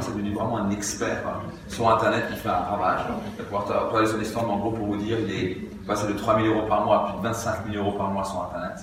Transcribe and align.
maintenant 0.00 0.14
c'est 0.14 0.16
devenu 0.16 0.34
vraiment 0.34 0.58
un 0.58 0.70
expert 0.70 1.22
sur 1.68 1.90
Internet 1.90 2.24
qui 2.30 2.36
fait 2.36 2.48
un 2.48 2.52
ravage. 2.52 3.00
Il 3.38 3.44
va 3.44 3.44
pouvoir 3.44 3.90
parler 3.90 4.06
sur 4.06 4.18
l'histoire, 4.18 4.46
mais 4.46 4.52
en 4.52 4.58
gros, 4.58 4.70
pour 4.70 4.86
vous 4.86 4.96
dire, 4.96 5.18
il 5.20 5.34
est 5.34 5.54
passé 5.86 6.06
de 6.06 6.12
3 6.12 6.40
000 6.42 6.54
euros 6.54 6.66
par 6.66 6.84
mois 6.84 6.96
à 6.96 7.12
plus 7.12 7.18
de 7.18 7.22
25 7.22 7.72
000 7.72 7.84
euros 7.84 7.96
par 7.96 8.08
mois 8.08 8.24
sur 8.24 8.42
Internet. 8.42 8.78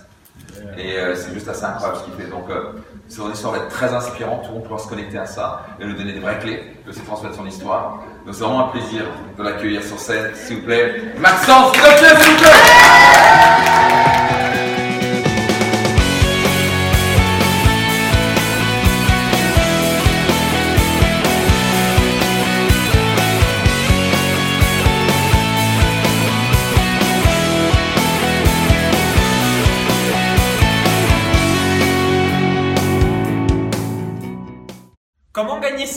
Et 0.77 0.97
euh, 0.97 1.15
c'est 1.15 1.33
juste 1.33 1.47
assez 1.47 1.65
incroyable 1.65 1.99
ce 1.99 2.03
qu'il 2.06 2.13
fait. 2.13 2.29
Donc, 2.29 2.49
euh, 2.49 2.74
son 3.10 3.31
histoire 3.31 3.53
va 3.53 3.60
être 3.60 3.69
très 3.69 3.93
inspirante. 3.93 4.43
Tout 4.43 4.49
le 4.49 4.56
monde 4.56 4.63
pourra 4.63 4.79
se 4.79 4.88
connecter 4.88 5.17
à 5.17 5.25
ça 5.25 5.65
et 5.79 5.85
lui 5.85 5.96
donner 5.96 6.13
des 6.13 6.19
vraies 6.19 6.39
clés 6.39 6.63
de 6.85 6.92
ses 6.92 7.01
transmettre 7.01 7.35
son 7.35 7.46
histoire. 7.46 7.99
Donc, 8.25 8.34
c'est 8.34 8.43
vraiment 8.43 8.67
un 8.67 8.70
plaisir 8.70 9.03
de 9.38 9.43
l'accueillir 9.43 9.84
sur 9.84 9.99
scène, 9.99 10.31
s'il 10.35 10.57
vous 10.57 10.63
plaît. 10.63 11.13
Maxence, 11.20 11.74
s'il 11.74 11.81
vous 11.81 12.39
plaît 12.39 14.06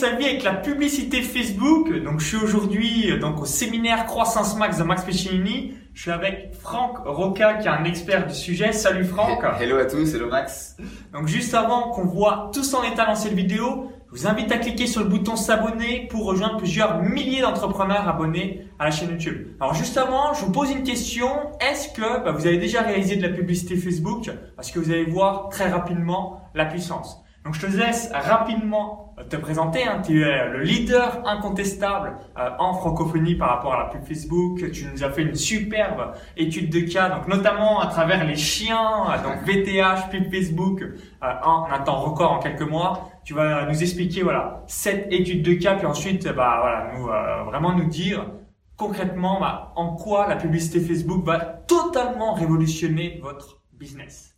sa 0.01 0.15
vie 0.15 0.25
avec 0.25 0.41
la 0.41 0.55
publicité 0.55 1.21
Facebook 1.21 1.93
Donc 2.03 2.21
je 2.21 2.25
suis 2.25 2.37
aujourd'hui 2.37 3.11
euh, 3.11 3.19
donc 3.19 3.39
au 3.39 3.45
séminaire 3.45 4.07
Croissance 4.07 4.57
Max 4.57 4.79
de 4.79 4.83
Max 4.83 5.03
Piccinini. 5.03 5.75
Je 5.93 6.01
suis 6.01 6.09
avec 6.09 6.55
Franck 6.59 7.05
Roca 7.05 7.53
qui 7.59 7.67
est 7.67 7.69
un 7.69 7.83
expert 7.83 8.25
du 8.25 8.33
sujet. 8.33 8.71
Salut 8.71 9.05
Franck. 9.05 9.43
Hello 9.59 9.77
à 9.77 9.85
tous, 9.85 10.15
hello 10.15 10.27
Max. 10.27 10.75
Donc 11.13 11.27
juste 11.27 11.53
avant 11.53 11.91
qu'on 11.91 12.05
voit 12.05 12.49
tout 12.51 12.63
en 12.73 12.81
état 12.81 13.13
cette 13.13 13.33
vidéo, 13.33 13.91
je 14.11 14.19
vous 14.19 14.27
invite 14.27 14.51
à 14.51 14.57
cliquer 14.57 14.87
sur 14.87 15.03
le 15.03 15.07
bouton 15.07 15.35
s'abonner 15.35 16.07
pour 16.09 16.25
rejoindre 16.25 16.57
plusieurs 16.57 17.03
milliers 17.03 17.41
d'entrepreneurs 17.41 18.09
abonnés 18.09 18.65
à 18.79 18.85
la 18.85 18.89
chaîne 18.89 19.11
YouTube. 19.11 19.49
Alors 19.59 19.75
juste 19.75 19.99
avant, 19.99 20.33
je 20.33 20.43
vous 20.43 20.51
pose 20.51 20.71
une 20.71 20.81
question. 20.81 21.27
Est-ce 21.59 21.89
que 21.89 22.23
bah, 22.23 22.31
vous 22.31 22.47
avez 22.47 22.57
déjà 22.57 22.81
réalisé 22.81 23.17
de 23.17 23.21
la 23.21 23.29
publicité 23.29 23.75
Facebook? 23.75 24.31
Parce 24.55 24.71
que 24.71 24.79
vous 24.79 24.89
allez 24.89 25.05
voir 25.05 25.49
très 25.49 25.69
rapidement 25.69 26.41
la 26.55 26.65
puissance. 26.65 27.20
Donc 27.43 27.55
je 27.55 27.61
te 27.61 27.71
laisse 27.71 28.11
rapidement 28.13 29.15
te 29.29 29.35
présenter. 29.35 29.83
Hein. 29.83 30.01
Tu 30.05 30.23
es 30.23 30.49
le 30.49 30.61
leader 30.61 31.21
incontestable 31.25 32.17
euh, 32.37 32.49
en 32.59 32.73
francophonie 32.73 33.35
par 33.35 33.49
rapport 33.49 33.73
à 33.73 33.79
la 33.79 33.85
pub 33.85 34.03
Facebook. 34.03 34.71
Tu 34.71 34.85
nous 34.85 35.03
as 35.03 35.09
fait 35.09 35.23
une 35.23 35.35
superbe 35.35 36.13
étude 36.37 36.69
de 36.69 36.81
cas, 36.81 37.09
donc 37.09 37.27
notamment 37.27 37.79
à 37.79 37.87
travers 37.87 38.25
les 38.25 38.35
chiens, 38.35 39.09
euh, 39.09 39.23
donc 39.23 39.43
VTH, 39.45 40.09
pub 40.09 40.31
Facebook, 40.31 40.81
euh, 40.83 41.33
en 41.43 41.67
un 41.71 41.79
temps 41.79 41.99
record 41.99 42.31
en 42.31 42.39
quelques 42.39 42.61
mois. 42.61 43.09
Tu 43.23 43.33
vas 43.33 43.65
nous 43.65 43.81
expliquer 43.81 44.21
voilà 44.21 44.63
cette 44.67 45.11
étude 45.11 45.43
de 45.43 45.53
cas, 45.53 45.75
puis 45.75 45.85
ensuite 45.85 46.27
bah 46.27 46.57
voilà 46.61 46.91
nous 46.95 47.05
vraiment 47.45 47.73
nous 47.73 47.85
dire 47.85 48.25
concrètement 48.75 49.39
bah, 49.39 49.73
en 49.75 49.95
quoi 49.95 50.27
la 50.27 50.35
publicité 50.35 50.79
Facebook 50.79 51.23
va 51.23 51.39
totalement 51.39 52.33
révolutionner 52.33 53.19
votre 53.21 53.61
business. 53.73 54.30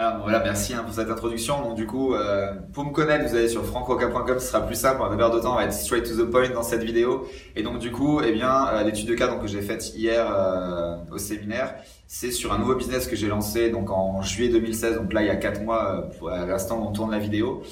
Alors 0.00 0.20
voilà, 0.22 0.38
merci 0.38 0.74
hein, 0.74 0.84
pour 0.84 0.94
cette 0.94 1.10
introduction. 1.10 1.60
Donc 1.60 1.74
du 1.74 1.84
coup, 1.84 2.14
euh, 2.14 2.54
pour 2.72 2.84
me 2.84 2.92
connaître, 2.92 3.28
vous 3.28 3.34
allez 3.34 3.48
sur 3.48 3.64
francoca.com, 3.64 4.38
ce 4.38 4.46
sera 4.46 4.64
plus 4.64 4.76
simple. 4.76 5.02
On 5.02 5.08
va 5.08 5.16
perdre 5.16 5.34
de 5.34 5.40
temps, 5.40 5.54
on 5.54 5.56
va 5.56 5.64
être 5.64 5.72
straight 5.72 6.04
to 6.04 6.24
the 6.24 6.30
point 6.30 6.50
dans 6.50 6.62
cette 6.62 6.84
vidéo. 6.84 7.26
Et 7.56 7.64
donc 7.64 7.80
du 7.80 7.90
coup, 7.90 8.20
eh 8.20 8.30
bien, 8.30 8.68
euh, 8.68 8.84
l'étude 8.84 9.08
de 9.08 9.16
cas 9.16 9.26
donc, 9.26 9.42
que 9.42 9.48
j'ai 9.48 9.60
faite 9.60 9.96
hier 9.96 10.24
euh, 10.30 10.98
au 11.10 11.18
séminaire, 11.18 11.74
c'est 12.06 12.30
sur 12.30 12.52
un 12.52 12.58
nouveau 12.58 12.76
business 12.76 13.08
que 13.08 13.16
j'ai 13.16 13.26
lancé 13.26 13.70
donc 13.70 13.90
en 13.90 14.22
juillet 14.22 14.52
2016. 14.52 14.98
Donc 14.98 15.12
là, 15.12 15.22
il 15.22 15.26
y 15.26 15.30
a 15.30 15.36
quatre 15.36 15.62
mois, 15.62 16.08
pour, 16.16 16.30
à 16.30 16.46
l'instant 16.46 16.80
on 16.88 16.92
tourne 16.92 17.10
la 17.10 17.18
vidéo. 17.18 17.64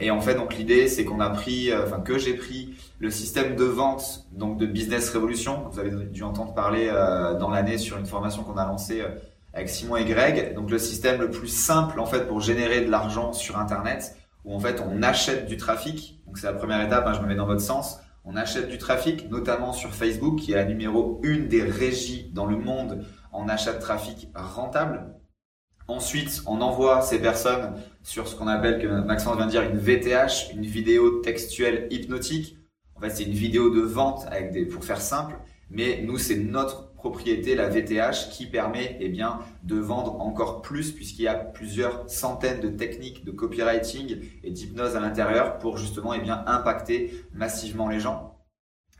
et 0.00 0.10
en 0.10 0.22
fait, 0.22 0.34
donc 0.34 0.56
l'idée, 0.56 0.88
c'est 0.88 1.04
qu'on 1.04 1.20
a 1.20 1.28
pris, 1.28 1.70
enfin 1.76 2.00
que 2.00 2.16
j'ai 2.16 2.32
pris 2.32 2.74
le 3.00 3.10
système 3.10 3.54
de 3.54 3.64
vente 3.64 4.24
donc 4.32 4.56
de 4.56 4.64
Business 4.64 5.10
Revolution. 5.10 5.64
Vous 5.70 5.78
avez 5.78 5.90
dû 5.90 6.22
entendre 6.22 6.54
parler 6.54 6.90
dans 7.38 7.50
l'année 7.50 7.76
sur 7.76 7.98
une 7.98 8.06
formation 8.06 8.44
qu'on 8.44 8.56
a 8.56 8.64
lancée 8.64 9.02
avec 9.52 9.68
Simon 9.68 9.96
et 9.96 10.04
Greg. 10.04 10.54
Donc 10.54 10.70
le 10.70 10.78
système 10.78 11.20
le 11.20 11.30
plus 11.30 11.48
simple 11.48 12.00
en 12.00 12.06
fait 12.06 12.26
pour 12.26 12.40
générer 12.40 12.82
de 12.82 12.90
l'argent 12.90 13.32
sur 13.32 13.58
Internet, 13.58 14.16
où 14.44 14.54
en 14.54 14.60
fait 14.60 14.80
on 14.80 15.02
achète 15.02 15.46
du 15.46 15.56
trafic. 15.56 16.20
Donc 16.26 16.38
c'est 16.38 16.46
la 16.46 16.52
première 16.52 16.80
étape, 16.80 17.06
hein, 17.06 17.12
je 17.14 17.20
me 17.20 17.26
mets 17.26 17.36
dans 17.36 17.46
votre 17.46 17.60
sens. 17.60 17.98
On 18.24 18.36
achète 18.36 18.68
du 18.68 18.76
trafic, 18.76 19.30
notamment 19.30 19.72
sur 19.72 19.94
Facebook, 19.94 20.38
qui 20.38 20.52
est 20.52 20.56
la 20.56 20.66
numéro 20.66 21.18
une 21.22 21.48
des 21.48 21.62
régies 21.62 22.30
dans 22.34 22.44
le 22.44 22.56
monde 22.56 23.04
en 23.32 23.48
achat 23.48 23.72
de 23.72 23.80
trafic 23.80 24.28
rentable. 24.34 25.14
Ensuite, 25.86 26.42
on 26.46 26.60
envoie 26.60 27.00
ces 27.00 27.18
personnes 27.18 27.72
sur 28.02 28.28
ce 28.28 28.36
qu'on 28.36 28.46
appelle, 28.46 28.82
que 28.82 28.86
Maxence 28.86 29.36
vient 29.36 29.46
de 29.46 29.50
dire, 29.50 29.62
une 29.62 29.78
VTH, 29.78 30.52
une 30.52 30.66
vidéo 30.66 31.20
textuelle 31.20 31.88
hypnotique. 31.90 32.58
En 32.94 33.00
fait, 33.00 33.08
c'est 33.08 33.24
une 33.24 33.32
vidéo 33.32 33.70
de 33.70 33.80
vente 33.80 34.26
avec 34.30 34.52
des, 34.52 34.66
pour 34.66 34.84
faire 34.84 35.00
simple. 35.00 35.38
Mais 35.70 36.02
nous, 36.04 36.18
c'est 36.18 36.36
notre 36.36 36.87
propriété, 36.98 37.54
la 37.54 37.68
VTH, 37.68 38.28
qui 38.30 38.46
permet 38.46 38.98
eh 39.00 39.08
bien, 39.08 39.38
de 39.62 39.76
vendre 39.76 40.20
encore 40.20 40.60
plus 40.60 40.92
puisqu'il 40.92 41.22
y 41.22 41.28
a 41.28 41.34
plusieurs 41.34 42.04
centaines 42.10 42.60
de 42.60 42.68
techniques 42.68 43.24
de 43.24 43.30
copywriting 43.30 44.18
et 44.44 44.50
d'hypnose 44.50 44.96
à 44.96 45.00
l'intérieur 45.00 45.58
pour 45.58 45.78
justement 45.78 46.12
eh 46.12 46.20
bien, 46.20 46.44
impacter 46.46 47.24
massivement 47.32 47.88
les 47.88 48.00
gens. 48.00 48.36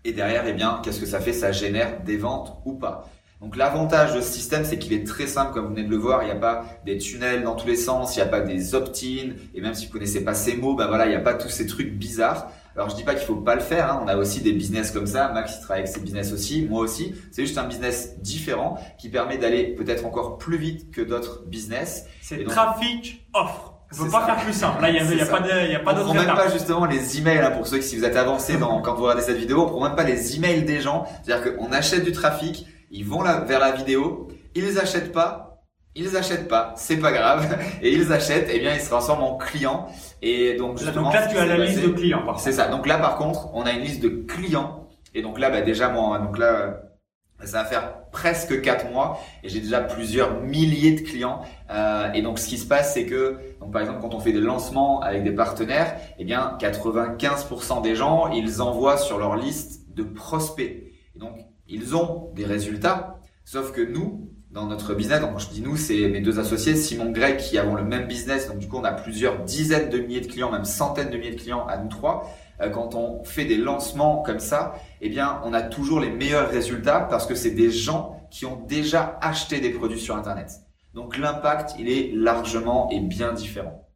Et 0.04 0.12
derrière, 0.12 0.46
eh 0.46 0.52
bien, 0.52 0.80
qu'est-ce 0.82 1.00
que 1.00 1.06
ça 1.06 1.20
fait? 1.20 1.32
Ça 1.32 1.52
génère 1.52 2.02
des 2.04 2.16
ventes 2.16 2.62
ou 2.64 2.74
pas? 2.74 3.10
Donc 3.40 3.56
l'avantage 3.56 4.14
de 4.14 4.20
ce 4.20 4.32
système, 4.32 4.64
c'est 4.64 4.78
qu'il 4.78 4.92
est 4.92 5.06
très 5.06 5.26
simple, 5.26 5.52
comme 5.52 5.66
vous 5.66 5.74
venez 5.74 5.84
de 5.84 5.90
le 5.90 5.96
voir. 5.96 6.22
Il 6.22 6.26
n'y 6.26 6.32
a 6.32 6.36
pas 6.36 6.64
des 6.84 6.98
tunnels 6.98 7.44
dans 7.44 7.54
tous 7.54 7.68
les 7.68 7.76
sens, 7.76 8.16
il 8.16 8.18
n'y 8.18 8.24
a 8.24 8.28
pas 8.28 8.40
des 8.40 8.74
opt-in, 8.74 9.34
et 9.54 9.60
même 9.60 9.74
si 9.74 9.86
vous 9.86 9.92
connaissez 9.92 10.24
pas 10.24 10.34
ces 10.34 10.56
mots, 10.56 10.74
ben 10.74 10.90
il 11.04 11.10
n'y 11.10 11.14
a 11.14 11.20
pas 11.20 11.34
tous 11.34 11.48
ces 11.48 11.66
trucs 11.66 11.92
bizarres. 11.96 12.50
Alors 12.78 12.90
je 12.90 12.94
dis 12.94 13.02
pas 13.02 13.16
qu'il 13.16 13.26
faut 13.26 13.34
pas 13.34 13.56
le 13.56 13.60
faire, 13.60 13.90
hein. 13.90 14.00
on 14.04 14.06
a 14.06 14.16
aussi 14.16 14.40
des 14.40 14.52
business 14.52 14.92
comme 14.92 15.08
ça, 15.08 15.32
Max 15.32 15.56
il 15.58 15.62
travaille 15.62 15.82
avec 15.82 15.92
ses 15.92 15.98
business 15.98 16.32
aussi, 16.32 16.64
moi 16.70 16.80
aussi. 16.82 17.12
C'est 17.32 17.44
juste 17.44 17.58
un 17.58 17.66
business 17.66 18.20
différent 18.20 18.78
qui 18.98 19.08
permet 19.08 19.36
d'aller 19.36 19.74
peut-être 19.74 20.06
encore 20.06 20.38
plus 20.38 20.58
vite 20.58 20.92
que 20.92 21.00
d'autres 21.00 21.42
business. 21.44 22.06
C'est 22.22 22.44
trafic 22.44 23.26
offre. 23.34 23.74
On 23.92 24.04
peut 24.04 24.10
pas 24.12 24.26
faire 24.26 24.36
plus 24.36 24.52
simple. 24.52 24.80
Là, 24.80 24.90
il 24.90 24.94
y 24.94 25.20
a, 25.20 25.26
pas 25.26 25.40
de, 25.40 25.72
y 25.72 25.74
a 25.74 25.80
pas 25.80 25.92
d'autre. 25.92 26.10
On 26.10 26.14
prend 26.14 26.22
même 26.22 26.36
pas 26.36 26.52
justement 26.52 26.84
les 26.84 27.18
emails 27.18 27.38
hein, 27.38 27.50
pour 27.50 27.66
ceux 27.66 27.78
qui 27.78 27.84
si 27.84 27.96
vous 27.96 28.04
êtes 28.04 28.16
avancé 28.16 28.58
dans 28.58 28.80
quand 28.80 28.94
vous 28.94 29.02
regardez 29.02 29.22
cette 29.22 29.38
vidéo, 29.38 29.62
on 29.62 29.66
prend 29.66 29.82
même 29.82 29.96
pas 29.96 30.04
les 30.04 30.36
emails 30.36 30.62
des 30.62 30.80
gens. 30.80 31.04
C'est-à-dire 31.24 31.56
qu'on 31.56 31.72
achète 31.72 32.04
du 32.04 32.12
trafic, 32.12 32.64
ils 32.92 33.04
vont 33.04 33.24
vers 33.24 33.58
la 33.58 33.72
vidéo, 33.72 34.28
ils 34.54 34.62
les 34.62 34.78
achètent 34.78 35.10
pas, 35.10 35.47
ils 35.98 36.16
achètent 36.16 36.46
pas, 36.46 36.74
c'est 36.76 36.98
pas 36.98 37.10
grave, 37.10 37.58
et 37.82 37.92
ils 37.92 38.12
achètent, 38.12 38.48
et 38.48 38.56
eh 38.56 38.60
bien 38.60 38.74
ils 38.74 38.80
se 38.80 38.88
transforment 38.88 39.24
en 39.24 39.36
clients. 39.36 39.88
Et 40.22 40.54
donc 40.54 40.78
justement, 40.78 41.10
donc 41.10 41.14
là 41.14 41.26
tu 41.26 41.36
as 41.36 41.44
la 41.44 41.58
liste 41.58 41.82
de 41.82 41.88
clients. 41.88 42.36
C'est 42.36 42.52
ça. 42.52 42.68
Donc 42.68 42.86
là 42.86 42.98
par 42.98 43.16
contre, 43.16 43.48
on 43.52 43.62
a 43.62 43.72
une 43.72 43.80
liste 43.80 44.00
de 44.00 44.08
clients, 44.08 44.88
et 45.14 45.22
donc 45.22 45.38
là 45.38 45.50
bah 45.50 45.60
déjà 45.60 45.88
moi, 45.88 46.18
donc 46.20 46.38
là 46.38 46.82
ça 47.44 47.62
va 47.62 47.64
faire 47.64 48.10
presque 48.10 48.60
quatre 48.62 48.90
mois 48.90 49.20
et 49.44 49.48
j'ai 49.48 49.60
déjà 49.60 49.80
plusieurs 49.80 50.40
milliers 50.40 50.92
de 50.92 51.02
clients. 51.02 51.42
Euh, 51.70 52.12
et 52.12 52.22
donc 52.22 52.38
ce 52.38 52.48
qui 52.48 52.58
se 52.58 52.66
passe, 52.66 52.94
c'est 52.94 53.06
que 53.06 53.38
donc 53.60 53.72
par 53.72 53.82
exemple 53.82 54.00
quand 54.00 54.14
on 54.14 54.20
fait 54.20 54.32
des 54.32 54.40
lancements 54.40 55.00
avec 55.02 55.22
des 55.22 55.32
partenaires, 55.32 55.96
eh 56.18 56.24
bien 56.24 56.56
95% 56.60 57.82
des 57.82 57.94
gens 57.94 58.28
ils 58.32 58.60
envoient 58.60 58.96
sur 58.96 59.18
leur 59.18 59.36
liste 59.36 59.94
de 59.94 60.02
prospects. 60.02 60.92
Et 61.14 61.18
donc 61.18 61.36
ils 61.68 61.94
ont 61.94 62.32
des 62.34 62.44
résultats, 62.44 63.20
sauf 63.44 63.72
que 63.72 63.82
nous 63.82 64.30
dans 64.50 64.66
notre 64.66 64.94
business. 64.94 65.20
Donc, 65.20 65.32
quand 65.32 65.38
je 65.38 65.50
dis 65.50 65.60
nous, 65.60 65.76
c'est 65.76 66.08
mes 66.08 66.20
deux 66.20 66.38
associés, 66.38 66.74
Simon 66.76 67.10
Greg, 67.10 67.36
qui 67.36 67.58
avons 67.58 67.74
le 67.74 67.84
même 67.84 68.06
business. 68.06 68.48
Donc, 68.48 68.58
du 68.58 68.68
coup, 68.68 68.78
on 68.78 68.84
a 68.84 68.92
plusieurs 68.92 69.40
dizaines 69.44 69.90
de 69.90 69.98
milliers 69.98 70.20
de 70.20 70.26
clients, 70.26 70.50
même 70.50 70.64
centaines 70.64 71.10
de 71.10 71.16
milliers 71.16 71.34
de 71.34 71.40
clients 71.40 71.66
à 71.66 71.76
nous 71.76 71.88
trois. 71.88 72.30
Euh, 72.60 72.70
quand 72.70 72.94
on 72.94 73.22
fait 73.24 73.44
des 73.44 73.56
lancements 73.56 74.22
comme 74.22 74.40
ça, 74.40 74.74
eh 75.00 75.08
bien, 75.08 75.40
on 75.44 75.52
a 75.52 75.62
toujours 75.62 76.00
les 76.00 76.10
meilleurs 76.10 76.50
résultats 76.50 77.00
parce 77.00 77.26
que 77.26 77.34
c'est 77.34 77.50
des 77.50 77.70
gens 77.70 78.26
qui 78.30 78.46
ont 78.46 78.56
déjà 78.66 79.18
acheté 79.20 79.60
des 79.60 79.70
produits 79.70 80.00
sur 80.00 80.16
Internet. 80.16 80.50
Donc, 80.94 81.16
l'impact, 81.16 81.74
il 81.78 81.88
est 81.88 82.10
largement 82.14 82.88
et 82.90 83.00
bien 83.00 83.32
différent. 83.32 83.88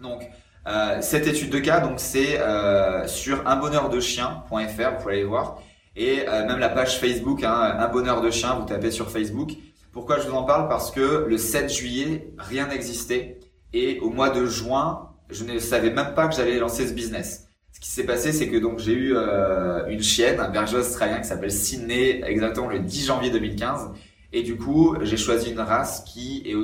Donc, 0.00 0.28
euh, 0.66 0.98
cette 1.00 1.26
étude 1.26 1.50
de 1.50 1.58
cas, 1.58 1.80
donc 1.80 1.94
c'est 1.96 2.40
euh, 2.40 3.06
sur 3.06 3.46
unbonheurdechien.fr, 3.48 4.50
vous 4.50 5.02
pouvez 5.02 5.14
aller 5.14 5.24
voir, 5.24 5.60
et 5.96 6.28
euh, 6.28 6.46
même 6.46 6.58
la 6.58 6.68
page 6.68 6.98
Facebook, 6.98 7.42
hein, 7.42 7.76
un 7.78 7.88
bonheur 7.88 8.20
de 8.20 8.30
chien, 8.30 8.54
vous 8.54 8.64
tapez 8.64 8.90
sur 8.90 9.10
Facebook, 9.10 9.50
pourquoi 9.92 10.18
je 10.18 10.28
vous 10.28 10.34
en 10.34 10.44
parle? 10.44 10.68
Parce 10.68 10.90
que 10.90 11.26
le 11.28 11.36
7 11.36 11.70
juillet, 11.70 12.32
rien 12.38 12.66
n'existait. 12.66 13.40
Et 13.74 14.00
au 14.00 14.10
mois 14.10 14.30
de 14.30 14.46
juin, 14.46 15.10
je 15.30 15.44
ne 15.44 15.58
savais 15.58 15.90
même 15.90 16.14
pas 16.14 16.28
que 16.28 16.34
j'allais 16.34 16.58
lancer 16.58 16.86
ce 16.88 16.94
business. 16.94 17.48
Ce 17.72 17.80
qui 17.80 17.88
s'est 17.88 18.04
passé, 18.04 18.32
c'est 18.32 18.48
que 18.48 18.56
donc 18.56 18.78
j'ai 18.78 18.92
eu 18.92 19.16
euh, 19.16 19.86
une 19.86 20.02
chienne, 20.02 20.40
un 20.40 20.48
berger 20.48 20.78
australien 20.78 21.18
qui 21.18 21.28
s'appelle 21.28 21.52
Sydney, 21.52 22.22
exactement 22.26 22.68
le 22.68 22.80
10 22.80 23.06
janvier 23.06 23.30
2015. 23.30 23.90
Et 24.32 24.42
du 24.42 24.56
coup, 24.56 24.96
j'ai 25.02 25.16
choisi 25.16 25.50
une 25.50 25.60
race 25.60 26.04
qui 26.04 26.42
est 26.46 26.54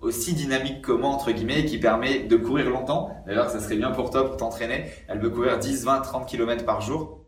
aussi 0.00 0.32
dynamique 0.32 0.82
que 0.82 0.92
moi, 0.92 1.10
entre 1.10 1.32
guillemets, 1.32 1.60
et 1.60 1.64
qui 1.66 1.78
permet 1.78 2.20
de 2.20 2.36
courir 2.36 2.70
longtemps. 2.70 3.10
D'ailleurs, 3.26 3.50
ça 3.50 3.60
serait 3.60 3.76
bien 3.76 3.90
pour 3.90 4.10
toi 4.10 4.26
pour 4.26 4.38
t'entraîner. 4.38 4.86
Elle 5.08 5.20
peut 5.20 5.30
courir 5.30 5.58
10, 5.58 5.84
20, 5.84 6.00
30 6.00 6.26
km 6.26 6.64
par 6.64 6.80
jour. 6.80 7.26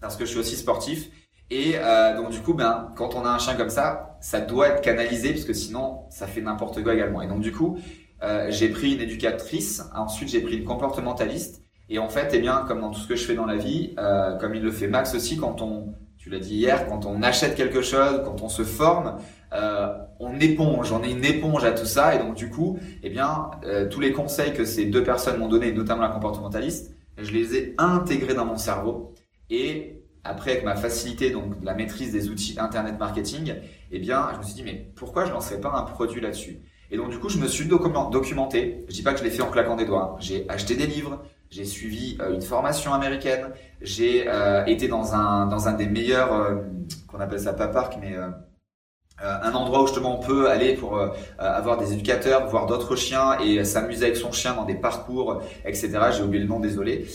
Parce 0.00 0.16
que 0.16 0.24
je 0.24 0.30
suis 0.30 0.38
aussi 0.40 0.56
sportif. 0.56 1.08
Et 1.50 1.74
euh, 1.76 2.16
donc 2.16 2.30
du 2.30 2.40
coup, 2.40 2.54
ben, 2.54 2.92
quand 2.96 3.14
on 3.14 3.24
a 3.24 3.30
un 3.30 3.38
chien 3.38 3.54
comme 3.54 3.70
ça, 3.70 4.16
ça 4.20 4.40
doit 4.40 4.68
être 4.68 4.82
canalisé 4.82 5.32
parce 5.32 5.44
que 5.44 5.52
sinon, 5.52 6.00
ça 6.10 6.26
fait 6.26 6.42
n'importe 6.42 6.82
quoi 6.82 6.94
également. 6.94 7.22
Et 7.22 7.26
donc 7.26 7.40
du 7.40 7.52
coup, 7.52 7.78
euh, 8.22 8.48
j'ai 8.50 8.68
pris 8.68 8.94
une 8.94 9.00
éducatrice, 9.00 9.82
ensuite 9.94 10.28
j'ai 10.28 10.40
pris 10.40 10.58
une 10.58 10.64
comportementaliste 10.64 11.62
Et 11.88 11.98
en 11.98 12.08
fait, 12.08 12.30
eh 12.32 12.38
bien, 12.40 12.64
comme 12.66 12.80
dans 12.80 12.90
tout 12.90 13.00
ce 13.00 13.08
que 13.08 13.16
je 13.16 13.24
fais 13.24 13.34
dans 13.34 13.46
la 13.46 13.56
vie, 13.56 13.94
euh, 13.98 14.36
comme 14.36 14.54
il 14.54 14.62
le 14.62 14.72
fait 14.72 14.88
Max 14.88 15.14
aussi, 15.14 15.38
quand 15.38 15.62
on, 15.62 15.94
tu 16.18 16.28
l'as 16.28 16.40
dit 16.40 16.56
hier, 16.56 16.86
quand 16.88 17.06
on 17.06 17.22
achète 17.22 17.54
quelque 17.54 17.80
chose, 17.80 18.22
quand 18.24 18.42
on 18.42 18.48
se 18.48 18.62
forme, 18.62 19.18
euh, 19.52 19.88
on 20.20 20.38
éponge, 20.40 20.92
on 20.92 21.02
est 21.02 21.12
une 21.12 21.24
éponge 21.24 21.64
à 21.64 21.72
tout 21.72 21.86
ça. 21.86 22.14
Et 22.14 22.18
donc 22.18 22.34
du 22.34 22.50
coup, 22.50 22.78
eh 23.02 23.08
bien, 23.08 23.50
euh, 23.64 23.88
tous 23.88 24.00
les 24.00 24.12
conseils 24.12 24.52
que 24.52 24.64
ces 24.64 24.86
deux 24.86 25.04
personnes 25.04 25.38
m'ont 25.38 25.48
donnés, 25.48 25.72
notamment 25.72 26.02
la 26.02 26.08
comportementaliste, 26.08 26.94
je 27.16 27.32
les 27.32 27.56
ai 27.56 27.74
intégrés 27.78 28.34
dans 28.34 28.44
mon 28.44 28.56
cerveau. 28.56 29.14
Et 29.50 29.97
après, 30.24 30.52
avec 30.52 30.64
ma 30.64 30.76
facilité, 30.76 31.30
donc 31.30 31.54
la 31.62 31.74
maîtrise 31.74 32.12
des 32.12 32.28
outils 32.28 32.56
Internet 32.58 32.98
marketing, 32.98 33.54
eh 33.90 33.98
bien, 33.98 34.28
je 34.34 34.38
me 34.38 34.42
suis 34.42 34.54
dit, 34.54 34.62
mais 34.62 34.90
pourquoi 34.94 35.24
je 35.24 35.32
lancerais 35.32 35.60
pas 35.60 35.72
un 35.72 35.82
produit 35.82 36.20
là-dessus? 36.20 36.58
Et 36.90 36.96
donc 36.96 37.10
du 37.10 37.18
coup, 37.18 37.28
je 37.28 37.38
me 37.38 37.46
suis 37.46 37.66
documenté. 37.66 38.84
Je 38.88 38.94
dis 38.94 39.02
pas 39.02 39.12
que 39.12 39.18
je 39.18 39.24
l'ai 39.24 39.30
fait 39.30 39.42
en 39.42 39.50
claquant 39.50 39.76
des 39.76 39.84
doigts. 39.84 40.16
J'ai 40.20 40.48
acheté 40.48 40.74
des 40.74 40.86
livres, 40.86 41.22
j'ai 41.50 41.64
suivi 41.64 42.16
euh, 42.20 42.34
une 42.34 42.42
formation 42.42 42.92
américaine, 42.94 43.50
j'ai 43.80 44.24
euh, 44.28 44.64
été 44.66 44.88
dans 44.88 45.14
un 45.14 45.46
dans 45.46 45.68
un 45.68 45.72
des 45.72 45.86
meilleurs 45.86 46.32
euh, 46.32 46.56
qu'on 47.06 47.20
appelle 47.20 47.40
ça 47.40 47.52
pas 47.52 47.68
parc 47.68 47.98
mais 48.00 48.14
un 49.22 49.52
endroit 49.52 49.82
où 49.82 49.86
justement 49.86 50.18
on 50.18 50.22
peut 50.22 50.48
aller 50.48 50.74
pour 50.74 51.00
avoir 51.38 51.76
des 51.78 51.92
éducateurs, 51.92 52.46
voir 52.48 52.66
d'autres 52.66 52.96
chiens 52.96 53.38
et 53.40 53.64
s'amuser 53.64 54.06
avec 54.06 54.16
son 54.16 54.32
chien 54.32 54.54
dans 54.54 54.64
des 54.64 54.74
parcours, 54.74 55.42
etc. 55.64 55.98
J'ai 56.16 56.22
oublié 56.22 56.42
le 56.42 56.48
nom, 56.48 56.60
désolé. 56.60 57.06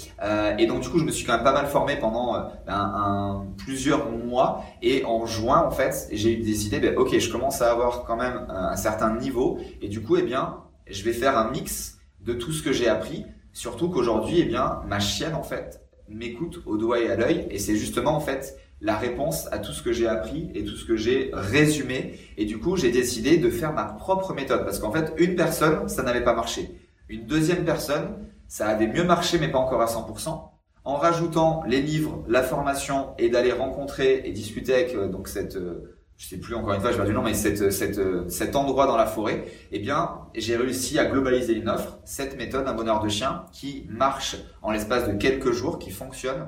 et 0.57 0.65
donc 0.65 0.81
du 0.81 0.89
coup, 0.89 0.99
je 0.99 1.05
me 1.05 1.11
suis 1.11 1.25
quand 1.25 1.33
même 1.33 1.43
pas 1.43 1.53
mal 1.53 1.67
formé 1.67 1.95
pendant 1.95 2.35
un, 2.35 2.51
un, 2.67 3.45
plusieurs 3.57 4.09
mois. 4.11 4.63
Et 4.81 5.05
en 5.05 5.25
juin, 5.25 5.63
en 5.65 5.71
fait, 5.71 6.09
j'ai 6.11 6.33
eu 6.33 6.37
des 6.37 6.67
idées. 6.67 6.79
Ben, 6.79 6.97
ok, 6.97 7.17
je 7.17 7.31
commence 7.31 7.61
à 7.61 7.71
avoir 7.71 8.03
quand 8.03 8.17
même 8.17 8.45
un, 8.49 8.69
un 8.71 8.75
certain 8.75 9.15
niveau. 9.15 9.59
Et 9.81 9.87
du 9.87 10.01
coup, 10.01 10.17
eh 10.17 10.23
bien, 10.23 10.57
je 10.87 11.03
vais 11.03 11.13
faire 11.13 11.37
un 11.37 11.51
mix 11.51 11.97
de 12.21 12.33
tout 12.33 12.51
ce 12.51 12.63
que 12.63 12.71
j'ai 12.71 12.87
appris 12.87 13.25
Surtout 13.53 13.89
qu'aujourd'hui, 13.89 14.39
eh 14.39 14.45
bien, 14.45 14.81
ma 14.87 14.99
chienne, 14.99 15.35
en 15.35 15.43
fait, 15.43 15.79
m'écoute 16.09 16.63
au 16.65 16.75
doigt 16.75 16.99
et 16.99 17.09
à 17.09 17.15
l'œil. 17.15 17.47
Et 17.51 17.59
c'est 17.59 17.75
justement, 17.75 18.15
en 18.15 18.19
fait, 18.19 18.57
la 18.83 18.97
réponse 18.97 19.47
à 19.51 19.59
tout 19.59 19.71
ce 19.71 19.81
que 19.81 19.93
j'ai 19.93 20.07
appris 20.07 20.51
et 20.53 20.65
tout 20.65 20.75
ce 20.75 20.85
que 20.85 20.97
j'ai 20.97 21.31
résumé. 21.33 22.19
Et 22.37 22.45
du 22.45 22.59
coup, 22.59 22.75
j'ai 22.75 22.91
décidé 22.91 23.37
de 23.37 23.49
faire 23.49 23.73
ma 23.73 23.85
propre 23.85 24.33
méthode. 24.33 24.65
Parce 24.65 24.79
qu'en 24.79 24.91
fait, 24.91 25.13
une 25.17 25.35
personne, 25.35 25.87
ça 25.87 26.03
n'avait 26.03 26.23
pas 26.23 26.35
marché. 26.35 26.69
Une 27.07 27.25
deuxième 27.25 27.63
personne, 27.63 28.17
ça 28.47 28.67
avait 28.67 28.87
mieux 28.87 29.05
marché, 29.05 29.39
mais 29.39 29.49
pas 29.49 29.57
encore 29.57 29.81
à 29.81 29.85
100%. 29.85 30.49
En 30.83 30.95
rajoutant 30.95 31.63
les 31.65 31.81
livres, 31.81 32.25
la 32.27 32.43
formation 32.43 33.15
et 33.17 33.29
d'aller 33.29 33.53
rencontrer 33.53 34.21
et 34.25 34.31
discuter 34.31 34.73
avec 34.73 34.95
euh, 34.95 35.07
donc 35.07 35.29
cette 35.29 35.55
euh, 35.55 35.95
je 36.17 36.27
sais 36.27 36.37
plus 36.37 36.53
encore 36.55 36.73
une 36.73 36.81
fois, 36.81 36.91
je 36.91 37.01
vais 37.01 37.07
du 37.07 37.13
nom, 37.13 37.23
mais 37.23 37.33
cette, 37.33 37.71
cette, 37.71 37.99
cet 38.29 38.55
endroit 38.55 38.85
dans 38.85 38.95
la 38.95 39.05
forêt, 39.05 39.45
eh 39.71 39.79
bien, 39.79 40.19
j'ai 40.35 40.55
réussi 40.55 40.99
à 40.99 41.05
globaliser 41.05 41.53
une 41.53 41.67
offre, 41.67 41.97
cette 42.05 42.37
méthode, 42.37 42.67
un 42.67 42.73
bonheur 42.73 43.01
de 43.01 43.09
chien, 43.09 43.45
qui 43.51 43.87
marche 43.89 44.37
en 44.61 44.71
l'espace 44.71 45.07
de 45.07 45.13
quelques 45.13 45.51
jours, 45.51 45.79
qui 45.79 45.89
fonctionne. 45.89 46.47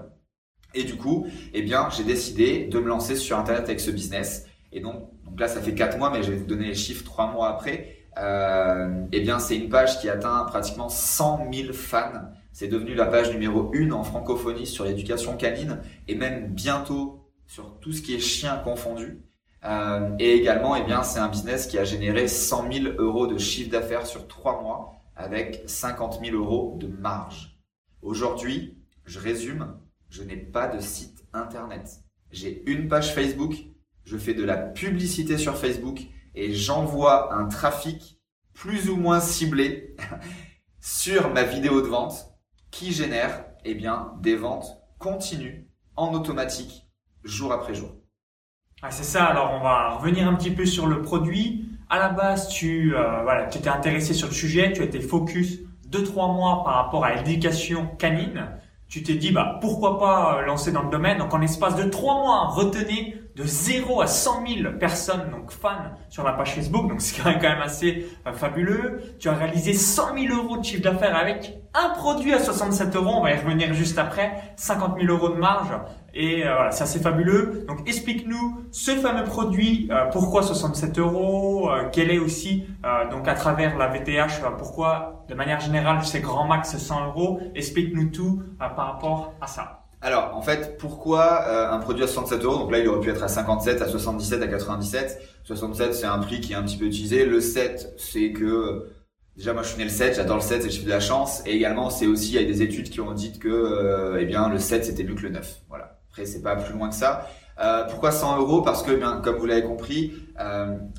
Et 0.75 0.83
du 0.83 0.97
coup, 0.97 1.25
eh 1.53 1.61
bien, 1.61 1.89
j'ai 1.89 2.03
décidé 2.03 2.65
de 2.65 2.79
me 2.79 2.87
lancer 2.87 3.15
sur 3.15 3.39
Internet 3.39 3.63
avec 3.63 3.79
ce 3.79 3.91
business. 3.91 4.45
Et 4.71 4.81
donc, 4.81 5.09
là, 5.37 5.47
ça 5.47 5.61
fait 5.61 5.73
quatre 5.73 5.97
mois, 5.97 6.11
mais 6.11 6.21
je 6.21 6.31
vais 6.31 6.37
vous 6.37 6.45
donner 6.45 6.67
les 6.67 6.75
chiffres 6.75 7.03
trois 7.03 7.31
mois 7.31 7.49
après. 7.49 7.95
Euh, 8.17 9.05
eh 9.11 9.21
bien, 9.21 9.39
c'est 9.39 9.57
une 9.57 9.69
page 9.69 9.99
qui 9.99 10.09
atteint 10.09 10.43
pratiquement 10.45 10.89
100 10.89 11.47
000 11.51 11.73
fans. 11.73 12.29
C'est 12.51 12.67
devenu 12.67 12.93
la 12.93 13.05
page 13.05 13.31
numéro 13.31 13.71
une 13.73 13.93
en 13.93 14.03
francophonie 14.03 14.65
sur 14.65 14.85
l'éducation 14.85 15.35
canine 15.35 15.79
et 16.07 16.15
même 16.15 16.47
bientôt 16.47 17.25
sur 17.47 17.79
tout 17.79 17.91
ce 17.91 18.01
qui 18.01 18.15
est 18.15 18.19
chien 18.19 18.57
confondu. 18.57 19.21
Euh, 19.63 20.11
et 20.19 20.33
également, 20.33 20.75
eh 20.75 20.83
bien, 20.83 21.03
c'est 21.03 21.19
un 21.19 21.27
business 21.29 21.67
qui 21.67 21.77
a 21.77 21.83
généré 21.83 22.27
100 22.27 22.71
000 22.71 22.85
euros 22.97 23.27
de 23.27 23.37
chiffre 23.37 23.71
d'affaires 23.71 24.05
sur 24.05 24.27
trois 24.27 24.61
mois 24.61 24.93
avec 25.15 25.63
50 25.65 26.19
000 26.23 26.35
euros 26.35 26.77
de 26.79 26.87
marge. 26.87 27.57
Aujourd'hui, 28.01 28.77
je 29.05 29.19
résume, 29.19 29.75
je 30.15 30.23
n'ai 30.23 30.37
pas 30.37 30.67
de 30.67 30.79
site 30.79 31.25
internet. 31.33 31.99
J'ai 32.31 32.63
une 32.69 32.87
page 32.87 33.13
Facebook, 33.13 33.53
je 34.05 34.17
fais 34.17 34.33
de 34.33 34.45
la 34.45 34.55
publicité 34.55 35.37
sur 35.37 35.57
Facebook 35.57 35.99
et 36.35 36.53
j'envoie 36.53 37.33
un 37.33 37.47
trafic 37.47 38.21
plus 38.53 38.89
ou 38.89 38.95
moins 38.95 39.19
ciblé 39.19 39.95
sur 40.79 41.33
ma 41.33 41.43
vidéo 41.43 41.81
de 41.81 41.87
vente 41.87 42.27
qui 42.71 42.93
génère 42.93 43.45
eh 43.65 43.75
bien, 43.75 44.13
des 44.21 44.35
ventes 44.35 44.77
continues 44.99 45.67
en 45.97 46.13
automatique 46.13 46.87
jour 47.23 47.51
après 47.51 47.73
jour. 47.73 47.91
Ah, 48.81 48.91
c'est 48.91 49.03
ça. 49.03 49.25
Alors, 49.25 49.51
on 49.53 49.59
va 49.63 49.95
revenir 49.95 50.27
un 50.27 50.35
petit 50.35 50.51
peu 50.51 50.65
sur 50.65 50.87
le 50.87 51.01
produit. 51.01 51.67
À 51.89 51.99
la 51.99 52.09
base, 52.09 52.47
tu 52.49 52.95
euh, 52.95 53.23
voilà, 53.23 53.47
tu 53.47 53.57
étais 53.57 53.69
intéressé 53.69 54.13
sur 54.13 54.27
le 54.27 54.33
sujet, 54.33 54.71
tu 54.71 54.83
étais 54.83 55.01
focus 55.01 55.59
deux 55.87 56.03
trois 56.03 56.31
mois 56.31 56.63
par 56.63 56.75
rapport 56.75 57.03
à 57.03 57.15
l'éducation 57.15 57.87
canine. 57.97 58.59
Tu 58.87 59.03
t'es 59.03 59.15
dit 59.15 59.31
bah 59.31 59.57
pourquoi 59.61 59.99
pas 59.99 60.37
euh, 60.37 60.45
lancer 60.45 60.71
dans 60.71 60.83
le 60.83 60.89
domaine. 60.89 61.17
Donc 61.17 61.33
en 61.33 61.41
espace 61.41 61.75
de 61.75 61.83
trois 61.83 62.15
mois, 62.15 62.47
retenez 62.47 63.17
de 63.35 63.43
0 63.43 64.01
à 64.01 64.07
100 64.07 64.45
000 64.61 64.73
personnes, 64.79 65.29
donc 65.31 65.51
fans, 65.51 65.91
sur 66.09 66.23
la 66.23 66.33
page 66.33 66.53
Facebook. 66.55 66.87
Donc 66.87 67.01
c'est 67.01 67.21
quand 67.21 67.31
même 67.31 67.61
assez 67.61 68.07
euh, 68.27 68.33
fabuleux. 68.33 69.01
Tu 69.19 69.27
as 69.27 69.33
réalisé 69.33 69.73
100 69.73 70.17
000 70.29 70.35
euros 70.35 70.57
de 70.57 70.63
chiffre 70.63 70.83
d'affaires 70.83 71.15
avec 71.15 71.57
un 71.73 71.89
produit 71.89 72.33
à 72.33 72.39
67 72.39 72.95
euros. 72.95 73.15
On 73.15 73.21
va 73.21 73.31
y 73.31 73.37
revenir 73.37 73.73
juste 73.73 73.97
après. 73.97 74.53
50 74.55 74.99
000 74.99 75.11
euros 75.11 75.29
de 75.29 75.39
marge. 75.39 75.71
Et 76.15 76.45
euh, 76.45 76.55
voilà, 76.55 76.71
c'est 76.71 76.83
assez 76.83 76.99
fabuleux. 76.99 77.65
Donc 77.67 77.87
explique-nous 77.87 78.65
ce 78.71 78.91
fameux 78.91 79.25
produit. 79.25 79.87
Euh, 79.91 80.05
pourquoi 80.11 80.41
67 80.41 80.97
euros 80.97 81.69
Quel 81.91 82.09
est 82.09 82.19
aussi, 82.19 82.65
donc 83.11 83.27
à 83.27 83.33
travers 83.33 83.77
la 83.77 83.87
VTH, 83.87 84.41
pourquoi 84.57 85.25
de 85.27 85.35
manière 85.35 85.59
générale 85.59 85.99
c'est 86.03 86.21
grand 86.21 86.47
max 86.47 86.77
100 86.77 87.07
euros 87.07 87.39
Explique-nous 87.53 88.09
tout 88.09 88.41
par 88.57 88.93
rapport 88.93 89.33
à 89.41 89.47
ça. 89.47 89.85
Alors, 90.05 90.35
en 90.35 90.41
fait, 90.43 90.77
pourquoi 90.77 91.45
euh, 91.47 91.71
un 91.71 91.79
produit 91.79 92.03
à 92.03 92.07
67 92.07 92.43
euros? 92.43 92.59
Donc 92.59 92.71
là, 92.71 92.77
il 92.77 92.87
aurait 92.87 92.99
pu 92.99 93.09
être 93.09 93.23
à 93.23 93.27
57, 93.27 93.81
à 93.81 93.87
77, 93.87 94.39
à 94.39 94.47
97. 94.47 95.19
67, 95.43 95.95
c'est 95.95 96.05
un 96.05 96.19
prix 96.19 96.41
qui 96.41 96.53
est 96.53 96.55
un 96.55 96.61
petit 96.61 96.77
peu 96.77 96.85
utilisé. 96.85 97.25
Le 97.25 97.41
7, 97.41 97.95
c'est 97.97 98.31
que 98.31 98.91
déjà 99.35 99.53
moi 99.53 99.63
je 99.63 99.69
suis 99.69 99.77
né 99.79 99.83
le 99.85 99.89
7, 99.89 100.15
j'adore 100.15 100.35
le 100.37 100.43
7, 100.43 100.61
c'est 100.61 100.67
le 100.67 100.73
chiffre 100.73 100.85
de 100.85 100.91
la 100.91 100.99
chance. 100.99 101.41
Et 101.47 101.55
également, 101.55 101.89
c'est 101.89 102.05
aussi 102.05 102.35
il 102.35 102.35
y 102.35 102.37
a 102.37 102.47
des 102.47 102.61
études 102.61 102.91
qui 102.91 103.01
ont 103.01 103.13
dit 103.13 103.39
que 103.39 103.49
euh, 103.49 104.17
eh 104.21 104.25
bien 104.25 104.47
le 104.47 104.59
7 104.59 104.85
c'était 104.85 105.03
mieux 105.03 105.15
que 105.15 105.23
le 105.23 105.29
9. 105.29 105.61
Voilà. 105.69 105.94
Après, 106.15 106.25
c'est 106.25 106.41
pas 106.41 106.55
plus 106.55 106.73
loin 106.73 106.87
que 106.87 106.95
ça. 106.95 107.27
Euh, 107.59 107.83
pourquoi 107.89 108.13
100 108.13 108.39
euros? 108.39 108.61
Parce 108.61 108.83
que, 108.83 108.91
bien, 108.91 109.19
comme 109.21 109.35
vous 109.35 109.45
l'avez 109.45 109.63
compris, 109.63 110.13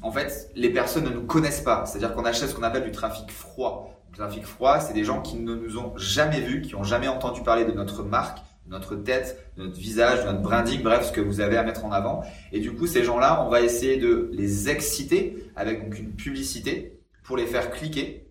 en 0.02 0.12
fait, 0.12 0.50
les 0.54 0.68
personnes 0.68 1.04
ne 1.04 1.08
nous 1.08 1.24
connaissent 1.24 1.62
pas. 1.62 1.86
C'est-à-dire 1.86 2.14
qu'on 2.14 2.26
achète 2.26 2.50
ce 2.50 2.54
qu'on 2.54 2.62
appelle 2.62 2.84
du 2.84 2.90
trafic 2.90 3.30
froid. 3.30 3.98
Le 4.12 4.18
trafic 4.18 4.44
froid, 4.44 4.78
c'est 4.78 4.92
des 4.92 5.04
gens 5.04 5.22
qui 5.22 5.38
ne 5.38 5.54
nous 5.54 5.78
ont 5.78 5.94
jamais 5.96 6.40
vus, 6.40 6.60
qui 6.60 6.74
ont 6.74 6.84
jamais 6.84 7.08
entendu 7.08 7.40
parler 7.42 7.64
de 7.64 7.72
notre 7.72 8.02
marque, 8.02 8.40
notre 8.68 8.94
tête, 8.94 9.50
notre 9.56 9.78
visage, 9.78 10.22
notre 10.26 10.42
branding, 10.42 10.82
bref, 10.82 11.06
ce 11.06 11.12
que 11.12 11.22
vous 11.22 11.40
avez 11.40 11.56
à 11.56 11.62
mettre 11.62 11.86
en 11.86 11.92
avant. 11.92 12.22
Et 12.52 12.60
du 12.60 12.74
coup, 12.74 12.86
ces 12.86 13.02
gens-là, 13.02 13.42
on 13.46 13.48
va 13.48 13.62
essayer 13.62 13.96
de 13.96 14.28
les 14.34 14.68
exciter 14.68 15.50
avec 15.56 15.82
donc 15.82 15.98
une 15.98 16.12
publicité 16.12 17.00
pour 17.24 17.38
les 17.38 17.46
faire 17.46 17.70
cliquer 17.70 18.28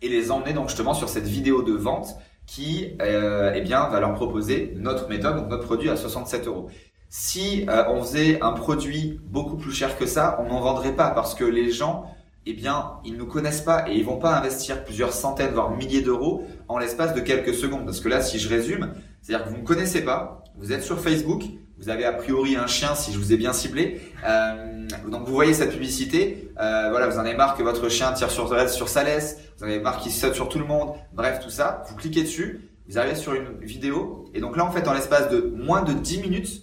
et 0.00 0.08
les 0.08 0.30
emmener 0.30 0.52
donc 0.52 0.68
justement 0.68 0.94
sur 0.94 1.08
cette 1.08 1.26
vidéo 1.26 1.64
de 1.64 1.72
vente 1.72 2.14
qui, 2.50 2.96
euh, 3.00 3.52
eh 3.54 3.60
bien, 3.60 3.88
va 3.90 4.00
leur 4.00 4.12
proposer 4.14 4.74
notre 4.76 5.08
méthode, 5.08 5.36
donc 5.36 5.48
notre 5.48 5.62
produit 5.62 5.88
à 5.88 5.94
67 5.94 6.48
euros. 6.48 6.68
Si 7.08 7.64
euh, 7.68 7.84
on 7.90 8.02
faisait 8.02 8.42
un 8.42 8.50
produit 8.50 9.20
beaucoup 9.22 9.56
plus 9.56 9.70
cher 9.70 9.96
que 9.96 10.04
ça, 10.04 10.36
on 10.40 10.48
n'en 10.48 10.60
vendrait 10.60 10.96
pas 10.96 11.10
parce 11.10 11.36
que 11.36 11.44
les 11.44 11.70
gens 11.70 12.06
eh 12.46 12.52
bien, 12.52 12.94
ils 13.04 13.16
nous 13.16 13.26
connaissent 13.26 13.60
pas 13.60 13.88
et 13.88 13.94
ils 13.94 14.04
vont 14.04 14.16
pas 14.16 14.36
investir 14.36 14.82
plusieurs 14.82 15.12
centaines, 15.12 15.52
voire 15.52 15.70
milliers 15.70 16.02
d'euros 16.02 16.44
en 16.66 16.78
l'espace 16.78 17.14
de 17.14 17.20
quelques 17.20 17.54
secondes. 17.54 17.84
Parce 17.84 18.00
que 18.00 18.08
là, 18.08 18.20
si 18.20 18.40
je 18.40 18.48
résume, 18.48 18.94
c'est-à-dire 19.22 19.46
que 19.46 19.50
vous 19.50 19.58
ne 19.58 19.64
connaissez 19.64 20.04
pas, 20.04 20.42
vous 20.58 20.72
êtes 20.72 20.82
sur 20.82 20.98
Facebook, 20.98 21.44
vous 21.80 21.88
avez 21.88 22.04
a 22.04 22.12
priori 22.12 22.56
un 22.56 22.66
chien 22.66 22.94
si 22.94 23.12
je 23.12 23.18
vous 23.18 23.32
ai 23.32 23.36
bien 23.36 23.52
ciblé, 23.52 24.02
euh, 24.26 24.86
donc 25.08 25.26
vous 25.26 25.32
voyez 25.32 25.54
cette 25.54 25.70
publicité, 25.70 26.52
euh, 26.60 26.88
voilà, 26.90 27.08
vous 27.08 27.16
en 27.16 27.20
avez 27.20 27.34
marre 27.34 27.56
que 27.56 27.62
votre 27.62 27.88
chien 27.88 28.12
tire 28.12 28.30
sur, 28.30 28.48
sur 28.68 28.88
sa 28.88 29.02
laisse, 29.02 29.38
vous 29.56 29.64
en 29.64 29.68
avez 29.68 29.80
marre 29.80 29.98
qu'il 29.98 30.12
saute 30.12 30.34
sur 30.34 30.48
tout 30.48 30.58
le 30.58 30.66
monde, 30.66 30.92
bref, 31.12 31.40
tout 31.40 31.50
ça, 31.50 31.82
vous 31.88 31.96
cliquez 31.96 32.22
dessus, 32.22 32.70
vous 32.86 32.98
arrivez 32.98 33.14
sur 33.14 33.32
une 33.32 33.58
vidéo, 33.60 34.26
et 34.34 34.40
donc 34.40 34.56
là, 34.56 34.64
en 34.64 34.70
fait, 34.70 34.86
en 34.88 34.92
l'espace 34.92 35.30
de 35.30 35.40
moins 35.56 35.82
de 35.82 35.94
10 35.94 36.20
minutes, 36.20 36.62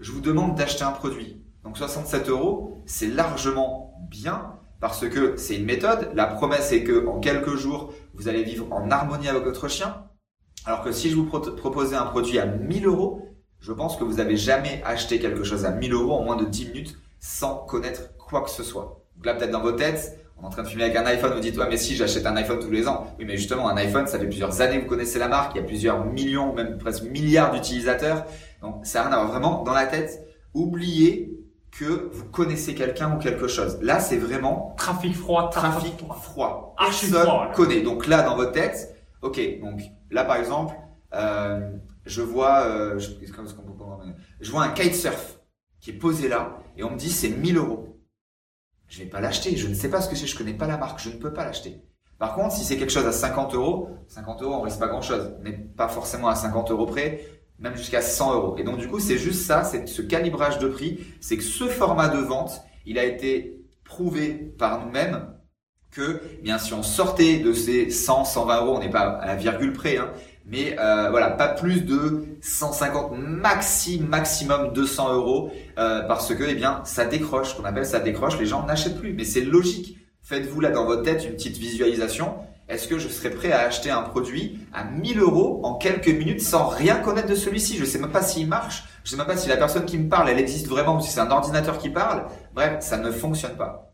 je 0.00 0.12
vous 0.12 0.20
demande 0.20 0.54
d'acheter 0.54 0.84
un 0.84 0.92
produit. 0.92 1.42
Donc 1.64 1.76
67 1.78 2.28
euros, 2.28 2.82
c'est 2.86 3.08
largement 3.08 3.94
bien, 4.10 4.54
parce 4.80 5.08
que 5.08 5.36
c'est 5.36 5.56
une 5.56 5.64
méthode. 5.64 6.10
La 6.14 6.26
promesse 6.26 6.72
est 6.72 6.84
que 6.84 7.06
en 7.06 7.18
quelques 7.20 7.56
jours, 7.56 7.92
vous 8.14 8.28
allez 8.28 8.44
vivre 8.44 8.66
en 8.70 8.90
harmonie 8.90 9.28
avec 9.28 9.44
votre 9.44 9.68
chien. 9.68 10.04
Alors 10.66 10.82
que 10.82 10.92
si 10.92 11.10
je 11.10 11.16
vous 11.16 11.24
proposais 11.24 11.96
un 11.96 12.06
produit 12.06 12.38
à 12.38 12.46
1000 12.46 12.86
euros, 12.86 13.27
je 13.60 13.72
pense 13.72 13.96
que 13.96 14.04
vous 14.04 14.14
n'avez 14.14 14.36
jamais 14.36 14.82
acheté 14.84 15.18
quelque 15.18 15.44
chose 15.44 15.64
à 15.64 15.70
1000 15.70 15.92
euros 15.92 16.14
en 16.14 16.24
moins 16.24 16.36
de 16.36 16.44
10 16.44 16.68
minutes 16.68 16.98
sans 17.20 17.56
connaître 17.56 18.16
quoi 18.16 18.42
que 18.42 18.50
ce 18.50 18.62
soit. 18.62 19.02
Donc 19.16 19.26
là, 19.26 19.34
peut-être 19.34 19.50
dans 19.50 19.62
vos 19.62 19.72
têtes, 19.72 20.18
on 20.38 20.44
est 20.44 20.46
en 20.46 20.50
train 20.50 20.62
de 20.62 20.68
filmer 20.68 20.84
avec 20.84 20.96
un 20.96 21.06
iPhone, 21.06 21.32
vous 21.32 21.40
dites, 21.40 21.56
ouais, 21.58 21.66
mais 21.68 21.76
si 21.76 21.96
j'achète 21.96 22.24
un 22.26 22.36
iPhone 22.36 22.60
tous 22.60 22.70
les 22.70 22.86
ans. 22.86 23.06
Oui, 23.18 23.24
mais 23.26 23.36
justement, 23.36 23.68
un 23.68 23.76
iPhone, 23.76 24.06
ça 24.06 24.18
fait 24.18 24.26
plusieurs 24.26 24.60
années 24.60 24.76
que 24.76 24.82
vous 24.82 24.88
connaissez 24.88 25.18
la 25.18 25.26
marque, 25.26 25.52
il 25.56 25.58
y 25.58 25.60
a 25.60 25.66
plusieurs 25.66 26.04
millions, 26.04 26.54
même 26.54 26.78
presque 26.78 27.02
milliards 27.04 27.52
d'utilisateurs. 27.52 28.24
Donc, 28.62 28.86
ça 28.86 29.00
n'a 29.00 29.08
rien 29.08 29.16
à 29.16 29.20
voir 29.24 29.32
vraiment 29.32 29.62
dans 29.64 29.72
la 29.72 29.86
tête. 29.86 30.24
Oubliez 30.54 31.38
que 31.72 32.08
vous 32.12 32.24
connaissez 32.26 32.74
quelqu'un 32.74 33.14
ou 33.14 33.18
quelque 33.18 33.48
chose. 33.48 33.78
Là, 33.82 34.00
c'est 34.00 34.16
vraiment 34.16 34.74
trafic 34.76 35.14
froid, 35.14 35.50
trafic, 35.50 35.94
froid. 36.22 36.74
Personne 36.78 37.28
connaît. 37.54 37.82
Donc 37.82 38.06
là, 38.06 38.22
dans 38.22 38.36
votre 38.36 38.52
tête, 38.52 38.96
ok. 39.22 39.40
Donc 39.60 39.80
là, 40.10 40.24
par 40.24 40.36
exemple, 40.36 40.74
euh, 41.14 41.70
je 42.08 42.22
vois, 42.22 42.64
euh, 42.66 42.98
je, 42.98 44.50
vois 44.50 44.64
un 44.64 44.70
kitesurf 44.70 45.38
qui 45.80 45.90
est 45.90 45.94
posé 45.94 46.28
là 46.28 46.58
et 46.76 46.82
on 46.82 46.90
me 46.90 46.96
dit 46.96 47.10
c'est 47.10 47.28
1000 47.28 47.56
euros. 47.56 48.00
Je 48.88 49.00
vais 49.00 49.08
pas 49.08 49.20
l'acheter. 49.20 49.56
Je 49.56 49.68
ne 49.68 49.74
sais 49.74 49.90
pas 49.90 50.00
ce 50.00 50.08
que 50.08 50.16
c'est. 50.16 50.26
Je 50.26 50.36
connais 50.36 50.54
pas 50.54 50.66
la 50.66 50.78
marque. 50.78 51.00
Je 51.00 51.10
ne 51.10 51.16
peux 51.16 51.32
pas 51.32 51.44
l'acheter. 51.44 51.82
Par 52.18 52.34
contre, 52.34 52.54
si 52.54 52.64
c'est 52.64 52.76
quelque 52.78 52.90
chose 52.90 53.06
à 53.06 53.12
50 53.12 53.54
euros, 53.54 53.90
50 54.08 54.42
euros, 54.42 54.54
on 54.54 54.62
risque 54.62 54.78
pas 54.78 54.88
grand 54.88 55.02
chose. 55.02 55.36
Mais 55.42 55.52
pas 55.52 55.88
forcément 55.88 56.28
à 56.28 56.34
50 56.34 56.70
euros 56.70 56.86
près, 56.86 57.24
même 57.58 57.76
jusqu'à 57.76 58.00
100 58.00 58.34
euros. 58.34 58.56
Et 58.58 58.64
donc, 58.64 58.78
du 58.78 58.88
coup, 58.88 58.98
c'est 58.98 59.18
juste 59.18 59.42
ça, 59.42 59.62
c'est 59.62 59.86
ce 59.86 60.02
calibrage 60.02 60.58
de 60.58 60.68
prix. 60.68 61.04
C'est 61.20 61.36
que 61.36 61.44
ce 61.44 61.68
format 61.68 62.08
de 62.08 62.18
vente, 62.18 62.62
il 62.86 62.98
a 62.98 63.04
été 63.04 63.62
prouvé 63.84 64.30
par 64.30 64.84
nous-mêmes 64.84 65.34
que, 65.90 66.20
bien, 66.42 66.58
si 66.58 66.74
on 66.74 66.82
sortait 66.82 67.38
de 67.38 67.52
ces 67.52 67.90
100, 67.90 68.24
120 68.24 68.64
euros, 68.64 68.76
on 68.76 68.80
n'est 68.80 68.90
pas 68.90 69.08
à 69.08 69.26
la 69.26 69.36
virgule 69.36 69.72
près, 69.72 69.96
hein, 69.96 70.12
mais 70.48 70.76
euh, 70.78 71.10
voilà, 71.10 71.30
pas 71.30 71.48
plus 71.48 71.84
de 71.84 72.24
150 72.40 73.12
maxi 73.18 74.00
maximum 74.00 74.72
200 74.72 75.14
euros 75.14 75.52
euh, 75.78 76.02
parce 76.08 76.34
que 76.34 76.42
eh 76.48 76.54
bien 76.54 76.80
ça 76.84 77.04
décroche, 77.04 77.54
qu'on 77.54 77.64
appelle 77.64 77.84
ça 77.84 78.00
décroche, 78.00 78.38
les 78.38 78.46
gens 78.46 78.64
n'achètent 78.64 78.98
plus. 78.98 79.12
Mais 79.12 79.24
c'est 79.24 79.42
logique. 79.42 79.98
Faites-vous 80.22 80.60
là 80.60 80.70
dans 80.70 80.86
votre 80.86 81.02
tête 81.02 81.24
une 81.24 81.32
petite 81.32 81.58
visualisation. 81.58 82.34
Est-ce 82.68 82.88
que 82.88 82.98
je 82.98 83.08
serais 83.08 83.30
prêt 83.30 83.52
à 83.52 83.60
acheter 83.60 83.90
un 83.90 84.02
produit 84.02 84.58
à 84.74 84.84
1000 84.84 85.20
euros 85.20 85.60
en 85.64 85.74
quelques 85.74 86.08
minutes 86.08 86.40
sans 86.40 86.68
rien 86.68 86.96
connaître 86.96 87.28
de 87.28 87.34
celui-ci? 87.34 87.76
Je 87.76 87.84
sais 87.84 87.98
même 87.98 88.10
pas 88.10 88.22
s'il 88.22 88.46
marche. 88.46 88.84
Je 89.04 89.10
sais 89.10 89.16
même 89.16 89.26
pas 89.26 89.36
si 89.36 89.48
la 89.48 89.56
personne 89.56 89.84
qui 89.84 89.98
me 89.98 90.08
parle, 90.08 90.28
elle 90.30 90.38
existe 90.38 90.68
vraiment 90.68 90.96
ou 90.96 91.00
si 91.00 91.10
c'est 91.10 91.20
un 91.20 91.30
ordinateur 91.30 91.78
qui 91.78 91.88
parle. 91.90 92.26
Bref, 92.54 92.76
ça 92.80 92.98
ne 92.98 93.10
fonctionne 93.10 93.56
pas. 93.56 93.90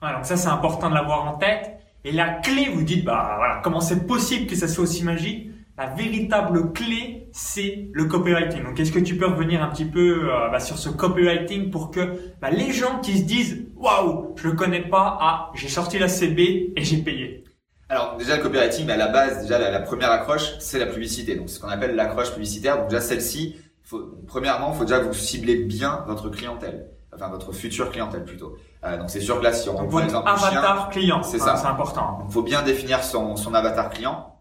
Voilà, 0.00 0.16
donc 0.16 0.26
ça 0.26 0.36
c'est 0.36 0.48
important 0.48 0.88
de 0.90 0.94
l'avoir 0.94 1.26
en 1.26 1.38
tête. 1.38 1.80
Et 2.04 2.12
la 2.12 2.34
clé, 2.34 2.70
vous 2.72 2.82
dites, 2.82 3.04
bah 3.04 3.34
voilà, 3.36 3.60
comment 3.64 3.80
c'est 3.80 4.06
possible 4.06 4.46
que 4.46 4.56
ça 4.56 4.68
soit 4.68 4.84
aussi 4.84 5.04
magique? 5.04 5.50
La 5.78 5.86
véritable 5.86 6.72
clé, 6.72 7.28
c'est 7.32 7.88
le 7.92 8.06
copywriting. 8.06 8.64
Donc, 8.64 8.80
est-ce 8.80 8.90
que 8.90 8.98
tu 8.98 9.16
peux 9.16 9.26
revenir 9.26 9.62
un 9.62 9.68
petit 9.68 9.84
peu 9.84 10.28
euh, 10.28 10.48
bah, 10.50 10.58
sur 10.58 10.76
ce 10.76 10.88
copywriting 10.88 11.70
pour 11.70 11.92
que 11.92 12.18
bah, 12.42 12.50
les 12.50 12.72
gens 12.72 12.98
qui 12.98 13.18
se 13.18 13.22
disent 13.22 13.64
waouh, 13.76 14.34
je 14.36 14.48
le 14.48 14.54
connais 14.54 14.82
pas, 14.82 15.16
ah, 15.20 15.50
j'ai 15.54 15.68
sorti 15.68 16.00
la 16.00 16.08
CB 16.08 16.72
et 16.76 16.82
j'ai 16.82 16.96
payé. 16.98 17.44
Alors 17.88 18.16
déjà 18.18 18.36
le 18.36 18.42
copywriting, 18.42 18.86
mais 18.86 18.94
à 18.94 18.96
la 18.96 19.06
base, 19.06 19.42
déjà 19.42 19.58
la, 19.58 19.78
première 19.78 20.10
accroche, 20.10 20.58
c'est 20.58 20.80
la 20.80 20.86
publicité. 20.86 21.36
Donc, 21.36 21.48
c'est 21.48 21.56
ce 21.56 21.60
qu'on 21.60 21.68
appelle 21.68 21.94
l'accroche 21.94 22.32
publicitaire. 22.32 22.78
Donc 22.78 22.88
déjà 22.88 23.00
celle-ci, 23.00 23.56
faut, 23.84 24.02
premièrement, 24.26 24.72
il 24.72 24.78
faut 24.78 24.84
déjà 24.84 24.98
vous 24.98 25.14
ciblez 25.14 25.62
bien 25.62 26.04
votre 26.08 26.28
clientèle, 26.28 26.90
enfin 27.14 27.28
votre 27.28 27.52
future 27.52 27.90
clientèle 27.92 28.24
plutôt. 28.24 28.56
Euh, 28.84 28.98
donc 28.98 29.10
c'est 29.10 29.20
sûr 29.20 29.38
que 29.38 29.44
là, 29.44 29.52
si 29.52 29.68
on 29.68 29.86
prend 29.86 30.00
exemple 30.00 30.28
avatar 30.28 30.90
client, 30.90 31.22
c'est 31.22 31.38
ça, 31.38 31.56
c'est 31.56 31.68
important. 31.68 32.24
Il 32.28 32.32
faut 32.32 32.42
bien 32.42 32.62
définir 32.62 33.04
son, 33.04 33.36
son 33.36 33.54
avatar 33.54 33.90
client. 33.90 34.34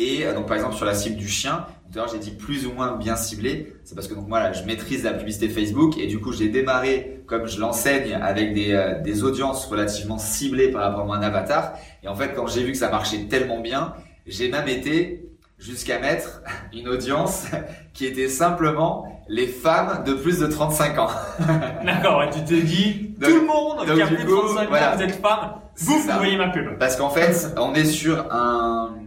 Et 0.00 0.24
euh, 0.24 0.32
donc 0.32 0.46
par 0.46 0.56
exemple 0.56 0.76
sur 0.76 0.86
la 0.86 0.94
cible 0.94 1.16
du 1.16 1.28
chien, 1.28 1.66
d'ailleurs 1.90 2.08
j'ai 2.10 2.18
dit 2.18 2.30
plus 2.30 2.66
ou 2.66 2.72
moins 2.72 2.96
bien 2.96 3.16
ciblé, 3.16 3.74
c'est 3.84 3.94
parce 3.94 4.08
que 4.08 4.14
donc 4.14 4.28
moi 4.28 4.40
là, 4.40 4.52
je 4.54 4.64
maîtrise 4.64 5.04
la 5.04 5.12
publicité 5.12 5.50
Facebook 5.50 5.98
et 5.98 6.06
du 6.06 6.20
coup 6.20 6.32
j'ai 6.32 6.48
démarré 6.48 7.22
comme 7.26 7.46
je 7.46 7.60
l'enseigne 7.60 8.14
avec 8.14 8.54
des, 8.54 8.72
euh, 8.72 8.98
des 9.02 9.22
audiences 9.24 9.66
relativement 9.66 10.16
ciblées 10.16 10.68
par 10.68 10.82
rapport 10.84 11.02
à 11.02 11.04
mon 11.04 11.22
avatar. 11.22 11.74
Et 12.02 12.08
en 12.08 12.14
fait 12.14 12.32
quand 12.34 12.46
j'ai 12.46 12.62
vu 12.62 12.72
que 12.72 12.78
ça 12.78 12.90
marchait 12.90 13.26
tellement 13.28 13.60
bien, 13.60 13.92
j'ai 14.26 14.50
même 14.50 14.68
été 14.68 15.28
jusqu'à 15.58 15.98
mettre 15.98 16.40
une 16.72 16.88
audience 16.88 17.44
qui 17.92 18.06
était 18.06 18.28
simplement 18.28 19.04
les 19.28 19.48
femmes 19.48 20.02
de 20.04 20.14
plus 20.14 20.38
de 20.38 20.46
35 20.46 20.98
ans. 20.98 21.10
D'accord, 21.84 22.22
et 22.22 22.30
tu 22.30 22.42
t'es 22.42 22.62
dit, 22.62 23.14
tout 23.20 23.28
le 23.28 23.46
monde 23.46 23.84
qui 23.84 24.00
a 24.00 24.06
plus 24.06 24.24
de 24.24 24.30
35 24.30 24.72
ans, 24.72 24.96
vous 24.96 25.02
êtes 25.02 25.20
femme, 25.20 25.52
vous, 25.76 25.98
vous 25.98 26.16
voyez 26.16 26.38
ma 26.38 26.48
pub. 26.48 26.78
Parce 26.78 26.96
qu'en 26.96 27.10
fait, 27.10 27.54
on 27.56 27.74
est 27.74 27.84
sur 27.84 28.26
un, 28.32 28.99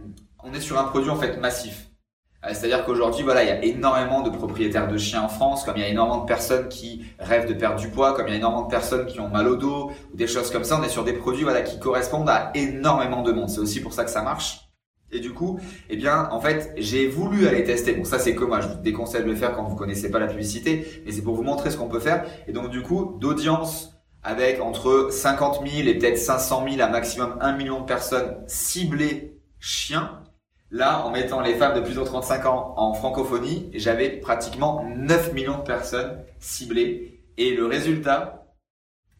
on 0.44 0.52
est 0.52 0.60
sur 0.60 0.78
un 0.78 0.84
produit 0.84 1.10
en 1.10 1.16
fait 1.16 1.38
massif. 1.38 1.90
Euh, 2.44 2.48
c'est-à-dire 2.52 2.84
qu'aujourd'hui, 2.84 3.24
voilà, 3.24 3.42
il 3.42 3.48
y 3.48 3.52
a 3.52 3.64
énormément 3.64 4.20
de 4.20 4.30
propriétaires 4.30 4.88
de 4.88 4.98
chiens 4.98 5.22
en 5.22 5.28
France, 5.28 5.64
comme 5.64 5.76
il 5.76 5.82
y 5.82 5.84
a 5.84 5.88
énormément 5.88 6.22
de 6.22 6.26
personnes 6.26 6.68
qui 6.68 7.04
rêvent 7.18 7.48
de 7.48 7.54
perdre 7.54 7.80
du 7.80 7.88
poids, 7.88 8.12
comme 8.12 8.26
il 8.28 8.32
y 8.32 8.34
a 8.34 8.36
énormément 8.36 8.64
de 8.64 8.70
personnes 8.70 9.06
qui 9.06 9.20
ont 9.20 9.28
mal 9.28 9.48
au 9.48 9.56
dos, 9.56 9.90
ou 10.12 10.16
des 10.16 10.26
choses 10.26 10.50
comme 10.50 10.64
ça. 10.64 10.78
On 10.78 10.82
est 10.82 10.88
sur 10.88 11.04
des 11.04 11.14
produits, 11.14 11.44
voilà, 11.44 11.62
qui 11.62 11.78
correspondent 11.78 12.28
à 12.28 12.50
énormément 12.54 13.22
de 13.22 13.32
monde. 13.32 13.48
C'est 13.48 13.60
aussi 13.60 13.80
pour 13.80 13.94
ça 13.94 14.04
que 14.04 14.10
ça 14.10 14.22
marche. 14.22 14.60
Et 15.10 15.20
du 15.20 15.32
coup, 15.32 15.60
eh 15.88 15.96
bien, 15.96 16.28
en 16.32 16.40
fait, 16.40 16.74
j'ai 16.76 17.06
voulu 17.06 17.46
aller 17.46 17.62
tester. 17.64 17.94
Bon, 17.94 18.04
ça, 18.04 18.18
c'est 18.18 18.34
comme 18.34 18.48
moi, 18.48 18.60
je 18.60 18.68
vous 18.68 18.74
déconseille 18.82 19.22
de 19.22 19.30
le 19.30 19.36
faire 19.36 19.54
quand 19.54 19.62
vous 19.64 19.76
connaissez 19.76 20.10
pas 20.10 20.18
la 20.18 20.26
publicité, 20.26 21.02
mais 21.06 21.12
c'est 21.12 21.22
pour 21.22 21.36
vous 21.36 21.44
montrer 21.44 21.70
ce 21.70 21.76
qu'on 21.76 21.88
peut 21.88 22.00
faire. 22.00 22.24
Et 22.48 22.52
donc, 22.52 22.68
du 22.68 22.82
coup, 22.82 23.16
d'audience 23.20 23.92
avec 24.24 24.60
entre 24.60 25.08
50 25.10 25.66
000 25.66 25.88
et 25.88 25.94
peut-être 25.98 26.18
500 26.18 26.64
000 26.68 26.82
à 26.82 26.88
maximum 26.88 27.36
1 27.40 27.56
million 27.56 27.80
de 27.80 27.84
personnes 27.84 28.42
ciblées 28.46 29.38
chiens, 29.60 30.20
Là, 30.70 31.04
en 31.04 31.10
mettant 31.10 31.40
les 31.40 31.54
femmes 31.54 31.74
de 31.74 31.80
plus 31.80 31.94
de 31.94 32.02
35 32.02 32.46
ans 32.46 32.74
en 32.76 32.94
francophonie, 32.94 33.70
j'avais 33.74 34.08
pratiquement 34.10 34.84
9 34.96 35.32
millions 35.32 35.58
de 35.58 35.62
personnes 35.62 36.18
ciblées. 36.40 37.20
Et 37.36 37.54
le 37.54 37.66
résultat, 37.66 38.46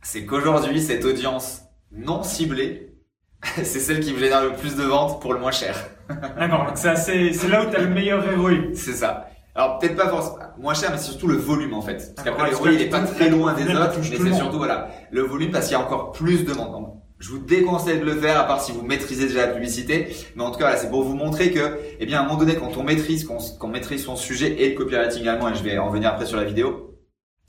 c'est 0.03 0.27
qu'aujourd'hui, 0.27 0.81
cette 0.81 1.05
audience 1.05 1.63
non 1.93 2.23
ciblée, 2.23 2.95
c'est 3.57 3.65
celle 3.65 4.01
qui 4.01 4.13
me 4.13 4.19
génère 4.19 4.43
le 4.43 4.53
plus 4.53 4.77
de 4.77 4.83
ventes 4.83 5.21
pour 5.21 5.33
le 5.33 5.41
moins 5.41 5.51
cher. 5.53 5.77
D'accord, 6.39 6.67
donc 6.67 6.77
c'est 6.77 7.33
c'est 7.33 7.49
là 7.49 7.65
où 7.65 7.71
tu 7.71 7.77
as 7.77 7.81
le 7.81 7.89
meilleur 7.89 8.23
ROI. 8.39 8.75
C'est 8.75 8.93
ça. 8.93 9.29
Alors 9.55 9.79
peut-être 9.79 9.97
pas 9.97 10.09
forcément 10.09 10.39
moins 10.59 10.75
cher, 10.75 10.91
mais 10.91 10.99
c'est 10.99 11.11
surtout 11.13 11.29
le 11.29 11.37
volume 11.37 11.75
en 11.75 11.83
fait. 11.83 12.13
Parce 12.15 12.29
qu'après 12.29 12.51
le 12.51 12.57
ROI 12.57 12.73
il 12.73 12.83
est 12.83 12.89
pas 12.89 13.03
très 13.03 13.31
loin 13.31 13.55
des 13.55 13.65
autres, 13.75 13.99
mais 13.99 14.17
c'est 14.19 14.35
surtout 14.35 14.59
voilà 14.59 14.89
le 15.11 15.23
volume 15.23 15.51
parce 15.51 15.67
qu'il 15.67 15.77
y 15.77 15.81
a 15.81 15.85
encore 15.85 16.13
plus 16.13 16.45
de 16.45 16.53
monde. 16.53 16.89
Je 17.19 17.31
vous 17.31 17.39
déconseille 17.39 18.01
de 18.01 18.05
le 18.05 18.21
faire, 18.21 18.39
à 18.39 18.45
part 18.45 18.61
si 18.61 18.73
vous 18.73 18.83
maîtrisez 18.83 19.27
déjà 19.27 19.47
la 19.47 19.53
publicité. 19.53 20.15
Mais 20.37 20.43
en 20.43 20.51
tout 20.51 20.59
cas, 20.59 20.77
c'est 20.77 20.91
pour 20.91 21.03
vous 21.05 21.15
montrer 21.15 21.53
que, 21.53 21.79
eh 21.99 22.07
bien, 22.07 22.19
à 22.19 22.23
un 22.23 22.25
moment 22.25 22.39
donné, 22.39 22.57
quand 22.57 22.77
on 22.77 22.83
maîtrise, 22.83 23.25
qu'on 23.25 23.69
maîtrise 23.69 24.05
son 24.05 24.17
sujet 24.17 24.61
et 24.63 24.71
le 24.71 24.75
copywriting 24.77 25.23
également, 25.23 25.49
et 25.49 25.55
je 25.55 25.63
vais 25.63 25.79
en 25.79 25.91
venir 25.91 26.11
après 26.11 26.27
sur 26.27 26.37
la 26.37 26.45
vidéo, 26.45 26.99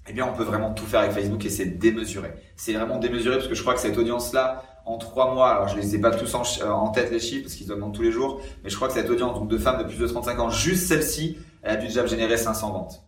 eh 0.07 0.13
bien, 0.13 0.27
on 0.31 0.37
peut 0.37 0.43
vraiment 0.43 0.71
tout 0.73 0.85
faire 0.85 0.99
avec 0.99 1.13
Facebook 1.13 1.43
et 1.45 1.49
c'est 1.49 1.65
démesuré. 1.65 2.33
C'est 2.55 2.73
vraiment 2.73 2.99
démesuré 2.99 3.37
parce 3.37 3.47
que 3.47 3.55
je 3.55 3.61
crois 3.61 3.73
que 3.73 3.79
cette 3.79 3.97
audience-là, 3.97 4.63
en 4.85 4.99
trois 4.99 5.33
mois, 5.33 5.49
alors 5.49 5.67
je 5.67 5.77
les 5.77 5.95
ai 5.95 5.99
pas 5.99 6.11
tous 6.11 6.33
en, 6.35 6.43
euh, 6.43 6.91
tête 6.93 7.11
les 7.11 7.19
chiffres 7.19 7.43
parce 7.43 7.55
qu'ils 7.55 7.71
augmentent 7.71 7.95
tous 7.95 8.03
les 8.03 8.11
jours, 8.11 8.39
mais 8.63 8.69
je 8.69 8.75
crois 8.75 8.87
que 8.87 8.93
cette 8.93 9.09
audience 9.09 9.47
de 9.47 9.57
femmes 9.57 9.79
de 9.79 9.83
plus 9.83 9.97
de 9.97 10.05
35 10.05 10.39
ans, 10.39 10.49
juste 10.51 10.87
celle-ci, 10.87 11.39
elle 11.63 11.71
a 11.71 11.75
dû 11.77 11.87
déjà 11.87 12.05
générer 12.05 12.37
500 12.37 12.71
ventes. 12.71 13.04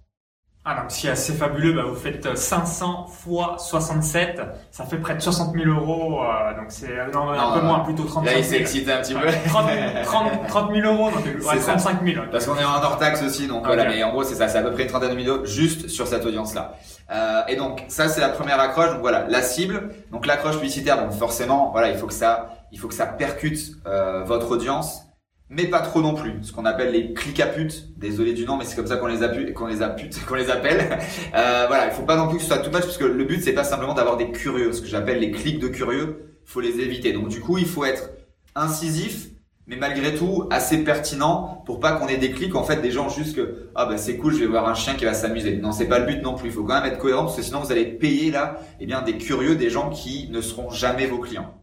Ah 0.69 0.81
donc 0.81 0.91
si 0.91 1.07
c'est 1.15 1.31
fabuleux, 1.31 1.71
bah, 1.71 1.83
vous 1.87 1.95
faites 1.95 2.37
500 2.37 3.05
euh, 3.07 3.09
fois 3.09 3.55
67, 3.57 4.41
ça 4.69 4.83
fait 4.83 4.97
près 4.97 5.15
de 5.15 5.21
60 5.21 5.55
000 5.55 5.69
euros, 5.69 6.21
euh, 6.21 6.57
donc 6.57 6.65
c'est 6.67 6.91
euh, 6.91 7.09
non, 7.13 7.29
un 7.29 7.57
peu 7.57 7.65
moins, 7.65 7.79
plutôt 7.79 8.03
35 8.03 8.25
000. 8.25 8.35
Là 8.35 8.39
il 8.41 8.43
s'est 8.43 8.59
excité 8.59 8.91
un 8.91 8.97
petit 8.97 9.13
peu. 9.13 9.27
30, 9.45 9.69
30, 10.49 10.73
000 10.75 10.93
euros, 10.93 11.09
donc 11.09 11.23
ouais, 11.25 11.57
35 11.57 12.03
000. 12.03 12.25
Parce 12.29 12.45
qu'on 12.45 12.57
est 12.57 12.65
en 12.65 12.83
hors 12.83 12.97
taxe 12.97 13.23
aussi, 13.23 13.47
donc 13.47 13.65
voilà, 13.65 13.85
mais 13.85 14.03
en 14.03 14.11
gros 14.11 14.25
c'est 14.25 14.35
ça, 14.35 14.49
c'est 14.49 14.57
à 14.57 14.61
peu 14.61 14.73
près 14.73 14.83
une 14.83 14.89
trentaine 14.89 15.15
de 15.15 15.45
juste 15.45 15.87
sur 15.87 16.05
cette 16.05 16.25
audience-là. 16.25 16.73
Euh, 17.11 17.43
et 17.47 17.55
donc 17.55 17.85
ça 17.87 18.09
c'est 18.09 18.19
la 18.19 18.27
première 18.27 18.59
accroche, 18.59 18.91
donc 18.91 18.99
voilà, 18.99 19.25
la 19.29 19.41
cible, 19.41 19.91
donc 20.11 20.25
l'accroche 20.25 20.55
publicitaire, 20.55 21.01
donc 21.01 21.13
forcément, 21.13 21.71
voilà, 21.71 21.91
il 21.91 21.97
faut 21.97 22.07
que 22.07 22.13
ça, 22.13 22.49
il 22.73 22.79
faut 22.79 22.89
que 22.89 22.93
ça 22.93 23.05
percute 23.05 23.71
euh, 23.85 24.25
votre 24.25 24.51
audience 24.51 25.06
mais 25.49 25.67
pas 25.67 25.79
trop 25.79 26.01
non 26.01 26.13
plus. 26.13 26.43
Ce 26.43 26.51
qu'on 26.51 26.65
appelle 26.65 26.91
les 26.91 27.13
clics 27.13 27.39
à 27.39 27.47
pute. 27.47 27.97
Désolé 27.97 28.33
du 28.33 28.45
nom, 28.45 28.57
mais 28.57 28.65
c'est 28.65 28.75
comme 28.75 28.87
ça 28.87 28.97
qu'on 28.97 29.07
les 29.07 29.23
a 29.23 29.29
qu'on 29.53 29.67
les 29.67 29.81
a 29.81 29.95
qu'on 30.27 30.35
les 30.35 30.49
appelle. 30.49 30.99
Euh, 31.35 31.65
voilà, 31.67 31.87
il 31.87 31.91
faut 31.91 32.03
pas 32.03 32.17
non 32.17 32.27
plus 32.27 32.37
que 32.37 32.43
ce 32.43 32.49
soit 32.49 32.59
tout 32.59 32.71
match 32.71 32.83
parce 32.83 32.97
que 32.97 33.05
le 33.05 33.23
but 33.23 33.41
c'est 33.41 33.53
pas 33.53 33.63
simplement 33.63 33.93
d'avoir 33.93 34.17
des 34.17 34.31
curieux. 34.31 34.73
Ce 34.73 34.81
que 34.81 34.87
j'appelle 34.87 35.19
les 35.19 35.31
clics 35.31 35.59
de 35.59 35.67
curieux, 35.67 36.35
faut 36.45 36.61
les 36.61 36.79
éviter. 36.79 37.13
Donc 37.13 37.29
du 37.29 37.39
coup, 37.39 37.57
il 37.57 37.65
faut 37.65 37.85
être 37.85 38.09
incisif, 38.55 39.27
mais 39.67 39.75
malgré 39.75 40.15
tout 40.15 40.47
assez 40.49 40.83
pertinent 40.83 41.63
pour 41.65 41.79
pas 41.79 41.93
qu'on 41.93 42.07
ait 42.07 42.17
des 42.17 42.31
clics 42.31 42.55
en 42.55 42.63
fait 42.63 42.81
des 42.81 42.91
gens 42.91 43.09
juste 43.09 43.35
que 43.35 43.69
ah 43.75 43.85
bah 43.85 43.97
c'est 43.97 44.17
cool, 44.17 44.33
je 44.33 44.39
vais 44.39 44.47
voir 44.47 44.67
un 44.67 44.75
chien 44.75 44.95
qui 44.95 45.05
va 45.05 45.13
s'amuser. 45.13 45.57
Non, 45.57 45.71
c'est 45.71 45.87
pas 45.87 45.99
le 45.99 46.05
but 46.05 46.21
non 46.21 46.35
plus. 46.35 46.49
Il 46.49 46.53
faut 46.53 46.63
quand 46.63 46.81
même 46.81 46.91
être 46.91 46.99
cohérent 46.99 47.23
parce 47.23 47.37
que 47.37 47.41
sinon 47.41 47.61
vous 47.61 47.71
allez 47.71 47.85
payer 47.85 48.31
là, 48.31 48.59
eh 48.79 48.85
bien 48.85 49.01
des 49.01 49.17
curieux, 49.17 49.55
des 49.55 49.69
gens 49.69 49.89
qui 49.89 50.29
ne 50.29 50.41
seront 50.41 50.69
jamais 50.69 51.05
vos 51.05 51.19
clients. 51.19 51.53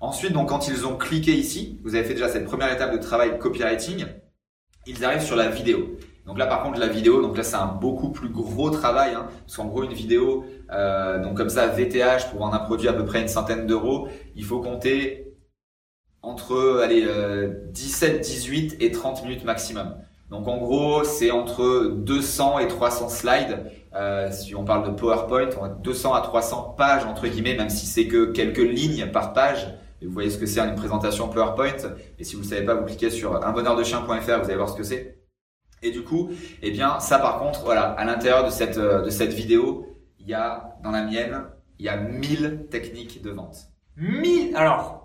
Ensuite, 0.00 0.32
donc, 0.32 0.48
quand 0.48 0.68
ils 0.68 0.86
ont 0.86 0.96
cliqué 0.96 1.32
ici, 1.32 1.78
vous 1.82 1.94
avez 1.94 2.04
fait 2.04 2.14
déjà 2.14 2.28
cette 2.28 2.44
première 2.44 2.72
étape 2.72 2.92
de 2.92 2.98
travail 2.98 3.38
copywriting, 3.38 4.06
ils 4.86 5.04
arrivent 5.04 5.22
sur 5.22 5.36
la 5.36 5.48
vidéo. 5.48 5.96
Donc 6.24 6.38
là, 6.38 6.46
par 6.46 6.62
contre, 6.62 6.78
la 6.78 6.88
vidéo, 6.88 7.22
donc 7.22 7.36
là, 7.36 7.42
c'est 7.42 7.56
un 7.56 7.66
beaucoup 7.66 8.10
plus 8.10 8.28
gros 8.28 8.70
travail, 8.70 9.14
hein, 9.14 9.26
parce 9.46 9.56
qu'en 9.56 9.66
gros, 9.66 9.82
une 9.82 9.94
vidéo, 9.94 10.44
euh, 10.70 11.22
donc 11.22 11.36
comme 11.36 11.48
ça, 11.48 11.66
VTH 11.66 12.30
pour 12.30 12.40
vendre 12.40 12.54
un 12.54 12.58
produit 12.58 12.86
à 12.88 12.92
peu 12.92 13.04
près 13.04 13.20
une 13.20 13.28
centaine 13.28 13.66
d'euros, 13.66 14.08
il 14.36 14.44
faut 14.44 14.60
compter 14.60 15.24
entre 16.22 16.80
allez, 16.82 17.06
17, 17.70 18.16
euh, 18.16 18.18
18 18.18 18.76
et 18.80 18.90
30 18.90 19.24
minutes 19.24 19.44
maximum. 19.44 19.94
Donc 20.30 20.46
en 20.46 20.58
gros, 20.58 21.04
c'est 21.04 21.30
entre 21.30 21.92
200 21.96 22.58
et 22.58 22.68
300 22.68 23.08
slides. 23.08 23.64
Euh, 23.94 24.30
si 24.30 24.54
on 24.54 24.64
parle 24.64 24.86
de 24.86 24.90
PowerPoint, 24.90 25.48
on 25.58 25.64
a 25.64 25.68
200 25.70 26.12
à 26.12 26.20
300 26.20 26.74
pages 26.76 27.04
entre 27.06 27.26
guillemets, 27.26 27.56
même 27.56 27.70
si 27.70 27.86
c'est 27.86 28.06
que 28.06 28.26
quelques 28.26 28.58
lignes 28.58 29.10
par 29.10 29.32
page 29.32 29.66
vous 30.06 30.12
voyez 30.12 30.30
ce 30.30 30.38
que 30.38 30.46
c'est 30.46 30.60
une 30.60 30.74
présentation 30.74 31.28
PowerPoint. 31.28 31.94
Et 32.18 32.24
si 32.24 32.36
vous 32.36 32.42
ne 32.42 32.46
savez 32.46 32.64
pas, 32.64 32.74
vous 32.74 32.84
cliquez 32.84 33.10
sur 33.10 33.44
unbonheurdechien.fr, 33.44 34.06
vous 34.06 34.44
allez 34.44 34.56
voir 34.56 34.68
ce 34.68 34.76
que 34.76 34.82
c'est. 34.82 35.18
Et 35.82 35.90
du 35.90 36.02
coup, 36.02 36.30
eh 36.62 36.70
bien, 36.70 36.98
ça 37.00 37.18
par 37.18 37.38
contre, 37.38 37.64
voilà, 37.64 37.90
à 37.92 38.04
l'intérieur 38.04 38.44
de 38.44 38.50
cette, 38.50 38.78
euh, 38.78 39.02
de 39.02 39.10
cette 39.10 39.32
vidéo, 39.32 39.86
il 40.18 40.28
y 40.28 40.34
a, 40.34 40.76
dans 40.82 40.90
la 40.90 41.04
mienne, 41.04 41.44
il 41.78 41.86
y 41.86 41.88
a 41.88 41.96
1000 41.96 42.66
techniques 42.70 43.22
de 43.22 43.30
vente. 43.30 43.68
1000 43.96 44.56
Alors, 44.56 44.98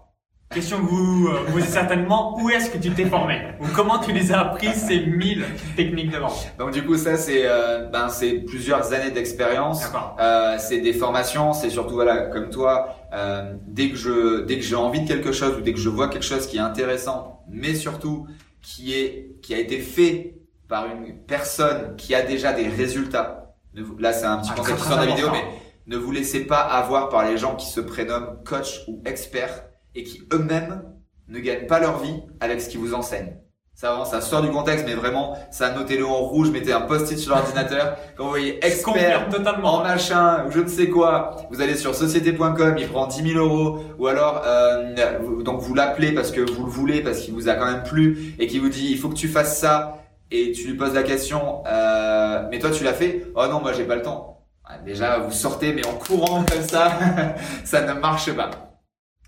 Question 0.53 0.81
que 0.81 0.85
vous 0.85 1.27
euh, 1.29 1.51
posez 1.51 1.65
certainement, 1.65 2.37
où 2.39 2.47
est-ce 2.51 2.69
que 2.69 2.77
tu 2.77 2.91
t'es 2.91 3.05
formé? 3.05 3.41
Ou 3.59 3.65
comment 3.75 3.97
tu 3.97 4.11
les 4.11 4.31
as 4.31 4.41
appris 4.41 4.71
ces 4.75 4.99
1000 4.99 5.43
techniques 5.75 6.11
de 6.11 6.17
vente? 6.17 6.47
Donc 6.59 6.71
du 6.71 6.85
coup 6.85 6.95
ça 6.95 7.17
c'est 7.17 7.41
euh, 7.45 7.87
ben 7.87 8.07
c'est 8.07 8.33
plusieurs 8.33 8.93
années 8.93 9.09
d'expérience. 9.09 9.81
D'accord. 9.81 10.15
Euh, 10.19 10.57
c'est 10.59 10.79
des 10.79 10.93
formations, 10.93 11.53
c'est 11.53 11.71
surtout 11.71 11.95
voilà 11.95 12.27
comme 12.27 12.51
toi 12.51 12.95
euh, 13.13 13.53
dès 13.67 13.89
que 13.89 13.95
je 13.95 14.41
dès 14.41 14.57
que 14.57 14.63
j'ai 14.63 14.75
envie 14.75 15.01
de 15.01 15.07
quelque 15.07 15.31
chose 15.31 15.57
ou 15.57 15.61
dès 15.61 15.73
que 15.73 15.79
je 15.79 15.89
vois 15.89 16.07
quelque 16.09 16.25
chose 16.25 16.47
qui 16.47 16.57
est 16.57 16.61
intéressant, 16.61 17.43
mais 17.49 17.75
surtout 17.75 18.27
qui 18.61 18.93
est 18.93 19.35
qui 19.41 19.53
a 19.53 19.59
été 19.59 19.79
fait 19.79 20.39
par 20.67 20.87
une 20.87 21.17
personne 21.25 21.95
qui 21.97 22.15
a 22.15 22.21
déjà 22.23 22.53
des 22.53 22.67
résultats. 22.67 23.55
Ne 23.75 23.81
vous- 23.83 23.97
Là 23.97 24.13
c'est 24.13 24.25
un 24.25 24.37
petit 24.37 24.49
Ah, 24.53 24.57
concept 24.57 24.79
sur 24.81 24.95
la 24.95 25.05
vidéo, 25.05 25.27
mais 25.31 25.43
ne 25.87 25.97
vous 25.97 26.11
laissez 26.11 26.41
pas 26.45 26.59
avoir 26.61 27.09
par 27.09 27.27
les 27.29 27.37
gens 27.37 27.55
qui 27.55 27.65
se 27.67 27.81
prénomment 27.81 28.35
coach 28.45 28.81
ou 28.87 29.01
expert 29.05 29.65
et 29.95 30.03
qui 30.03 30.21
eux-mêmes 30.31 30.83
ne 31.27 31.39
gagnent 31.39 31.67
pas 31.67 31.79
leur 31.79 31.99
vie 31.99 32.21
avec 32.39 32.61
ce 32.61 32.69
qu'ils 32.69 32.79
vous 32.79 32.93
enseignent. 32.93 33.35
Ça, 33.75 33.89
vraiment, 33.89 34.05
ça 34.05 34.21
sort 34.21 34.43
du 34.43 34.49
contexte, 34.49 34.85
mais 34.85 34.93
vraiment, 34.93 35.35
ça 35.49 35.71
notez-le 35.71 36.05
en 36.05 36.19
rouge, 36.19 36.51
mettez 36.51 36.71
un 36.73 36.81
post-it 36.81 37.17
sur 37.17 37.35
l'ordinateur. 37.35 37.97
Quand 38.15 38.25
vous 38.25 38.29
voyez 38.29 38.63
expert 38.65 39.29
totalement. 39.29 39.75
en 39.75 39.83
machin, 39.83 40.45
ou 40.45 40.51
je 40.51 40.59
ne 40.59 40.67
sais 40.67 40.89
quoi, 40.89 41.35
vous 41.49 41.59
allez 41.59 41.75
sur 41.75 41.95
société.com, 41.95 42.75
il 42.77 42.87
prend 42.87 43.07
10 43.07 43.33
000 43.33 43.43
euros, 43.43 43.79
ou 43.97 44.07
alors, 44.07 44.43
euh, 44.45 44.93
donc 45.41 45.61
vous 45.61 45.73
l'appelez 45.73 46.11
parce 46.11 46.31
que 46.31 46.41
vous 46.41 46.65
le 46.65 46.71
voulez, 46.71 47.01
parce 47.01 47.19
qu'il 47.19 47.33
vous 47.33 47.49
a 47.49 47.55
quand 47.55 47.65
même 47.65 47.83
plu, 47.83 48.35
et 48.37 48.45
qui 48.45 48.59
vous 48.59 48.69
dit, 48.69 48.91
il 48.91 48.97
faut 48.97 49.09
que 49.09 49.15
tu 49.15 49.27
fasses 49.27 49.59
ça, 49.59 49.97
et 50.29 50.51
tu 50.51 50.67
lui 50.67 50.77
poses 50.77 50.93
la 50.93 51.03
question, 51.03 51.63
euh, 51.67 52.47
mais 52.51 52.59
toi 52.59 52.69
tu 52.69 52.83
l'as 52.83 52.93
fait? 52.93 53.25
Oh 53.35 53.45
non, 53.49 53.59
moi 53.59 53.73
j'ai 53.73 53.85
pas 53.85 53.95
le 53.95 54.03
temps. 54.03 54.45
Ouais, 54.69 54.77
Déjà, 54.85 55.17
vous 55.17 55.31
sortez, 55.31 55.73
mais 55.73 55.85
en 55.85 55.93
courant 55.93 56.45
comme 56.45 56.63
ça, 56.63 56.91
ça 57.65 57.81
ne 57.81 57.99
marche 57.99 58.31
pas. 58.33 58.51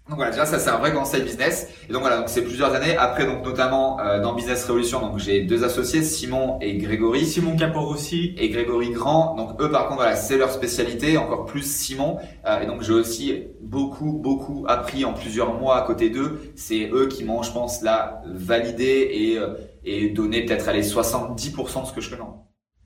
Donc 0.07 0.17
voilà, 0.17 0.29
déjà 0.29 0.45
ça 0.45 0.59
c'est 0.59 0.69
un 0.69 0.77
vrai 0.77 0.93
conseil 0.93 1.23
business. 1.23 1.67
Et 1.89 1.91
donc 1.91 2.01
voilà, 2.01 2.17
donc 2.17 2.29
c'est 2.29 2.43
plusieurs 2.43 2.75
années. 2.75 2.95
Après 2.95 3.25
donc 3.25 3.43
notamment 3.43 3.99
euh, 3.99 4.21
dans 4.21 4.33
Business 4.35 4.63
Révolution, 4.65 5.01
donc 5.01 5.17
j'ai 5.17 5.41
deux 5.41 5.63
associés, 5.63 6.03
Simon 6.03 6.59
et 6.61 6.77
Grégory. 6.77 7.25
Simon 7.25 7.55
Capor 7.55 7.87
aussi. 7.87 8.35
Et 8.37 8.49
Grégory 8.49 8.91
Grand, 8.91 9.35
donc 9.35 9.59
eux 9.59 9.71
par 9.71 9.87
contre 9.87 10.01
voilà 10.01 10.15
c'est 10.15 10.37
leur 10.37 10.51
spécialité, 10.51 11.17
encore 11.17 11.45
plus 11.45 11.63
Simon. 11.63 12.19
Euh, 12.45 12.59
et 12.61 12.67
donc 12.67 12.83
j'ai 12.83 12.93
aussi 12.93 13.45
beaucoup 13.61 14.11
beaucoup 14.11 14.63
appris 14.67 15.05
en 15.05 15.13
plusieurs 15.13 15.55
mois 15.55 15.77
à 15.77 15.81
côté 15.81 16.11
d'eux. 16.11 16.39
C'est 16.55 16.87
eux 16.93 17.07
qui 17.07 17.23
m'ont 17.23 17.41
je 17.41 17.51
pense 17.51 17.81
là 17.81 18.21
validé 18.27 19.09
et 19.11 19.39
euh, 19.39 19.55
et 19.85 20.09
donné 20.09 20.45
peut-être 20.45 20.69
aller 20.69 20.83
70% 20.83 21.81
de 21.81 21.87
ce 21.87 21.93
que 21.93 22.01
je 22.01 22.11
connais. 22.11 22.29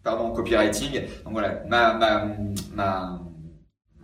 Pardon 0.06 0.32
copywriting. 0.32 1.02
Donc 1.26 1.34
voilà 1.34 1.64
ma 1.68 1.94
ma 1.96 2.28
ma 2.74 3.20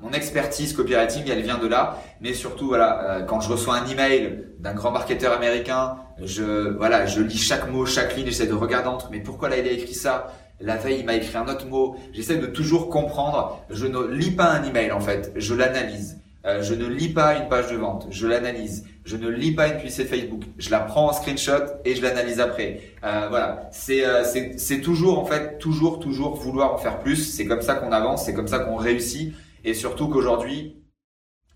mon 0.06 0.12
expertise 0.12 0.74
copywriting, 0.74 1.24
elle 1.30 1.42
vient 1.42 1.58
de 1.58 1.68
là, 1.68 1.98
mais 2.22 2.34
surtout 2.34 2.68
voilà, 2.68 2.90
euh, 3.04 3.24
quand 3.24 3.42
je 3.42 3.50
reçois 3.50 3.76
un 3.76 3.88
email 3.88 4.46
d'un 4.60 4.74
grand 4.74 4.92
marketeur 4.92 5.34
américain, 5.34 5.96
je 6.24 6.70
voilà, 6.78 7.08
je 7.08 7.22
lis 7.22 7.38
chaque 7.38 7.70
mot, 7.70 7.86
chaque 7.88 8.16
ligne, 8.16 8.28
j'essaie 8.28 8.46
de 8.46 8.54
regarder 8.54 8.88
entre, 8.88 9.10
mais 9.12 9.20
pourquoi 9.20 9.50
là 9.50 9.58
il 9.58 9.68
a 9.68 9.72
écrit 9.72 9.96
ça? 9.96 10.28
La 10.62 10.78
veille, 10.78 11.00
il 11.00 11.06
m'a 11.06 11.16
écrit 11.16 11.36
un 11.36 11.50
autre 11.50 11.66
mot. 11.68 11.98
J'essaie 12.14 12.38
de 12.38 12.46
toujours 12.46 12.90
comprendre. 12.90 13.60
Je 13.70 13.88
ne 13.88 14.08
lis 14.08 14.32
pas 14.32 14.46
un 14.46 14.64
email 14.64 14.92
en 14.94 15.02
fait, 15.02 15.34
je 15.36 15.54
l'analyse. 15.54 16.22
Euh, 16.46 16.62
je 16.62 16.76
ne 16.76 16.86
lis 16.86 17.10
pas 17.10 17.36
une 17.36 17.50
page 17.50 17.72
de 17.72 17.76
vente, 17.76 18.08
je 18.12 18.28
l'analyse. 18.28 18.86
Je 19.04 19.18
ne 19.18 19.28
lis 19.30 19.52
pas 19.52 19.68
une 19.68 19.78
publicité 19.78 20.06
Facebook, 20.06 20.44
je 20.58 20.70
la 20.70 20.80
prends 20.80 21.10
en 21.10 21.14
screenshot 21.14 21.66
et 21.84 21.96
je 21.96 22.02
l'analyse 22.02 22.40
après. 22.40 22.82
Euh, 23.04 23.28
voilà, 23.30 23.70
c'est 23.72 24.06
euh, 24.06 24.24
c'est 24.24 24.60
c'est 24.60 24.82
toujours 24.82 25.20
en 25.20 25.26
fait 25.26 25.58
toujours 25.58 26.00
toujours 26.00 26.36
vouloir 26.36 26.74
en 26.74 26.78
faire 26.78 27.00
plus. 27.00 27.18
C'est 27.18 27.46
comme 27.46 27.62
ça 27.62 27.76
qu'on 27.76 27.92
avance, 27.92 28.26
c'est 28.26 28.34
comme 28.34 28.48
ça 28.48 28.60
qu'on 28.60 28.76
réussit. 28.76 29.34
Et 29.66 29.74
surtout 29.74 30.08
qu'aujourd'hui, 30.08 30.84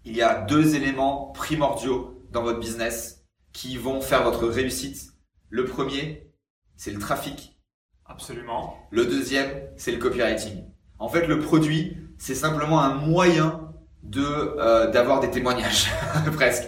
il 0.03 0.17
y 0.17 0.23
a 0.23 0.41
deux 0.41 0.75
éléments 0.75 1.27
primordiaux 1.27 2.19
dans 2.31 2.41
votre 2.41 2.59
business 2.59 3.23
qui 3.53 3.77
vont 3.77 4.01
faire 4.01 4.23
votre 4.23 4.47
réussite. 4.47 5.13
Le 5.49 5.65
premier, 5.65 6.33
c'est 6.75 6.91
le 6.91 6.97
trafic. 6.97 7.61
Absolument. 8.05 8.75
Le 8.89 9.05
deuxième, 9.05 9.51
c'est 9.77 9.91
le 9.91 9.99
copywriting. 9.99 10.65
En 10.97 11.07
fait, 11.07 11.27
le 11.27 11.39
produit, 11.39 11.97
c'est 12.17 12.33
simplement 12.33 12.81
un 12.81 12.95
moyen 12.95 13.71
de 14.01 14.23
euh, 14.23 14.89
d'avoir 14.89 15.19
des 15.19 15.29
témoignages, 15.29 15.91
presque. 16.33 16.67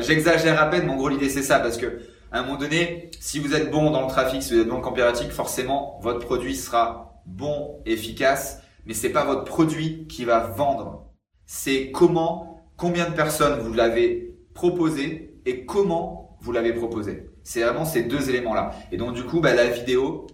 J'exagère 0.00 0.62
à 0.62 0.66
peine, 0.66 0.86
mais 0.86 0.92
en 0.92 0.96
gros 0.96 1.08
l'idée 1.08 1.30
c'est 1.30 1.42
ça, 1.42 1.58
parce 1.58 1.76
que 1.76 2.02
à 2.30 2.38
un 2.38 2.42
moment 2.42 2.58
donné, 2.58 3.10
si 3.18 3.40
vous 3.40 3.54
êtes 3.54 3.70
bon 3.70 3.90
dans 3.90 4.02
le 4.02 4.08
trafic, 4.08 4.42
si 4.42 4.54
vous 4.54 4.60
êtes 4.60 4.68
bon 4.68 4.76
en 4.76 4.80
copywriting, 4.80 5.30
forcément 5.30 5.98
votre 6.02 6.20
produit 6.20 6.54
sera 6.54 7.22
bon, 7.26 7.80
efficace, 7.84 8.62
mais 8.88 8.94
c'est 8.94 9.10
pas 9.10 9.24
votre 9.24 9.44
produit 9.44 10.06
qui 10.08 10.24
va 10.24 10.40
vendre. 10.40 11.12
C'est 11.46 11.90
comment, 11.92 12.64
combien 12.76 13.08
de 13.08 13.14
personnes 13.14 13.60
vous 13.60 13.74
l'avez 13.74 14.34
proposé 14.54 15.38
et 15.44 15.66
comment 15.66 16.38
vous 16.40 16.52
l'avez 16.52 16.72
proposé. 16.72 17.30
C'est 17.44 17.62
vraiment 17.62 17.84
ces 17.84 18.04
deux 18.04 18.30
éléments-là. 18.30 18.72
Et 18.90 18.96
donc 18.96 19.12
du 19.12 19.24
coup, 19.24 19.40
bah, 19.40 19.54
la 19.54 19.66
vidéo, 19.66 20.26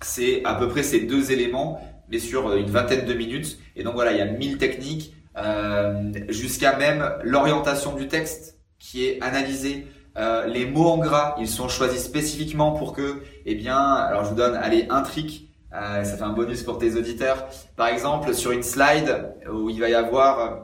c'est 0.00 0.42
à 0.44 0.54
peu 0.54 0.68
près 0.68 0.82
ces 0.82 1.00
deux 1.00 1.32
éléments, 1.32 1.80
mais 2.08 2.18
sur 2.18 2.54
une 2.54 2.70
vingtaine 2.70 3.06
de 3.06 3.14
minutes. 3.14 3.58
Et 3.76 3.84
donc 3.84 3.94
voilà, 3.94 4.12
il 4.12 4.18
y 4.18 4.22
a 4.22 4.26
mille 4.26 4.56
techniques, 4.58 5.14
euh, 5.36 6.12
jusqu'à 6.28 6.76
même 6.76 7.10
l'orientation 7.22 7.94
du 7.94 8.08
texte 8.08 8.58
qui 8.78 9.04
est 9.06 9.20
analysée. 9.22 9.86
Euh, 10.18 10.46
les 10.46 10.66
mots 10.66 10.88
en 10.88 10.98
gras, 10.98 11.36
ils 11.38 11.48
sont 11.48 11.68
choisis 11.68 12.02
spécifiquement 12.02 12.72
pour 12.72 12.92
que, 12.92 13.22
eh 13.46 13.54
bien, 13.54 13.78
alors 13.78 14.24
je 14.24 14.30
vous 14.30 14.36
donne, 14.36 14.54
allez, 14.54 14.86
un 14.90 15.02
trick. 15.02 15.51
Euh, 15.74 16.04
ça 16.04 16.16
fait 16.16 16.22
un 16.22 16.32
bonus 16.32 16.62
pour 16.62 16.78
tes 16.78 16.96
auditeurs. 16.96 17.48
Par 17.76 17.88
exemple, 17.88 18.34
sur 18.34 18.50
une 18.50 18.62
slide 18.62 19.34
où 19.50 19.70
il 19.70 19.80
va 19.80 19.88
y 19.88 19.94
avoir, 19.94 20.40
euh, 20.40 20.56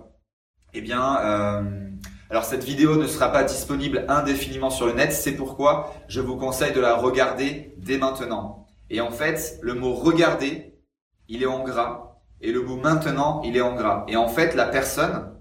eh 0.75 0.81
bien, 0.81 1.18
euh, 1.21 1.62
alors 2.31 2.44
cette 2.44 2.64
vidéo 2.64 2.97
ne 2.97 3.07
sera 3.07 3.33
pas 3.33 3.42
disponible 3.42 4.05
indéfiniment 4.09 4.71
sur 4.71 4.87
le 4.87 4.92
net. 4.92 5.12
C'est 5.12 5.33
pourquoi 5.33 5.94
je 6.09 6.21
vous 6.21 6.37
conseille 6.37 6.73
de 6.75 6.81
la 6.81 6.94
regarder 6.94 7.75
dès 7.79 7.97
maintenant. 7.97 8.66
Et 8.90 9.01
en 9.01 9.11
fait, 9.11 9.59
le 9.62 9.75
mot 9.75 9.94
regarder, 9.94 10.79
il 11.29 11.42
est 11.42 11.47
en 11.47 11.64
gras. 11.64 12.21
Et 12.40 12.53
le 12.53 12.62
mot 12.62 12.77
maintenant, 12.77 13.40
il 13.44 13.57
est 13.57 13.62
en 13.62 13.75
gras. 13.75 14.05
Et 14.09 14.16
en 14.16 14.29
fait, 14.29 14.55
la 14.55 14.66
personne, 14.66 15.35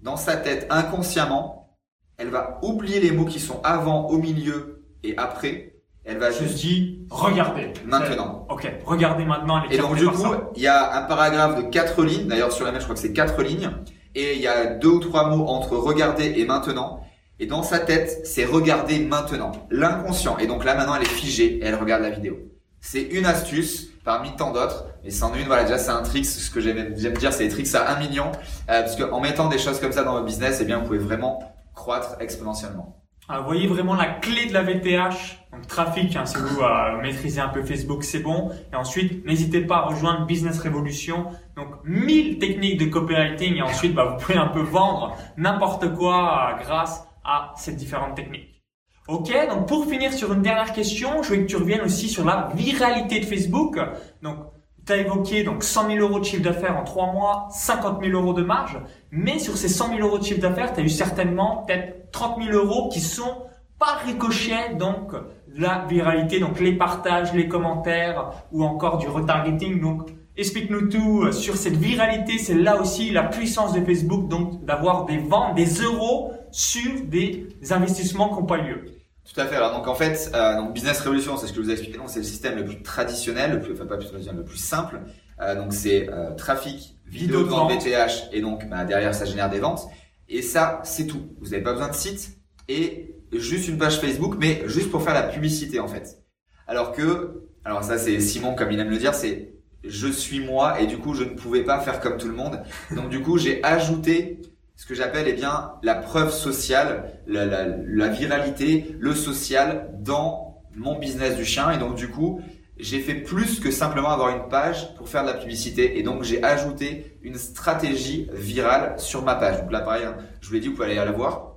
dans 0.00 0.16
sa 0.16 0.36
tête, 0.36 0.66
inconsciemment, 0.70 1.78
elle 2.16 2.30
va 2.30 2.58
oublier 2.62 3.00
les 3.00 3.12
mots 3.12 3.24
qui 3.26 3.40
sont 3.40 3.60
avant, 3.62 4.08
au 4.08 4.18
milieu 4.18 4.84
et 5.02 5.16
après. 5.16 5.79
Elle 6.04 6.18
va 6.18 6.30
juste 6.30 6.54
dis, 6.56 7.06
regardez. 7.10 7.72
maintenant. 7.84 8.46
Ok, 8.48 8.70
regardez 8.84 9.24
maintenant 9.24 9.62
les 9.62 9.76
Et 9.76 9.78
donc 9.78 9.96
du 9.96 10.06
coup, 10.06 10.34
il 10.56 10.62
y 10.62 10.66
a 10.66 10.96
un 10.98 11.02
paragraphe 11.02 11.56
de 11.56 11.62
quatre 11.62 12.02
lignes. 12.02 12.26
D'ailleurs 12.26 12.52
sur 12.52 12.64
la 12.64 12.72
mail, 12.72 12.80
je 12.80 12.86
crois 12.86 12.94
que 12.94 13.00
c'est 13.00 13.12
quatre 13.12 13.42
lignes. 13.42 13.70
Et 14.14 14.34
il 14.34 14.40
y 14.40 14.48
a 14.48 14.66
deux 14.66 14.88
ou 14.88 15.00
trois 15.00 15.28
mots 15.28 15.46
entre 15.46 15.76
regarder 15.76 16.34
et 16.36 16.44
maintenant. 16.44 17.04
Et 17.38 17.46
dans 17.46 17.62
sa 17.62 17.78
tête, 17.78 18.22
c'est 18.24 18.44
regarder 18.44 18.98
maintenant. 19.00 19.52
L'inconscient. 19.70 20.38
Et 20.38 20.46
donc 20.46 20.64
là 20.64 20.74
maintenant, 20.74 20.94
elle 20.94 21.02
est 21.02 21.06
figée 21.06 21.58
et 21.58 21.64
elle 21.64 21.76
regarde 21.76 22.02
la 22.02 22.10
vidéo. 22.10 22.38
C'est 22.80 23.02
une 23.02 23.26
astuce 23.26 23.90
parmi 24.04 24.34
tant 24.36 24.52
d'autres. 24.52 24.86
Et 25.04 25.10
c'en 25.10 25.34
est 25.34 25.40
une, 25.40 25.46
voilà, 25.46 25.64
déjà 25.64 25.78
c'est 25.78 25.90
un 25.90 26.02
trick. 26.02 26.26
Ce 26.26 26.50
que 26.50 26.60
j'aime 26.60 26.94
j'aime 26.96 27.14
dire, 27.14 27.32
c'est 27.32 27.44
des 27.44 27.50
tricks 27.50 27.74
à 27.74 27.94
un 27.94 27.98
million. 27.98 28.32
Euh, 28.70 28.82
parce 28.82 28.96
qu'en 28.96 29.20
mettant 29.20 29.48
des 29.48 29.58
choses 29.58 29.80
comme 29.80 29.92
ça 29.92 30.02
dans 30.02 30.12
votre 30.12 30.26
business, 30.26 30.58
eh 30.60 30.64
bien, 30.64 30.78
vous 30.78 30.86
pouvez 30.86 30.98
vraiment 30.98 31.42
croître 31.74 32.16
exponentiellement. 32.20 32.99
Ah, 33.32 33.38
vous 33.38 33.46
voyez 33.46 33.68
vraiment 33.68 33.94
la 33.94 34.06
clé 34.06 34.46
de 34.46 34.52
la 34.52 34.64
VTH, 34.64 35.38
donc 35.52 35.64
trafic, 35.68 36.16
hein, 36.16 36.26
si 36.26 36.36
vous 36.36 36.62
euh, 36.62 37.00
maîtrisez 37.00 37.40
un 37.40 37.48
peu 37.48 37.62
Facebook, 37.62 38.02
c'est 38.02 38.18
bon. 38.18 38.50
Et 38.72 38.74
ensuite, 38.74 39.24
n'hésitez 39.24 39.60
pas 39.60 39.76
à 39.76 39.80
rejoindre 39.82 40.26
Business 40.26 40.58
Revolution. 40.58 41.26
Donc 41.54 41.68
1000 41.84 42.40
techniques 42.40 42.80
de 42.80 42.86
copywriting 42.86 43.54
et 43.54 43.62
ensuite, 43.62 43.94
bah, 43.94 44.04
vous 44.04 44.24
pouvez 44.24 44.36
un 44.36 44.48
peu 44.48 44.62
vendre 44.62 45.16
n'importe 45.36 45.94
quoi 45.94 46.56
euh, 46.58 46.64
grâce 46.64 47.06
à 47.24 47.54
ces 47.56 47.72
différentes 47.74 48.16
techniques. 48.16 48.64
Ok, 49.06 49.32
donc 49.48 49.68
pour 49.68 49.86
finir 49.86 50.12
sur 50.12 50.32
une 50.32 50.42
dernière 50.42 50.72
question, 50.72 51.22
je 51.22 51.30
veux 51.30 51.36
que 51.36 51.46
tu 51.46 51.56
reviennes 51.56 51.82
aussi 51.82 52.08
sur 52.08 52.24
la 52.24 52.48
viralité 52.56 53.20
de 53.20 53.26
Facebook. 53.26 53.78
Donc, 54.22 54.38
tu 54.84 54.92
as 54.92 54.96
évoqué 54.96 55.44
donc 55.44 55.62
100 55.62 55.86
000 55.86 55.98
euros 56.00 56.18
de 56.18 56.24
chiffre 56.24 56.42
d'affaires 56.42 56.76
en 56.76 56.82
3 56.82 57.12
mois, 57.12 57.46
50 57.52 58.02
000 58.02 58.20
euros 58.20 58.34
de 58.34 58.42
marge, 58.42 58.76
mais 59.12 59.38
sur 59.38 59.56
ces 59.56 59.68
100 59.68 59.96
000 59.96 60.00
euros 60.00 60.18
de 60.18 60.24
chiffre 60.24 60.40
d'affaires, 60.40 60.72
tu 60.72 60.80
as 60.80 60.82
eu 60.82 60.88
certainement 60.88 61.58
peut-être 61.58 61.99
30 62.12 62.42
000 62.42 62.56
euros 62.56 62.88
qui 62.88 63.00
sont 63.00 63.44
par 63.78 64.02
ricochet 64.04 64.74
donc 64.74 65.12
la 65.56 65.84
viralité, 65.88 66.38
donc 66.38 66.60
les 66.60 66.72
partages, 66.72 67.32
les 67.32 67.48
commentaires 67.48 68.30
ou 68.52 68.64
encore 68.64 68.98
du 68.98 69.08
retargeting. 69.08 69.80
Donc 69.80 70.10
explique-nous 70.36 70.88
tout 70.88 71.32
sur 71.32 71.56
cette 71.56 71.76
viralité. 71.76 72.38
C'est 72.38 72.54
là 72.54 72.80
aussi 72.80 73.10
la 73.10 73.24
puissance 73.24 73.72
de 73.72 73.84
Facebook, 73.84 74.28
donc 74.28 74.64
d'avoir 74.64 75.06
des 75.06 75.18
ventes, 75.18 75.56
des 75.56 75.66
euros 75.66 76.32
sur 76.50 77.02
des 77.04 77.48
investissements 77.70 78.28
qui 78.28 78.34
n'ont 78.34 78.46
pas 78.46 78.58
lieu. 78.58 78.84
Tout 79.32 79.40
à 79.40 79.46
fait. 79.46 79.56
Alors 79.56 79.72
donc 79.72 79.86
en 79.86 79.94
fait, 79.94 80.30
euh, 80.34 80.56
donc 80.56 80.72
Business 80.72 81.00
Revolution, 81.00 81.36
c'est 81.36 81.46
ce 81.46 81.52
que 81.52 81.58
je 81.58 81.64
vous 81.64 81.70
ai 81.70 81.74
expliqué. 81.74 81.98
Donc 81.98 82.10
c'est 82.10 82.18
le 82.18 82.24
système 82.24 82.56
le 82.56 82.64
plus 82.64 82.82
traditionnel, 82.82 83.52
le 83.52 83.60
plus, 83.60 83.74
enfin 83.74 83.86
pas 83.86 83.96
plus 83.96 84.08
traditionnel, 84.08 84.40
le 84.40 84.46
plus 84.46 84.58
simple. 84.58 85.00
Euh, 85.40 85.54
donc 85.54 85.72
c'est 85.72 86.08
euh, 86.10 86.34
trafic, 86.34 86.96
vidéo 87.06 87.42
de 87.42 87.48
vente 87.48 87.70
BTH, 87.70 88.30
et 88.32 88.40
donc 88.40 88.68
bah, 88.68 88.84
derrière 88.84 89.14
ça 89.14 89.24
génère 89.24 89.48
des 89.48 89.60
ventes. 89.60 89.86
Et 90.30 90.42
ça, 90.42 90.80
c'est 90.84 91.06
tout. 91.06 91.34
Vous 91.40 91.50
n'avez 91.50 91.62
pas 91.62 91.72
besoin 91.72 91.88
de 91.88 91.94
site 91.94 92.38
et 92.68 93.16
juste 93.32 93.68
une 93.68 93.78
page 93.78 94.00
Facebook, 94.00 94.36
mais 94.38 94.62
juste 94.66 94.90
pour 94.90 95.02
faire 95.02 95.12
la 95.12 95.24
publicité 95.24 95.80
en 95.80 95.88
fait. 95.88 96.22
Alors 96.68 96.92
que, 96.92 97.48
alors 97.64 97.82
ça 97.82 97.98
c'est 97.98 98.20
Simon 98.20 98.54
comme 98.54 98.70
il 98.70 98.78
aime 98.78 98.90
le 98.90 98.98
dire, 98.98 99.12
c'est 99.14 99.54
je 99.82 100.06
suis 100.06 100.40
moi 100.40 100.80
et 100.80 100.86
du 100.86 100.98
coup 100.98 101.14
je 101.14 101.24
ne 101.24 101.30
pouvais 101.30 101.64
pas 101.64 101.80
faire 101.80 102.00
comme 102.00 102.16
tout 102.16 102.28
le 102.28 102.34
monde. 102.34 102.62
Donc 102.94 103.08
du 103.10 103.20
coup 103.22 103.38
j'ai 103.38 103.62
ajouté 103.64 104.40
ce 104.76 104.86
que 104.86 104.94
j'appelle 104.94 105.26
eh 105.26 105.32
bien 105.32 105.72
la 105.82 105.96
preuve 105.96 106.32
sociale, 106.32 107.20
la, 107.26 107.44
la, 107.44 107.66
la 107.66 108.08
viralité, 108.08 108.94
le 109.00 109.14
social 109.14 109.90
dans 109.98 110.62
mon 110.76 110.96
business 110.96 111.36
du 111.36 111.44
chien. 111.44 111.72
Et 111.72 111.78
donc 111.78 111.96
du 111.96 112.08
coup, 112.08 112.40
j'ai 112.82 113.00
fait 113.00 113.14
plus 113.14 113.60
que 113.60 113.70
simplement 113.70 114.10
avoir 114.10 114.30
une 114.30 114.48
page 114.48 114.94
pour 114.94 115.08
faire 115.08 115.22
de 115.22 115.28
la 115.28 115.36
publicité. 115.36 115.98
Et 115.98 116.02
donc 116.02 116.22
j'ai 116.22 116.42
ajouté 116.42 117.18
une 117.22 117.36
stratégie 117.36 118.28
virale 118.32 118.98
sur 118.98 119.22
ma 119.22 119.34
page. 119.34 119.60
Donc 119.60 119.72
là 119.72 119.80
pareil, 119.80 120.04
hein, 120.04 120.16
je 120.40 120.48
vous 120.48 120.54
l'ai 120.54 120.60
dit, 120.60 120.68
vous 120.68 120.74
pouvez 120.74 120.86
aller 120.86 120.94
la 120.96 121.12
voir. 121.12 121.56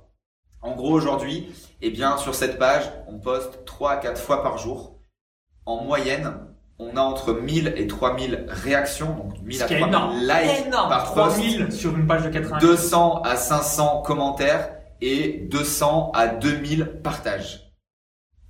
En 0.62 0.74
gros 0.74 0.92
aujourd'hui, 0.92 1.52
eh 1.82 1.90
bien 1.90 2.16
sur 2.16 2.34
cette 2.34 2.58
page, 2.58 2.84
on 3.06 3.18
poste 3.18 3.64
3 3.64 3.92
à 3.92 3.96
4 3.96 4.20
fois 4.20 4.42
par 4.42 4.58
jour. 4.58 4.98
En 5.66 5.84
moyenne, 5.84 6.32
on 6.78 6.96
a 6.96 7.00
entre 7.00 7.32
1000 7.32 7.74
et 7.76 7.86
3000 7.86 8.46
réactions, 8.48 9.14
donc 9.14 9.40
1000 9.42 9.62
à 9.62 9.66
3000 9.66 10.26
likes 10.26 10.70
par 10.70 11.04
3000 11.04 11.72
sur 11.72 11.96
une 11.96 12.06
page 12.06 12.24
de 12.24 12.30
80. 12.30 12.58
200 12.58 13.22
à 13.22 13.36
500 13.36 14.02
commentaires 14.02 14.70
et 15.00 15.46
200 15.50 16.12
à 16.14 16.28
2000 16.28 17.00
partages. 17.02 17.72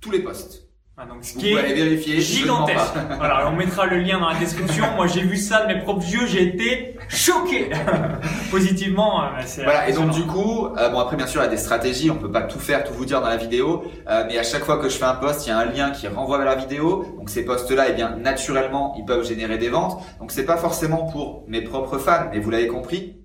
Tous 0.01 0.11
les 0.11 0.19
posts. 0.19 0.64
Ah, 0.97 1.05
donc, 1.05 1.25
ce 1.25 1.33
Vous 1.33 1.39
qui 1.41 1.49
pouvez 1.49 1.61
est 1.61 1.65
aller 1.65 1.73
vérifier. 1.73 2.21
gigantesque. 2.21 2.93
voilà, 3.17 3.49
on 3.49 3.55
mettra 3.57 3.85
le 3.85 3.97
lien 3.99 4.17
dans 4.17 4.29
la 4.29 4.39
description. 4.39 4.85
Moi, 4.95 5.07
j'ai 5.07 5.23
vu 5.23 5.35
ça 5.35 5.65
de 5.65 5.73
mes 5.73 5.81
propres 5.81 6.07
yeux, 6.07 6.25
j'ai 6.25 6.43
été 6.43 6.95
choqué. 7.09 7.69
Positivement, 8.49 9.21
euh, 9.21 9.27
c'est 9.45 9.63
Voilà, 9.65 9.89
et 9.89 9.93
donc 9.93 10.11
du 10.11 10.23
coup, 10.25 10.67
euh, 10.67 10.89
bon 10.89 10.99
après 10.99 11.17
bien 11.17 11.27
sûr 11.27 11.41
il 11.41 11.43
y 11.43 11.47
a 11.47 11.49
des 11.51 11.57
stratégies, 11.57 12.09
on 12.09 12.15
peut 12.15 12.31
pas 12.31 12.43
tout 12.43 12.59
faire, 12.59 12.85
tout 12.85 12.93
vous 12.93 13.03
dire 13.05 13.19
dans 13.19 13.27
la 13.27 13.35
vidéo, 13.35 13.83
euh, 14.07 14.23
mais 14.27 14.37
à 14.37 14.43
chaque 14.43 14.63
fois 14.63 14.77
que 14.77 14.87
je 14.87 14.95
fais 14.97 15.03
un 15.03 15.15
post, 15.15 15.45
il 15.45 15.49
y 15.49 15.51
a 15.51 15.57
un 15.57 15.65
lien 15.65 15.91
qui 15.91 16.07
renvoie 16.07 16.37
vers 16.37 16.45
la 16.47 16.55
vidéo. 16.55 17.05
Donc 17.17 17.29
ces 17.29 17.43
posts-là, 17.43 17.87
eh 17.89 17.93
bien 17.93 18.11
naturellement, 18.15 18.95
ils 18.97 19.03
peuvent 19.03 19.25
générer 19.27 19.57
des 19.57 19.69
ventes. 19.69 20.01
Donc 20.19 20.31
c'est 20.31 20.45
pas 20.45 20.57
forcément 20.57 21.03
pour 21.11 21.43
mes 21.49 21.61
propres 21.61 21.97
fans, 21.97 22.29
mais 22.31 22.39
vous 22.39 22.49
l'avez 22.49 22.67
compris, 22.67 23.17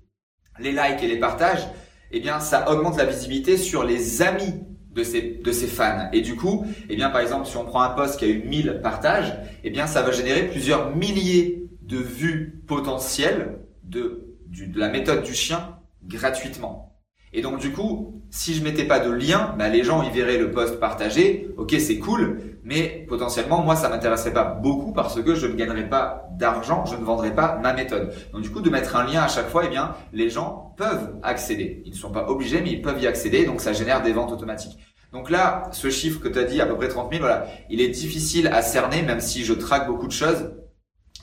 les 0.59 0.71
likes 0.73 1.01
et 1.03 1.07
les 1.07 1.19
partages, 1.19 1.65
eh 2.11 2.19
bien 2.19 2.41
ça 2.41 2.69
augmente 2.69 2.97
la 2.97 3.05
visibilité 3.05 3.55
sur 3.55 3.85
les 3.85 4.21
amis 4.21 4.55
de 4.93 5.03
ces 5.03 5.39
de 5.43 5.51
ces 5.51 5.67
fans. 5.67 6.09
Et 6.13 6.21
du 6.21 6.35
coup, 6.35 6.65
eh 6.89 6.95
bien 6.95 7.09
par 7.09 7.21
exemple, 7.21 7.47
si 7.47 7.57
on 7.57 7.65
prend 7.65 7.81
un 7.81 7.89
post 7.89 8.19
qui 8.19 8.25
a 8.25 8.27
eu 8.27 8.43
1000 8.43 8.79
partages, 8.83 9.33
eh 9.63 9.69
bien 9.69 9.87
ça 9.87 10.01
va 10.01 10.11
générer 10.11 10.47
plusieurs 10.47 10.95
milliers 10.95 11.69
de 11.81 11.97
vues 11.97 12.61
potentielles 12.67 13.59
de 13.83 14.27
de 14.47 14.79
la 14.79 14.89
méthode 14.89 15.23
du 15.23 15.33
chien 15.33 15.77
gratuitement. 16.03 16.90
Et 17.33 17.41
donc 17.41 17.59
du 17.59 17.71
coup, 17.71 18.21
si 18.29 18.53
je 18.53 18.63
mettais 18.63 18.83
pas 18.83 18.99
de 18.99 19.09
lien, 19.09 19.55
bah, 19.57 19.69
les 19.69 19.83
gens 19.83 20.03
ils 20.03 20.11
verraient 20.11 20.37
le 20.37 20.51
post 20.51 20.79
partagé, 20.79 21.49
ok 21.57 21.75
c'est 21.79 21.97
cool, 21.97 22.57
mais 22.63 23.05
potentiellement 23.07 23.61
moi 23.61 23.75
ça 23.75 23.89
m'intéresserait 23.89 24.33
pas 24.33 24.43
beaucoup 24.43 24.91
parce 24.91 25.21
que 25.21 25.35
je 25.35 25.47
ne 25.47 25.53
gagnerais 25.53 25.87
pas 25.87 26.27
d'argent, 26.37 26.85
je 26.85 26.95
ne 26.95 27.03
vendrais 27.03 27.33
pas 27.33 27.57
ma 27.61 27.73
méthode. 27.73 28.13
Donc 28.33 28.41
du 28.41 28.49
coup 28.49 28.61
de 28.61 28.69
mettre 28.69 28.95
un 28.95 29.05
lien 29.05 29.21
à 29.21 29.27
chaque 29.27 29.49
fois, 29.49 29.63
eh 29.65 29.69
bien 29.69 29.95
les 30.11 30.29
gens 30.29 30.73
peuvent 30.77 31.15
accéder. 31.23 31.83
Ils 31.85 31.91
ne 31.91 31.97
sont 31.97 32.11
pas 32.11 32.27
obligés, 32.27 32.61
mais 32.61 32.71
ils 32.71 32.81
peuvent 32.81 33.01
y 33.01 33.07
accéder, 33.07 33.45
donc 33.45 33.61
ça 33.61 33.71
génère 33.73 34.01
des 34.01 34.11
ventes 34.11 34.31
automatiques. 34.31 34.77
Donc 35.11 35.29
là, 35.29 35.63
ce 35.71 35.89
chiffre 35.89 36.21
que 36.21 36.29
tu 36.29 36.39
as 36.39 36.45
dit, 36.45 36.61
à 36.61 36.65
peu 36.65 36.75
près 36.75 36.87
30 36.87 37.11
000, 37.11 37.21
voilà, 37.21 37.47
il 37.69 37.81
est 37.81 37.89
difficile 37.89 38.47
à 38.47 38.61
cerner, 38.61 39.01
même 39.01 39.19
si 39.19 39.43
je 39.43 39.53
traque 39.53 39.87
beaucoup 39.87 40.07
de 40.07 40.13
choses. 40.13 40.51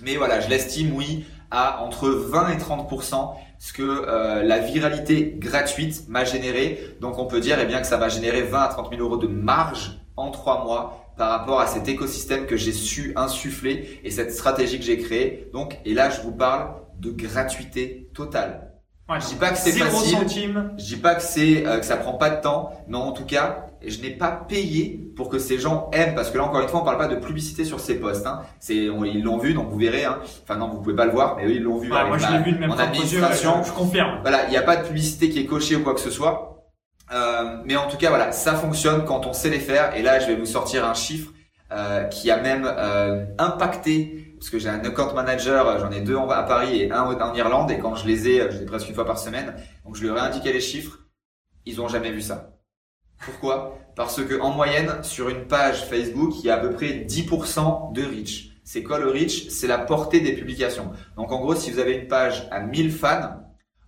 Mais 0.03 0.17
voilà, 0.17 0.41
je 0.41 0.49
l'estime, 0.51 0.95
oui, 0.95 1.25
à 1.51 1.83
entre 1.83 2.09
20 2.09 2.51
et 2.51 2.57
30% 2.57 3.35
ce 3.59 3.73
que 3.73 3.83
euh, 3.83 4.43
la 4.43 4.59
viralité 4.59 5.35
gratuite 5.39 6.09
m'a 6.09 6.25
généré. 6.25 6.97
Donc 7.01 7.19
on 7.19 7.27
peut 7.27 7.41
dire 7.41 7.59
eh 7.61 7.67
bien 7.67 7.81
que 7.81 7.87
ça 7.87 7.99
m'a 7.99 8.09
généré 8.09 8.43
20 8.43 8.61
à 8.61 8.69
30 8.69 8.91
000 8.91 9.03
euros 9.03 9.17
de 9.17 9.27
marge 9.27 9.99
en 10.17 10.31
trois 10.31 10.65
mois 10.65 11.13
par 11.17 11.31
rapport 11.31 11.61
à 11.61 11.67
cet 11.67 11.89
écosystème 11.89 12.47
que 12.47 12.57
j'ai 12.57 12.73
su 12.73 13.13
insuffler 13.17 14.01
et 14.05 14.11
cette 14.11 14.33
stratégie 14.33 14.79
que 14.79 14.85
j'ai 14.85 14.99
créée. 14.99 15.51
Donc 15.53 15.79
et 15.85 15.95
là 15.95 16.11
je 16.11 16.21
vous 16.21 16.33
parle 16.33 16.75
de 17.01 17.11
gratuité 17.11 18.11
totale. 18.15 18.68
Je 19.21 19.27
dis 19.27 19.35
pas 19.37 19.51
que 19.51 19.59
c'est 19.59 19.73
facile. 19.87 20.19
Je 20.77 20.85
dis 20.85 20.97
pas 20.97 21.15
que 21.15 21.23
c'est 21.23 21.67
euh, 21.67 21.79
que 21.79 21.87
ça 21.87 21.97
prend 21.97 22.15
pas 22.15 22.29
de 22.31 22.41
temps, 22.43 22.71
mais 22.89 22.97
en 22.99 23.13
tout 23.13 23.25
cas, 23.25 23.67
je 23.87 24.01
n'ai 24.03 24.11
pas 24.11 24.31
payé 24.31 25.01
pour 25.17 25.29
que 25.31 25.39
ces 25.39 25.59
gens 25.59 25.89
aiment 25.93 26.15
parce 26.15 26.31
que 26.31 26.37
là 26.39 26.45
encore 26.45 26.61
une 26.61 26.69
fois, 26.69 26.81
on 26.83 26.85
parle 26.85 26.99
pas 26.99 27.09
de 27.09 27.17
publicité 27.17 27.65
sur 27.65 27.81
ces 27.81 27.95
posts. 27.99 28.27
Hein. 28.27 28.41
C'est 28.61 28.91
on- 28.91 29.05
ils 29.05 29.23
l'ont 29.23 29.39
vu, 29.39 29.55
donc 29.55 29.71
vous 29.71 29.79
verrez. 29.79 30.05
Hein. 30.05 30.19
Enfin 30.43 30.57
non, 30.57 30.69
vous 30.69 30.83
pouvez 30.83 30.95
pas 30.97 31.07
le 31.07 31.13
voir, 31.13 31.37
mais 31.37 31.47
eux 31.47 31.53
ils 31.55 31.63
l'ont 31.63 31.79
vu. 31.79 31.91
Ouais, 31.91 32.07
moi, 32.07 32.19
je 32.19 32.27
l'ai 32.31 32.43
vu 32.43 32.53
de 32.53 32.59
mon 32.67 32.75
propres 32.75 33.13
yeux. 33.13 33.21
Je, 33.63 33.69
je 33.69 33.73
confirme. 33.73 34.19
Voilà, 34.23 34.45
il 34.47 34.51
n'y 34.51 34.57
a 34.59 34.63
pas 34.63 34.77
de 34.77 34.87
publicité 34.87 35.31
qui 35.31 35.39
est 35.41 35.47
cochée 35.47 35.77
ou 35.77 35.83
quoi 35.83 35.95
que 35.95 36.01
ce 36.01 36.11
soit. 36.11 36.67
Euh, 37.11 37.57
mais 37.65 37.77
en 37.77 37.87
tout 37.89 37.97
cas, 37.97 38.11
voilà, 38.11 38.33
ça 38.33 38.55
fonctionne 38.55 39.05
quand 39.07 39.25
on 39.27 39.33
sait 39.33 39.49
les 39.49 39.61
faire. 39.61 39.97
Et 39.97 40.03
là, 40.03 40.21
je 40.21 40.27
vais 40.27 40.37
vous 40.37 40.45
sortir 40.45 40.85
un 40.85 40.93
chiffre 40.93 41.31
euh, 41.73 42.05
qui 42.05 42.31
a 42.31 42.37
même 42.37 42.67
euh, 42.71 43.25
impacté, 43.39 44.28
parce 44.39 44.51
que 44.51 44.59
j'ai 44.59 44.69
un 44.69 44.85
account 44.85 45.15
manager, 45.15 45.67
euh, 45.67 45.79
j'en 45.81 45.91
ai 45.91 46.01
deux 46.01 46.17
à 46.17 46.43
Paris 46.45 46.83
et 46.83 46.93
un 46.93 47.03
en 47.03 47.21
en 47.21 47.35
Irlande. 47.35 47.71
Et 47.71 47.79
quand 47.79 47.95
je 47.95 48.07
les 48.07 48.29
ai, 48.29 48.41
euh, 48.41 48.51
je 48.51 48.57
les 48.59 48.63
ai 48.63 48.67
presque 48.67 48.89
une 48.89 48.95
fois 48.95 49.05
par 49.05 49.19
semaine. 49.19 49.55
Donc 49.85 49.97
je 49.97 50.07
leur 50.07 50.17
ai 50.17 50.21
indiqué 50.21 50.53
les 50.53 50.61
chiffres. 50.61 51.01
Ils 51.67 51.81
ont 51.81 51.89
jamais 51.89 52.11
vu 52.11 52.23
ça. 52.23 52.55
Pourquoi? 53.25 53.79
Parce 53.97 54.23
que 54.23 54.41
en 54.41 54.51
moyenne, 54.51 55.03
sur 55.03 55.29
une 55.29 55.47
page 55.47 55.85
Facebook, 55.87 56.35
il 56.39 56.47
y 56.47 56.51
a 56.51 56.55
à 56.55 56.59
peu 56.59 56.71
près 56.71 57.05
10% 57.05 57.93
de 57.93 58.03
reach. 58.03 58.51
C'est 58.65 58.83
quoi 58.83 58.99
le 58.99 59.11
reach? 59.11 59.49
C'est 59.49 59.67
la 59.67 59.79
portée 59.79 60.21
des 60.21 60.35
publications. 60.35 60.93
Donc 61.17 61.33
en 61.33 61.41
gros, 61.41 61.55
si 61.55 61.71
vous 61.71 61.81
avez 61.81 61.95
une 61.95 62.07
page 62.07 62.47
à 62.51 62.61
1000 62.61 62.93
fans, 62.93 63.43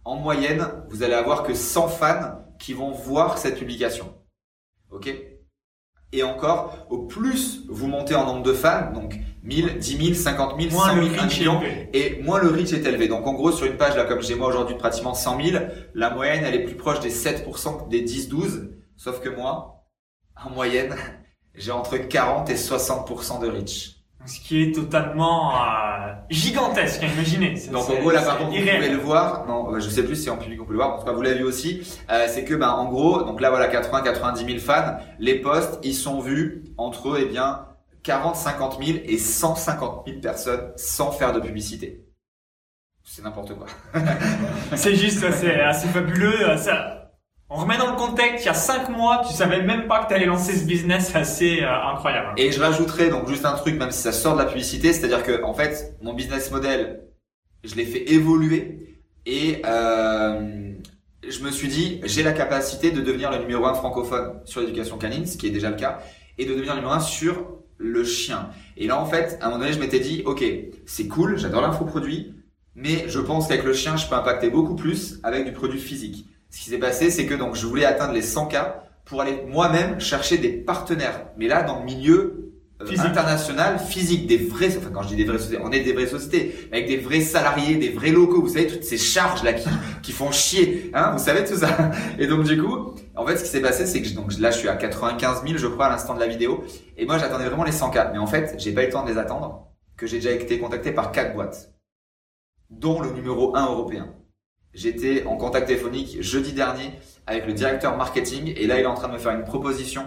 en 0.04 0.16
moyenne, 0.16 0.66
vous 0.88 1.02
allez 1.02 1.14
avoir 1.14 1.44
que 1.44 1.54
100 1.54 1.88
fans 1.88 2.42
qui 2.58 2.72
vont 2.72 2.90
voir 2.90 3.38
cette 3.38 3.58
publication. 3.58 4.14
Ok? 4.90 5.14
Et 6.12 6.22
encore, 6.24 6.86
au 6.90 7.06
plus 7.06 7.66
vous 7.68 7.86
montez 7.86 8.16
en 8.16 8.26
nombre 8.26 8.42
de 8.42 8.52
fans, 8.52 8.90
donc 8.92 9.14
1000, 9.42 9.78
10 9.78 9.96
000, 10.12 10.14
50 10.14 10.60
000, 10.60 10.72
Moins 10.72 10.88
100 10.90 10.94
le 10.96 11.02
000, 11.02 11.14
1 11.14 11.22
reach 11.22 11.32
est 11.34 11.38
million, 11.38 11.60
et 11.92 12.22
moins 12.22 12.40
le 12.40 12.48
reach 12.50 12.72
est 12.72 12.84
élevé. 12.86 13.08
Donc 13.08 13.26
en 13.26 13.32
gros, 13.32 13.50
sur 13.52 13.66
une 13.66 13.76
page 13.76 13.96
là 13.96 14.04
comme 14.04 14.22
j'ai 14.22 14.34
moi 14.34 14.48
aujourd'hui 14.48 14.74
de 14.74 14.80
pratiquement 14.80 15.14
100 15.14 15.42
000, 15.42 15.64
la 15.94 16.10
moyenne 16.10 16.44
elle 16.46 16.54
est 16.54 16.64
plus 16.64 16.76
proche 16.76 17.00
des 17.00 17.10
7% 17.10 17.84
que 17.84 17.88
des 17.90 18.04
10-12. 18.04 18.70
Sauf 18.96 19.20
que 19.20 19.30
moi, 19.30 19.84
en 20.44 20.50
moyenne, 20.50 20.94
j'ai 21.54 21.72
entre 21.72 21.96
40 21.96 22.50
et 22.50 22.54
60% 22.54 23.40
de 23.40 23.48
reach. 23.48 23.96
Ce 24.26 24.38
qui 24.38 24.62
est 24.64 24.72
totalement 24.74 25.54
euh, 25.54 26.12
gigantesque, 26.28 27.02
imaginez. 27.02 27.56
C'est- 27.56 27.70
Donc 27.70 27.88
en 27.88 27.94
gros 28.00 28.10
là 28.10 28.20
par 28.20 28.36
contre 28.36 28.50
vous 28.50 28.56
pouvez 28.58 28.88
le 28.90 28.98
voir, 28.98 29.46
non 29.46 29.72
euh, 29.74 29.80
je 29.80 29.88
sais 29.88 30.02
plus 30.04 30.14
si 30.16 30.28
en 30.28 30.36
public 30.36 30.60
on 30.60 30.66
peut 30.66 30.72
le 30.72 30.78
voir, 30.78 30.94
en 30.94 30.98
tout 30.98 31.06
cas 31.06 31.12
vous 31.12 31.22
l'avez 31.22 31.38
vu 31.38 31.44
aussi, 31.44 31.80
euh, 32.10 32.26
c'est 32.28 32.44
que 32.44 32.54
ben 32.54 32.68
en 32.68 32.90
gros 32.90 33.22
donc 33.22 33.40
là 33.40 33.48
voilà 33.48 33.68
80-90 33.72 34.44
000 34.46 34.58
fans, 34.58 34.98
les 35.18 35.36
posts 35.38 35.78
ils 35.82 35.94
sont 35.94 36.20
vus 36.20 36.64
entre 36.76 37.18
eh 37.18 37.24
bien 37.24 37.60
40-50 38.04 38.84
000 38.84 38.98
et 39.04 39.18
150 39.18 40.06
000 40.06 40.20
personnes 40.20 40.72
sans 40.76 41.12
faire 41.12 41.32
de 41.32 41.40
publicité. 41.40 42.06
C'est 43.04 43.22
n'importe 43.22 43.54
quoi. 43.56 43.66
C'est 44.76 44.94
juste, 44.94 45.24
c'est 45.32 45.60
assez 45.60 45.88
fabuleux. 45.88 46.48
euh, 46.50 46.56
Ça, 46.56 47.10
on 47.48 47.56
remet 47.56 47.76
dans 47.78 47.90
le 47.90 47.96
contexte, 47.96 48.44
il 48.44 48.46
y 48.46 48.50
a 48.50 48.54
5 48.54 48.88
mois, 48.90 49.22
tu 49.26 49.34
savais 49.34 49.62
même 49.62 49.88
pas 49.88 50.04
que 50.04 50.08
tu 50.08 50.14
allais 50.14 50.26
lancer 50.26 50.56
ce 50.56 50.64
business, 50.64 51.08
c'est 51.10 51.18
assez 51.18 51.62
euh, 51.62 51.90
incroyable. 51.92 52.34
Et 52.36 52.52
je 52.52 52.60
rajouterai 52.60 53.10
donc 53.10 53.26
juste 53.28 53.44
un 53.44 53.54
truc, 53.54 53.76
même 53.76 53.90
si 53.90 54.00
ça 54.02 54.12
sort 54.12 54.34
de 54.34 54.38
la 54.42 54.46
publicité, 54.46 54.92
c'est-à-dire 54.92 55.24
que 55.24 55.42
en 55.42 55.54
fait, 55.54 55.96
mon 56.02 56.14
business 56.14 56.50
model, 56.52 57.02
je 57.64 57.74
l'ai 57.74 57.84
fait 57.86 58.12
évoluer 58.12 59.00
et 59.26 59.60
euh, 59.66 60.72
je 61.28 61.40
me 61.42 61.50
suis 61.50 61.68
dit, 61.68 62.00
j'ai 62.04 62.22
la 62.22 62.32
capacité 62.32 62.92
de 62.92 63.00
devenir 63.00 63.30
le 63.32 63.38
numéro 63.38 63.66
un 63.66 63.74
francophone 63.74 64.40
sur 64.44 64.60
l'éducation 64.60 64.96
canine, 64.98 65.26
ce 65.26 65.36
qui 65.36 65.48
est 65.48 65.50
déjà 65.50 65.70
le 65.70 65.76
cas, 65.76 65.98
et 66.38 66.44
de 66.46 66.54
devenir 66.54 66.74
le 66.74 66.80
numéro 66.80 66.94
un 66.94 67.00
sur 67.00 67.58
le 67.80 68.04
chien. 68.04 68.50
Et 68.76 68.86
là, 68.86 69.00
en 69.00 69.06
fait, 69.06 69.38
à 69.40 69.46
un 69.46 69.48
moment 69.50 69.60
donné, 69.62 69.72
je 69.72 69.80
m'étais 69.80 70.00
dit, 70.00 70.22
ok, 70.26 70.44
c'est 70.86 71.08
cool, 71.08 71.38
j'adore 71.38 71.62
l'infoproduit, 71.62 72.34
mais 72.76 73.04
je 73.08 73.18
pense 73.18 73.48
qu'avec 73.48 73.64
le 73.64 73.72
chien, 73.72 73.96
je 73.96 74.06
peux 74.06 74.14
impacter 74.14 74.50
beaucoup 74.50 74.74
plus 74.76 75.18
avec 75.22 75.44
du 75.46 75.52
produit 75.52 75.80
physique. 75.80 76.26
Ce 76.50 76.58
qui 76.60 76.70
s'est 76.70 76.78
passé, 76.78 77.10
c'est 77.10 77.26
que 77.26 77.34
donc 77.34 77.56
je 77.56 77.66
voulais 77.66 77.84
atteindre 77.84 78.12
les 78.12 78.22
100 78.22 78.46
k 78.48 78.56
pour 79.04 79.22
aller 79.22 79.42
moi-même 79.48 79.98
chercher 80.00 80.36
des 80.38 80.50
partenaires. 80.50 81.26
Mais 81.38 81.48
là, 81.48 81.62
dans 81.62 81.78
le 81.80 81.84
milieu 81.84 82.52
euh, 82.80 82.86
Physique. 82.86 83.04
international, 83.06 83.78
physique, 83.78 84.26
des 84.26 84.38
vrais, 84.38 84.74
enfin 84.78 84.88
quand 84.92 85.02
je 85.02 85.08
dis 85.08 85.16
des 85.16 85.24
vraies 85.24 85.38
sociétés, 85.38 85.62
on 85.62 85.70
est 85.70 85.80
des 85.80 85.92
vraies 85.92 86.06
sociétés, 86.06 86.54
avec 86.72 86.86
des 86.88 86.96
vrais 86.96 87.20
salariés, 87.20 87.76
des 87.76 87.90
vrais 87.90 88.10
locaux, 88.10 88.40
vous 88.40 88.48
savez, 88.48 88.66
toutes 88.68 88.84
ces 88.84 88.96
charges 88.96 89.42
là 89.42 89.52
qui, 89.52 89.68
qui 90.02 90.12
font 90.12 90.32
chier, 90.32 90.90
hein, 90.94 91.10
vous 91.12 91.22
savez 91.22 91.44
tout 91.44 91.56
ça. 91.56 91.90
Et 92.18 92.26
donc 92.26 92.44
du 92.44 92.56
coup, 92.60 92.94
en 93.16 93.26
fait, 93.26 93.36
ce 93.36 93.42
qui 93.44 93.50
s'est 93.50 93.60
passé, 93.60 93.84
c'est 93.84 94.00
que 94.00 94.08
je- 94.08 94.14
donc 94.14 94.32
là, 94.38 94.50
je 94.50 94.56
suis 94.58 94.68
à 94.68 94.76
95 94.76 95.42
000, 95.46 95.58
je 95.58 95.66
crois, 95.66 95.86
à 95.86 95.90
l'instant 95.90 96.14
de 96.14 96.20
la 96.20 96.26
vidéo, 96.26 96.64
et 97.00 97.06
moi, 97.06 97.16
j'attendais 97.16 97.46
vraiment 97.46 97.64
les 97.64 97.72
100 97.72 97.90
k 97.90 97.98
Mais 98.12 98.18
en 98.18 98.26
fait, 98.26 98.54
j'ai 98.58 98.72
pas 98.72 98.82
eu 98.82 98.86
le 98.86 98.92
temps 98.92 99.02
de 99.02 99.10
les 99.10 99.16
attendre, 99.16 99.72
que 99.96 100.06
j'ai 100.06 100.18
déjà 100.18 100.32
été 100.32 100.58
contacté 100.58 100.92
par 100.92 101.12
quatre 101.12 101.32
boîtes, 101.32 101.72
dont 102.68 103.00
le 103.00 103.10
numéro 103.10 103.56
1 103.56 103.66
européen. 103.68 104.14
J'étais 104.74 105.24
en 105.24 105.38
contact 105.38 105.66
téléphonique 105.66 106.20
jeudi 106.20 106.52
dernier 106.52 106.92
avec 107.26 107.46
le 107.46 107.54
directeur 107.54 107.96
marketing 107.96 108.52
et 108.54 108.66
là 108.66 108.78
il 108.78 108.82
est 108.82 108.86
en 108.86 108.94
train 108.94 109.08
de 109.08 109.14
me 109.14 109.18
faire 109.18 109.32
une 109.32 109.44
proposition 109.44 110.06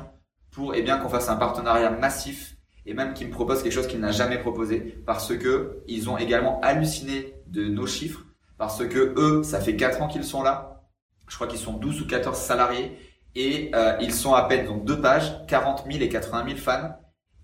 pour 0.51 0.73
eh 0.73 0.81
bien 0.81 0.99
qu'on 0.99 1.09
fasse 1.09 1.27
un 1.27 1.35
partenariat 1.35 1.89
massif 1.89 2.55
et 2.85 2.93
même 2.93 3.13
qu'il 3.13 3.27
me 3.27 3.33
propose 3.33 3.61
quelque 3.61 3.73
chose 3.73 3.87
qu'il 3.87 3.99
n'a 3.99 4.11
jamais 4.11 4.37
proposé 4.37 4.79
parce 5.05 5.35
que 5.35 5.83
ils 5.87 6.09
ont 6.09 6.17
également 6.17 6.61
halluciné 6.61 7.33
de 7.47 7.67
nos 7.67 7.87
chiffres 7.87 8.21
parce 8.57 8.85
que 8.87 9.13
eux 9.17 9.43
ça 9.43 9.59
fait 9.59 9.75
4 9.75 10.01
ans 10.01 10.07
qu'ils 10.07 10.23
sont 10.23 10.43
là. 10.43 10.85
Je 11.27 11.35
crois 11.35 11.47
qu'ils 11.47 11.59
sont 11.59 11.73
12 11.73 12.01
ou 12.01 12.07
14 12.07 12.37
salariés 12.37 12.97
et 13.35 13.71
euh, 13.73 13.97
ils 14.01 14.13
sont 14.13 14.33
à 14.33 14.43
peine 14.43 14.65
donc 14.65 14.85
deux 14.85 14.99
pages, 15.01 15.45
40 15.47 15.85
000 15.89 16.03
et 16.03 16.09
80 16.09 16.45
000 16.45 16.57
fans 16.57 16.95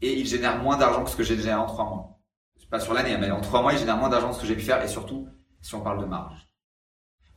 et 0.02 0.13
ils 0.13 0.28
génèrent 0.28 0.62
moins 0.62 0.78
d'argent 0.78 1.04
que 1.04 1.10
ce 1.10 1.15
que 1.15 1.23
j'ai 1.23 1.38
généré 1.38 1.56
en 1.56 1.65
trois 1.65 1.86
mois. 1.86 2.19
Pas 2.69 2.80
sur 2.80 2.93
l'année, 2.93 3.15
hein, 3.15 3.17
mais 3.19 3.32
en 3.32 3.41
trois 3.41 3.62
mois 3.62 3.73
ils 3.73 3.80
génèrent 3.80 3.97
moins 3.97 4.10
d'argent 4.10 4.30
que 4.30 4.36
ce 4.36 4.41
que 4.41 4.47
j'ai 4.47 4.56
pu 4.56 4.62
faire 4.62 4.84
et 4.84 4.88
surtout 4.88 5.28
si 5.62 5.73
on 5.73 5.82
parle 5.82 5.99
de 6.02 6.06
marge. 6.06 6.47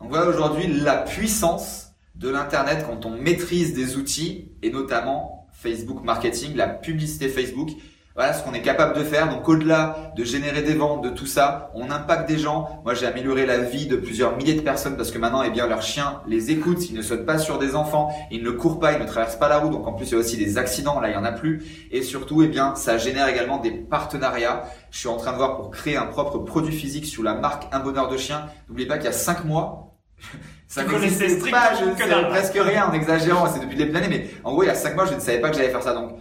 Donc 0.01 0.11
voilà 0.11 0.27
aujourd'hui 0.27 0.67
la 0.67 0.99
puissance 0.99 1.93
de 2.15 2.29
l'internet 2.29 2.85
quand 2.87 3.07
on 3.07 3.11
maîtrise 3.11 3.73
des 3.73 3.97
outils 3.97 4.53
et 4.63 4.71
notamment 4.71 5.49
Facebook 5.53 6.03
marketing, 6.03 6.55
la 6.57 6.69
publicité 6.69 7.29
Facebook. 7.29 7.71
Voilà 8.15 8.35
ce 8.35 8.45
qu'on 8.45 8.53
est 8.53 8.63
capable 8.63 8.99
de 8.99 9.05
faire. 9.05 9.29
Donc 9.31 9.49
au-delà 9.49 10.13
de 10.17 10.25
générer 10.25 10.63
des 10.63 10.75
ventes, 10.75 11.03
de 11.03 11.09
tout 11.09 11.27
ça, 11.27 11.71
on 11.75 11.91
impacte 11.91 12.29
des 12.29 12.39
gens. 12.39 12.83
Moi 12.85 12.95
j'ai 12.95 13.07
amélioré 13.07 13.47
la 13.47 13.59
vie 13.59 13.87
de 13.87 13.97
plusieurs 13.97 14.37
milliers 14.37 14.55
de 14.55 14.61
personnes 14.61 14.97
parce 14.97 15.11
que 15.11 15.19
maintenant, 15.19 15.43
eh 15.43 15.51
bien, 15.51 15.67
leurs 15.67 15.83
chiens 15.83 16.21
les 16.27 16.51
écoutent. 16.51 16.91
Ils 16.91 16.97
ne 16.97 17.03
sautent 17.03 17.25
pas 17.25 17.39
sur 17.39 17.59
des 17.59 17.75
enfants, 17.75 18.11
ils 18.31 18.43
ne 18.43 18.51
courent 18.51 18.81
pas, 18.81 18.93
ils 18.93 19.01
ne 19.01 19.07
traversent 19.07 19.39
pas 19.39 19.49
la 19.49 19.59
route. 19.59 19.73
Donc 19.73 19.87
en 19.87 19.95
plus 19.95 20.07
il 20.07 20.13
y 20.13 20.15
a 20.17 20.19
aussi 20.19 20.37
des 20.37 20.59
accidents. 20.59 21.01
Là 21.01 21.09
il 21.09 21.15
y 21.15 21.17
en 21.17 21.25
a 21.25 21.33
plus. 21.33 21.89
Et 21.91 22.03
surtout, 22.03 22.43
eh 22.43 22.49
bien, 22.49 22.75
ça 22.75 22.99
génère 22.99 23.29
également 23.29 23.59
des 23.59 23.71
partenariats. 23.71 24.65
Je 24.91 24.99
suis 24.99 25.09
en 25.09 25.17
train 25.17 25.33
de 25.33 25.39
voir 25.39 25.57
pour 25.57 25.71
créer 25.71 25.97
un 25.97 26.07
propre 26.07 26.39
produit 26.39 26.75
physique 26.75 27.07
sous 27.07 27.23
la 27.23 27.35
marque 27.35 27.65
Un 27.73 27.81
Bonheur 27.81 28.09
de 28.09 28.17
Chien. 28.17 28.47
N'oubliez 28.69 28.89
pas 28.89 28.97
qu'il 28.97 29.07
y 29.07 29.09
a 29.09 29.13
cinq 29.13 29.45
mois. 29.45 29.97
Ça 30.69 30.85
connaissait 30.85 31.39
pas, 31.51 31.73
je 31.75 32.29
presque 32.31 32.55
rien 32.55 32.87
en 32.89 32.95
exagérant, 32.95 33.47
c'est 33.47 33.61
depuis 33.61 33.77
le 33.77 33.85
début 33.85 33.91
de 33.91 33.95
l'année, 33.95 34.09
mais 34.09 34.31
en 34.43 34.53
gros 34.53 34.63
il 34.63 34.69
y 34.69 34.71
a 34.71 34.75
cinq 34.75 34.95
mois 34.97 35.05
je 35.05 35.13
ne 35.13 35.21
savais 35.21 35.39
pas 35.39 35.51
que 35.51 35.57
j'allais 35.57 35.69
faire 35.69 35.83
ça. 35.83 35.93
Donc 35.93 36.19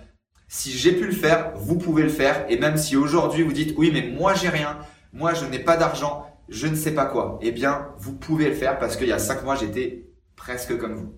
si 0.52 0.78
j'ai 0.78 0.92
pu 0.92 1.06
le 1.06 1.14
faire, 1.14 1.54
vous 1.56 1.78
pouvez 1.78 2.04
le 2.04 2.10
faire. 2.10 2.46
Et 2.50 2.60
même 2.60 2.76
si 2.76 2.98
aujourd'hui 2.98 3.42
vous 3.42 3.54
dites 3.54 3.74
oui, 3.78 3.90
mais 3.94 4.02
moi 4.02 4.34
j'ai 4.34 4.50
rien, 4.50 4.80
moi 5.14 5.34
je 5.34 5.46
n'ai 5.46 5.60
pas 5.60 5.78
d'argent, 5.78 6.26
je 6.50 6.68
ne 6.68 6.76
sais 6.76 6.94
pas 6.94 7.06
quoi, 7.06 7.40
eh 7.42 7.52
bien 7.54 7.88
vous 7.98 8.12
pouvez 8.12 8.50
le 8.50 8.54
faire 8.54 8.78
parce 8.78 8.98
qu'il 8.98 9.08
y 9.08 9.14
a 9.14 9.18
cinq 9.18 9.46
mois 9.46 9.56
j'étais 9.56 10.10
presque 10.36 10.78
comme 10.78 10.96
vous. 10.96 11.16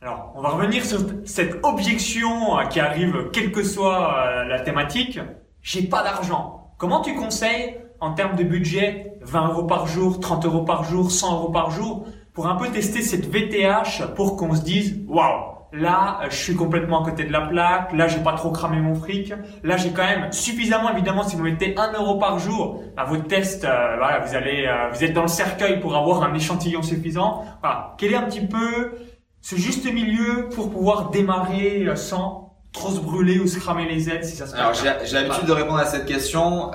Alors, 0.00 0.32
on 0.34 0.42
va 0.42 0.48
revenir 0.48 0.84
sur 0.84 0.98
cette 1.24 1.64
objection 1.64 2.58
euh, 2.58 2.64
qui 2.64 2.80
arrive 2.80 3.30
quelle 3.32 3.52
que 3.52 3.62
soit 3.62 4.12
euh, 4.18 4.44
la 4.46 4.58
thématique. 4.58 5.20
J'ai 5.60 5.84
pas 5.84 6.02
d'argent. 6.02 6.74
Comment 6.76 7.02
tu 7.02 7.14
conseilles 7.14 7.76
en 8.00 8.12
termes 8.12 8.34
de 8.34 8.42
budget 8.42 9.14
20 9.20 9.50
euros 9.50 9.62
par 9.62 9.86
jour, 9.86 10.18
30 10.18 10.46
euros 10.46 10.64
par 10.64 10.82
jour, 10.82 11.12
100 11.12 11.34
euros 11.34 11.52
par 11.52 11.70
jour 11.70 12.08
pour 12.32 12.48
un 12.48 12.56
peu 12.56 12.68
tester 12.70 13.02
cette 13.02 13.26
VTH 13.26 14.12
pour 14.16 14.36
qu'on 14.36 14.52
se 14.56 14.62
dise 14.62 14.98
waouh 15.06 15.51
Là, 15.72 16.20
je 16.28 16.36
suis 16.36 16.54
complètement 16.54 17.02
à 17.02 17.10
côté 17.10 17.24
de 17.24 17.32
la 17.32 17.42
plaque. 17.42 17.92
Là, 17.92 18.06
j'ai 18.06 18.18
pas 18.18 18.34
trop 18.34 18.50
cramé 18.50 18.78
mon 18.80 18.94
fric. 18.94 19.32
Là, 19.62 19.76
j'ai 19.76 19.90
quand 19.90 20.04
même 20.04 20.30
suffisamment, 20.32 20.90
évidemment, 20.92 21.22
si 21.22 21.36
vous 21.36 21.44
mettez 21.44 21.74
un 21.78 21.92
euro 21.92 22.18
par 22.18 22.38
jour 22.38 22.82
à 22.96 23.04
votre 23.04 23.26
test, 23.26 23.64
euh, 23.64 23.96
voilà, 23.96 24.20
vous 24.20 24.34
allez, 24.34 24.66
euh, 24.66 24.90
vous 24.92 25.02
êtes 25.02 25.14
dans 25.14 25.22
le 25.22 25.28
cercueil 25.28 25.80
pour 25.80 25.96
avoir 25.96 26.22
un 26.24 26.34
échantillon 26.34 26.82
suffisant. 26.82 27.44
Voilà. 27.60 27.94
Quel 27.96 28.12
est 28.12 28.16
un 28.16 28.24
petit 28.24 28.46
peu 28.46 28.92
ce 29.40 29.56
juste 29.56 29.90
milieu 29.92 30.48
pour 30.54 30.70
pouvoir 30.70 31.10
démarrer 31.10 31.86
euh, 31.86 31.96
sans 31.96 32.54
trop 32.72 32.90
se 32.90 33.00
brûler 33.00 33.38
ou 33.38 33.46
se 33.46 33.58
cramer 33.58 33.88
les 33.88 34.08
ailes 34.10 34.24
si 34.24 34.36
ça 34.36 34.46
se 34.46 34.54
Alors, 34.54 34.74
j'ai 34.74 35.14
l'habitude 35.14 35.46
de 35.46 35.52
répondre 35.52 35.78
à 35.78 35.86
cette 35.86 36.06
question. 36.06 36.70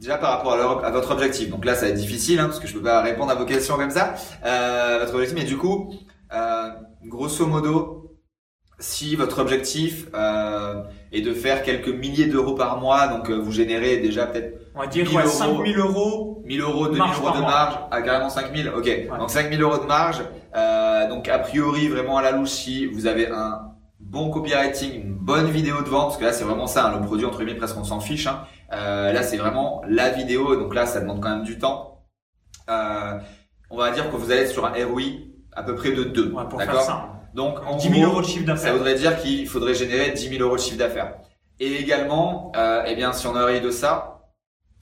Déjà 0.00 0.16
par 0.16 0.38
rapport 0.38 0.54
à, 0.54 0.86
à, 0.86 0.90
votre 0.90 1.10
objectif. 1.10 1.50
Donc 1.50 1.66
là, 1.66 1.74
ça 1.74 1.82
va 1.82 1.88
être 1.88 1.96
difficile 1.96 2.40
hein, 2.40 2.46
parce 2.46 2.58
que 2.58 2.66
je 2.66 2.72
peux 2.72 2.82
pas 2.82 3.02
répondre 3.02 3.30
à 3.30 3.34
vos 3.34 3.44
questions 3.44 3.76
comme 3.76 3.90
ça. 3.90 4.14
Euh, 4.46 4.98
votre 4.98 5.12
objectif, 5.12 5.38
mais 5.38 5.44
du 5.44 5.58
coup, 5.58 5.92
euh, 6.32 6.70
grosso 7.04 7.46
modo, 7.46 8.18
si 8.78 9.14
votre 9.14 9.40
objectif 9.40 10.06
euh, 10.14 10.82
est 11.12 11.20
de 11.20 11.34
faire 11.34 11.62
quelques 11.62 11.88
milliers 11.88 12.26
d'euros 12.26 12.54
par 12.54 12.80
mois, 12.80 13.08
donc 13.08 13.30
euh, 13.30 13.34
vous 13.34 13.52
générez 13.52 13.98
déjà 13.98 14.26
peut-être 14.26 14.60
on 14.74 14.80
va 14.80 14.86
dire 14.86 15.12
ouais, 15.14 15.26
5000 15.26 15.78
euros, 15.78 16.42
1000 16.44 16.60
euros, 16.60 16.86
2000 16.86 17.00
euros 17.00 17.36
de 17.36 17.40
marge, 17.40 17.78
ah, 17.90 18.02
carrément 18.02 18.30
5000, 18.30 18.68
ok. 18.68 18.84
Ouais. 18.84 19.08
Donc 19.18 19.30
5000 19.30 19.60
euros 19.60 19.78
de 19.78 19.86
marge. 19.86 20.22
Euh, 20.54 21.08
donc 21.08 21.28
a 21.28 21.38
priori 21.38 21.88
vraiment 21.88 22.18
à 22.18 22.22
la 22.22 22.32
louche, 22.32 22.50
si 22.50 22.86
vous 22.86 23.06
avez 23.06 23.28
un 23.28 23.60
bon 23.98 24.30
copywriting, 24.30 24.94
une 24.94 25.14
bonne 25.14 25.50
vidéo 25.50 25.82
de 25.82 25.88
vente, 25.88 26.08
parce 26.08 26.16
que 26.18 26.24
là 26.24 26.32
c'est 26.32 26.44
vraiment 26.44 26.66
ça, 26.66 26.86
hein, 26.86 26.98
le 26.98 27.04
produit 27.04 27.26
entre 27.26 27.38
guillemets 27.38 27.58
presque 27.58 27.76
on 27.76 27.84
s'en 27.84 28.00
fiche. 28.00 28.26
Hein. 28.26 28.44
Euh, 28.72 29.12
là 29.12 29.22
c'est 29.22 29.36
vraiment 29.36 29.82
la 29.88 30.10
vidéo, 30.10 30.56
donc 30.56 30.74
là 30.74 30.86
ça 30.86 31.00
demande 31.00 31.20
quand 31.20 31.30
même 31.30 31.44
du 31.44 31.58
temps. 31.58 32.04
Euh, 32.68 33.18
on 33.70 33.76
va 33.76 33.90
dire 33.90 34.10
que 34.10 34.16
vous 34.16 34.30
allez 34.30 34.42
être 34.42 34.52
sur 34.52 34.64
un 34.64 34.72
ROI 34.72 35.02
à 35.60 35.62
peu 35.62 35.74
près 35.74 35.92
de 35.92 36.04
2. 36.04 36.32
Ouais, 36.32 36.42
d'accord 36.58 37.08
Donc 37.34 37.58
en 37.66 37.76
10 37.76 37.90
000 37.90 38.10
euros 38.10 38.22
de 38.22 38.26
chiffre 38.26 38.46
d'affaires. 38.46 38.72
Ça 38.72 38.76
voudrait 38.76 38.94
dire 38.94 39.20
qu'il 39.20 39.46
faudrait 39.46 39.74
générer 39.74 40.10
10 40.10 40.28
000 40.30 40.42
euros 40.42 40.56
de 40.56 40.60
chiffre 40.60 40.78
d'affaires. 40.78 41.14
Et 41.58 41.74
également, 41.74 42.50
euh, 42.56 42.82
eh 42.86 42.94
bien 42.96 43.12
si 43.12 43.26
on 43.26 43.36
a 43.36 43.60
de 43.60 43.70
ça, 43.70 44.22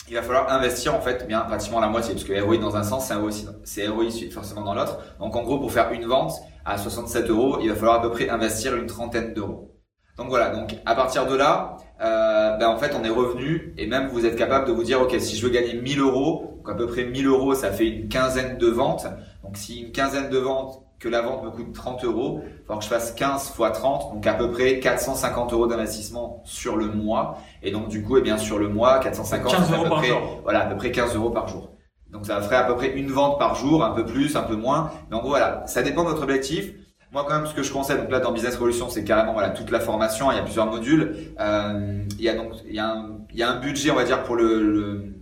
il 0.09 0.15
va 0.15 0.23
falloir 0.23 0.51
investir 0.51 0.95
en 0.95 1.01
fait 1.01 1.27
bien 1.27 1.41
pratiquement 1.41 1.81
la 1.81 1.89
moitié, 1.89 2.15
parce 2.15 2.25
que 2.25 2.41
ROI 2.41 2.59
dans 2.59 2.77
un 2.77 2.85
sens, 2.85 3.09
c'est 3.09 3.15
ROI, 3.15 3.31
c'est 3.65 3.89
ROI 3.89 4.07
forcément 4.33 4.63
dans 4.63 4.75
l'autre. 4.75 4.99
Donc 5.19 5.35
en 5.35 5.43
gros, 5.43 5.59
pour 5.59 5.73
faire 5.73 5.91
une 5.93 6.07
vente 6.07 6.33
à 6.65 6.79
67 6.79 7.29
euros, 7.29 7.59
il 7.61 7.69
va 7.69 7.75
falloir 7.75 7.97
à 7.97 8.03
peu 8.03 8.11
près 8.11 8.29
investir 8.31 8.77
une 8.77 8.87
trentaine 8.87 9.35
d'euros. 9.35 9.75
Donc 10.17 10.29
voilà, 10.29 10.51
donc 10.51 10.77
à 10.87 10.95
partir 10.95 11.27
de 11.27 11.37
là, 11.37 11.77
euh, 12.01 12.57
ben 12.57 12.69
en 12.69 12.77
fait 12.77 12.93
on 12.99 13.05
est 13.05 13.11
revenu 13.11 13.75
et 13.77 13.87
même 13.87 14.09
vous 14.09 14.25
êtes 14.27 14.37
capable 14.37 14.67
de 14.67 14.73
vous 14.73 14.83
dire 14.83 15.01
ok 15.01 15.15
si 15.19 15.37
je 15.37 15.47
veux 15.47 15.53
gagner 15.53 15.75
1000 15.75 16.01
euros, 16.01 16.55
donc 16.57 16.69
à 16.69 16.75
peu 16.75 16.87
près 16.87 17.05
1000 17.05 17.27
euros 17.27 17.55
ça 17.55 17.71
fait 17.71 17.87
une 17.87 18.09
quinzaine 18.09 18.59
de 18.59 18.67
ventes. 18.67 19.07
Donc 19.49 19.57
si 19.57 19.81
une 19.81 19.93
quinzaine 19.93 20.29
de 20.29 20.37
ventes 20.37 20.83
que 20.99 21.09
la 21.09 21.23
vente 21.23 21.43
me 21.43 21.49
coûte 21.49 21.73
30 21.73 22.05
euros, 22.05 22.43
il 22.45 22.67
faut 22.67 22.77
que 22.77 22.85
je 22.85 22.89
fasse 22.89 23.13
15 23.13 23.49
fois 23.53 23.71
30, 23.71 24.13
donc 24.13 24.27
à 24.27 24.35
peu 24.35 24.51
près 24.51 24.79
450 24.79 25.55
euros 25.55 25.67
d'investissement 25.67 26.43
sur 26.45 26.77
le 26.77 26.89
mois. 26.89 27.39
Et 27.63 27.71
donc 27.71 27.89
du 27.89 28.03
coup, 28.03 28.19
eh 28.19 28.21
bien 28.21 28.37
sur 28.37 28.59
le 28.59 28.69
mois, 28.69 28.99
450, 28.99 29.51
15 29.51 29.73
euros 29.73 29.81
à 29.81 29.83
peu 29.85 29.89
par 29.89 29.99
près, 30.01 30.09
jour. 30.09 30.41
voilà, 30.43 30.65
à 30.65 30.67
peu 30.67 30.77
près 30.77 30.93
15 30.93 31.17
euros 31.17 31.31
par 31.31 31.49
jour. 31.49 31.71
Donc 32.11 32.27
ça 32.27 32.43
ferait 32.43 32.57
à 32.57 32.65
peu 32.65 32.77
près 32.77 32.91
une 32.91 33.11
vente 33.11 33.39
par 33.39 33.55
jour, 33.55 33.83
un 33.83 33.93
peu 33.93 34.05
plus, 34.05 34.37
un 34.37 34.43
peu 34.43 34.55
moins. 34.55 34.91
Donc 35.11 35.23
voilà, 35.25 35.63
ça 35.67 35.81
dépend 35.81 36.05
de 36.05 36.11
votre 36.11 36.25
objectif. 36.25 36.75
Moi, 37.11 37.25
quand 37.27 37.37
même, 37.37 37.47
ce 37.47 37.55
que 37.55 37.63
je 37.63 37.73
conseille, 37.73 37.97
donc 37.97 38.11
là, 38.11 38.21
dans 38.21 38.33
Business 38.33 38.57
Revolution, 38.57 38.91
c'est 38.91 39.03
carrément 39.03 39.33
voilà 39.33 39.49
toute 39.49 39.71
la 39.71 39.81
formation. 39.81 40.31
Il 40.31 40.37
y 40.37 40.41
a 40.41 40.43
plusieurs 40.43 40.67
modules. 40.67 41.33
Euh, 41.41 42.03
il 42.19 42.23
y 42.23 42.29
a 42.29 42.35
donc 42.35 42.53
il 42.67 42.75
y 42.75 42.79
a 42.79 42.87
un, 42.87 43.17
il 43.33 43.39
y 43.39 43.43
a 43.43 43.51
un 43.51 43.61
budget, 43.61 43.91
on 43.91 43.95
va 43.95 44.05
dire, 44.05 44.23
pour 44.25 44.37
le, 44.37 44.63
le 44.63 45.15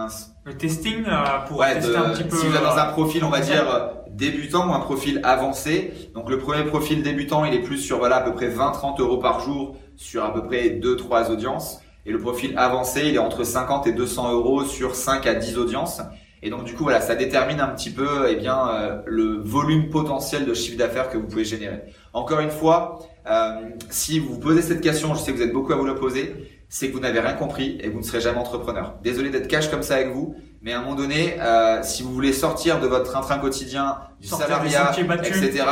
mince. 0.00 0.34
Le 0.44 0.56
testing 0.56 1.04
euh, 1.06 1.46
pour 1.46 1.64
tester 1.64 1.96
un 1.96 2.10
petit 2.10 2.24
peu. 2.24 2.36
Si 2.36 2.46
vous 2.46 2.56
êtes 2.56 2.62
dans 2.62 2.78
un 2.78 2.86
profil, 2.86 3.24
on 3.24 3.30
va 3.30 3.40
dire 3.40 3.68
euh, 3.68 3.86
débutant 4.10 4.68
ou 4.68 4.72
un 4.72 4.80
profil 4.80 5.20
avancé. 5.24 5.92
Donc 6.14 6.30
le 6.30 6.38
premier 6.38 6.64
profil 6.64 7.02
débutant, 7.02 7.44
il 7.44 7.54
est 7.54 7.62
plus 7.62 7.78
sur 7.78 7.98
voilà 7.98 8.16
à 8.16 8.20
peu 8.20 8.32
près 8.32 8.48
20-30 8.48 9.00
euros 9.00 9.18
par 9.18 9.40
jour 9.40 9.76
sur 9.96 10.24
à 10.24 10.32
peu 10.32 10.42
près 10.42 10.70
2-3 10.70 11.30
audiences. 11.30 11.80
Et 12.06 12.12
le 12.12 12.18
profil 12.18 12.54
avancé, 12.56 13.02
il 13.06 13.14
est 13.14 13.18
entre 13.18 13.44
50 13.44 13.86
et 13.86 13.92
200 13.92 14.32
euros 14.32 14.64
sur 14.64 14.94
5 14.94 15.26
à 15.26 15.34
10 15.34 15.58
audiences. 15.58 16.00
Et 16.42 16.48
donc 16.48 16.64
du 16.64 16.74
coup 16.74 16.84
voilà, 16.84 17.02
ça 17.02 17.14
détermine 17.14 17.60
un 17.60 17.68
petit 17.68 17.90
peu 17.90 18.26
eh 18.28 18.36
bien 18.36 18.68
euh, 18.68 19.02
le 19.06 19.40
volume 19.42 19.90
potentiel 19.90 20.46
de 20.46 20.54
chiffre 20.54 20.78
d'affaires 20.78 21.10
que 21.10 21.18
vous 21.18 21.26
pouvez 21.26 21.44
générer. 21.44 21.82
Encore 22.14 22.40
une 22.40 22.50
fois, 22.50 22.98
euh, 23.30 23.60
si 23.90 24.18
vous 24.18 24.34
vous 24.34 24.40
posez 24.40 24.62
cette 24.62 24.80
question, 24.80 25.14
je 25.14 25.20
sais 25.20 25.32
que 25.32 25.36
vous 25.36 25.42
êtes 25.42 25.52
beaucoup 25.52 25.74
à 25.74 25.76
vous 25.76 25.84
le 25.84 25.96
poser, 25.96 26.34
c'est 26.70 26.88
que 26.88 26.92
vous 26.92 27.00
n'avez 27.00 27.18
rien 27.18 27.34
compris 27.34 27.78
et 27.82 27.88
vous 27.88 27.98
ne 27.98 28.04
serez 28.04 28.20
jamais 28.20 28.38
entrepreneur. 28.38 28.94
Désolé 29.02 29.28
d'être 29.28 29.48
cash 29.48 29.68
comme 29.68 29.82
ça 29.82 29.96
avec 29.96 30.12
vous, 30.12 30.36
mais 30.62 30.72
à 30.72 30.78
un 30.78 30.82
moment 30.82 30.94
donné, 30.94 31.36
euh, 31.40 31.82
si 31.82 32.04
vous 32.04 32.12
voulez 32.14 32.32
sortir 32.32 32.80
de 32.80 32.86
votre 32.86 33.10
train-train 33.10 33.38
quotidien, 33.38 33.98
du 34.20 34.28
salariat, 34.28 34.92
etc., 34.96 35.64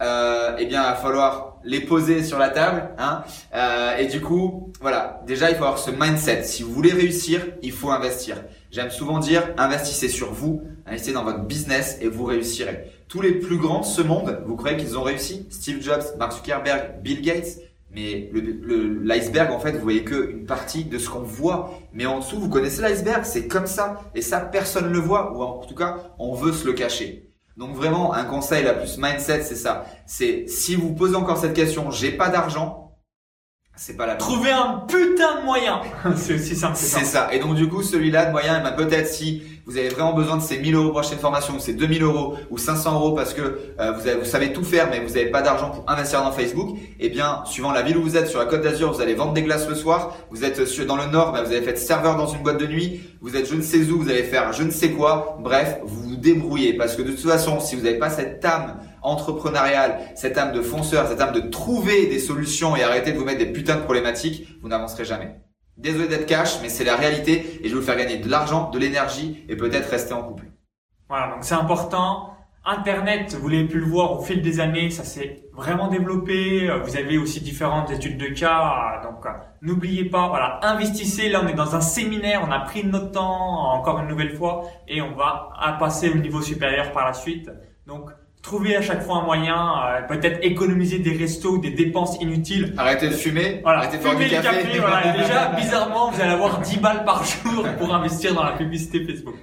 euh, 0.00 0.56
eh 0.58 0.64
bien, 0.64 0.82
il 0.82 0.86
va 0.86 0.94
falloir 0.94 1.58
les 1.62 1.80
poser 1.80 2.24
sur 2.24 2.38
la 2.38 2.48
table. 2.48 2.88
Hein, 2.96 3.22
euh, 3.54 3.98
et 3.98 4.06
du 4.06 4.22
coup, 4.22 4.72
voilà, 4.80 5.20
déjà, 5.26 5.50
il 5.50 5.56
faut 5.56 5.64
avoir 5.64 5.78
ce 5.78 5.90
mindset. 5.90 6.44
Si 6.44 6.62
vous 6.62 6.72
voulez 6.72 6.92
réussir, 6.92 7.42
il 7.62 7.72
faut 7.72 7.90
investir. 7.90 8.42
J'aime 8.70 8.90
souvent 8.90 9.18
dire, 9.18 9.42
investissez 9.58 10.08
sur 10.08 10.32
vous, 10.32 10.62
investissez 10.86 11.12
dans 11.12 11.24
votre 11.24 11.40
business 11.40 11.98
et 12.00 12.08
vous 12.08 12.24
réussirez. 12.24 12.92
Tous 13.08 13.20
les 13.20 13.32
plus 13.32 13.58
grands 13.58 13.80
de 13.80 13.84
ce 13.84 14.00
monde, 14.00 14.42
vous 14.46 14.56
croyez 14.56 14.78
qu'ils 14.78 14.96
ont 14.96 15.02
réussi? 15.02 15.46
Steve 15.50 15.82
Jobs, 15.82 16.02
Mark 16.18 16.32
Zuckerberg, 16.32 17.02
Bill 17.02 17.20
Gates 17.20 17.58
mais 17.90 18.30
l'iceberg, 19.02 19.52
en 19.52 19.58
fait, 19.58 19.72
vous 19.72 19.82
voyez 19.82 20.04
qu'une 20.04 20.44
partie 20.44 20.84
de 20.84 20.98
ce 20.98 21.08
qu'on 21.08 21.20
voit. 21.20 21.78
Mais 21.92 22.04
en 22.04 22.18
dessous, 22.18 22.38
vous 22.38 22.48
connaissez 22.48 22.82
l'iceberg, 22.82 23.24
c'est 23.24 23.46
comme 23.46 23.66
ça. 23.66 24.02
Et 24.14 24.22
ça, 24.22 24.40
personne 24.40 24.88
ne 24.88 24.92
le 24.92 24.98
voit. 24.98 25.32
Ou 25.36 25.42
en 25.42 25.64
tout 25.64 25.74
cas, 25.74 26.12
on 26.18 26.34
veut 26.34 26.52
se 26.52 26.66
le 26.66 26.72
cacher. 26.72 27.30
Donc 27.56 27.74
vraiment, 27.74 28.12
un 28.12 28.24
conseil, 28.24 28.64
la 28.64 28.74
plus 28.74 28.98
mindset, 28.98 29.42
c'est 29.42 29.56
ça. 29.56 29.86
C'est 30.06 30.46
si 30.46 30.74
vous 30.74 30.94
posez 30.94 31.16
encore 31.16 31.38
cette 31.38 31.54
question, 31.54 31.90
j'ai 31.90 32.12
pas 32.12 32.28
d'argent, 32.28 32.86
c'est 33.76 33.96
pas 33.96 34.06
la 34.06 34.16
Trouver 34.16 34.50
un 34.50 34.84
putain 34.88 35.40
de 35.40 35.44
moyen. 35.44 35.80
c'est 36.16 36.34
aussi 36.34 36.56
simple. 36.56 36.76
C'est 36.76 37.04
ça. 37.04 37.32
Et 37.32 37.38
donc 37.38 37.54
du 37.54 37.68
coup, 37.68 37.82
celui-là 37.82 38.26
de 38.26 38.32
moyen, 38.32 38.62
ben, 38.62 38.72
peut-être 38.72 39.06
si 39.06 39.42
vous 39.66 39.76
avez 39.76 39.88
vraiment 39.88 40.12
besoin 40.12 40.36
de 40.36 40.42
ces 40.42 40.58
1000 40.58 40.76
euros 40.76 40.90
prochaine 40.90 41.18
formation, 41.18 41.54
ou 41.56 41.58
ces 41.58 41.74
2000 41.74 42.02
euros, 42.04 42.36
ou 42.50 42.56
500 42.56 42.94
euros 42.94 43.12
parce 43.12 43.34
que 43.34 43.42
euh, 43.80 43.92
vous, 43.92 44.06
avez, 44.06 44.18
vous 44.20 44.24
savez 44.24 44.52
tout 44.52 44.62
faire, 44.62 44.88
mais 44.90 45.00
vous 45.00 45.14
n'avez 45.14 45.26
pas 45.26 45.42
d'argent 45.42 45.70
pour 45.70 45.84
investir 45.90 46.22
dans 46.22 46.30
Facebook, 46.30 46.78
eh 47.00 47.08
bien, 47.08 47.42
suivant 47.46 47.72
la 47.72 47.82
ville 47.82 47.96
où 47.96 48.02
vous 48.02 48.16
êtes, 48.16 48.28
sur 48.28 48.38
la 48.38 48.46
Côte 48.46 48.62
d'Azur, 48.62 48.92
vous 48.92 49.00
allez 49.00 49.14
vendre 49.14 49.32
des 49.32 49.42
glaces 49.42 49.68
le 49.68 49.74
soir. 49.74 50.16
Vous 50.30 50.44
êtes 50.44 50.66
sur, 50.66 50.86
dans 50.86 50.96
le 50.96 51.06
Nord, 51.06 51.32
ben, 51.32 51.42
vous 51.42 51.52
avez 51.52 51.62
fait 51.62 51.76
serveur 51.76 52.16
dans 52.16 52.28
une 52.28 52.42
boîte 52.44 52.58
de 52.58 52.66
nuit. 52.66 53.00
Vous 53.20 53.36
êtes 53.36 53.48
je 53.48 53.56
ne 53.56 53.62
sais 53.62 53.78
où, 53.90 54.00
vous 54.00 54.08
allez 54.08 54.22
faire 54.22 54.52
je 54.52 54.62
ne 54.62 54.70
sais 54.70 54.92
quoi. 54.92 55.36
Bref, 55.40 55.78
vous 55.84 56.10
vous 56.10 56.16
débrouillez 56.16 56.74
parce 56.74 56.94
que 56.94 57.02
de 57.02 57.10
toute 57.10 57.28
façon, 57.28 57.58
si 57.58 57.74
vous 57.74 57.82
n'avez 57.82 57.98
pas 57.98 58.10
cette 58.10 58.44
âme 58.44 58.80
entrepreneuriale, 59.02 59.98
cette 60.14 60.38
âme 60.38 60.52
de 60.52 60.62
fonceur, 60.62 61.08
cette 61.08 61.20
âme 61.20 61.32
de 61.32 61.40
trouver 61.40 62.06
des 62.06 62.20
solutions 62.20 62.76
et 62.76 62.82
arrêter 62.82 63.12
de 63.12 63.18
vous 63.18 63.24
mettre 63.24 63.38
des 63.38 63.52
putains 63.52 63.76
de 63.76 63.82
problématiques, 63.82 64.48
vous 64.62 64.68
n'avancerez 64.68 65.04
jamais. 65.04 65.45
Désolé 65.76 66.08
d'être 66.08 66.26
cash, 66.26 66.60
mais 66.62 66.68
c'est 66.68 66.84
la 66.84 66.96
réalité 66.96 67.60
et 67.62 67.68
je 67.68 67.74
vais 67.74 67.80
vous 67.80 67.86
faire 67.86 67.96
gagner 67.96 68.18
de 68.18 68.30
l'argent, 68.30 68.70
de 68.70 68.78
l'énergie 68.78 69.44
et 69.48 69.56
peut-être 69.56 69.90
rester 69.90 70.14
en 70.14 70.22
couple. 70.22 70.46
Voilà, 71.08 71.34
donc 71.34 71.44
c'est 71.44 71.54
important. 71.54 72.32
Internet, 72.64 73.36
vous 73.40 73.48
l'avez 73.48 73.68
pu 73.68 73.78
le 73.78 73.86
voir 73.86 74.18
au 74.18 74.22
fil 74.22 74.42
des 74.42 74.58
années, 74.58 74.90
ça 74.90 75.04
s'est 75.04 75.44
vraiment 75.52 75.86
développé. 75.86 76.68
Vous 76.84 76.96
avez 76.96 77.16
aussi 77.16 77.40
différentes 77.40 77.90
études 77.92 78.18
de 78.18 78.26
cas, 78.26 79.02
donc 79.04 79.24
N'oubliez 79.62 80.04
pas, 80.06 80.28
voilà, 80.28 80.58
investissez. 80.62 81.28
Là, 81.28 81.42
on 81.44 81.48
est 81.48 81.54
dans 81.54 81.76
un 81.76 81.80
séminaire, 81.80 82.42
on 82.46 82.50
a 82.50 82.60
pris 82.60 82.84
notre 82.84 83.12
temps 83.12 83.72
encore 83.72 84.00
une 84.00 84.08
nouvelle 84.08 84.36
fois 84.36 84.64
et 84.88 85.00
on 85.00 85.14
va 85.14 85.52
passer 85.78 86.10
au 86.10 86.16
niveau 86.16 86.42
supérieur 86.42 86.90
par 86.90 87.06
la 87.06 87.12
suite. 87.12 87.50
Donc, 87.86 88.10
trouvez 88.46 88.76
à 88.76 88.82
chaque 88.82 89.02
fois 89.02 89.16
un 89.16 89.22
moyen, 89.22 89.56
euh, 89.56 90.02
peut-être 90.02 90.38
économiser 90.42 91.00
des 91.00 91.16
restos, 91.16 91.58
des 91.58 91.70
dépenses 91.70 92.16
inutiles. 92.20 92.74
Arrêtez 92.78 93.08
de 93.08 93.14
fumer, 93.14 93.60
voilà, 93.62 93.80
arrêtez 93.80 93.98
de 93.98 94.02
faire 94.02 94.16
du 94.16 94.28
café. 94.28 94.62
café 94.62 94.78
voilà. 94.78 95.12
déjà, 95.18 95.46
bizarrement, 95.56 96.10
vous 96.10 96.20
allez 96.20 96.30
avoir 96.30 96.60
10 96.60 96.78
balles 96.78 97.04
par 97.04 97.24
jour 97.24 97.66
pour 97.78 97.92
investir 97.92 98.34
dans 98.34 98.44
la 98.44 98.52
publicité 98.52 99.04
Facebook. 99.04 99.34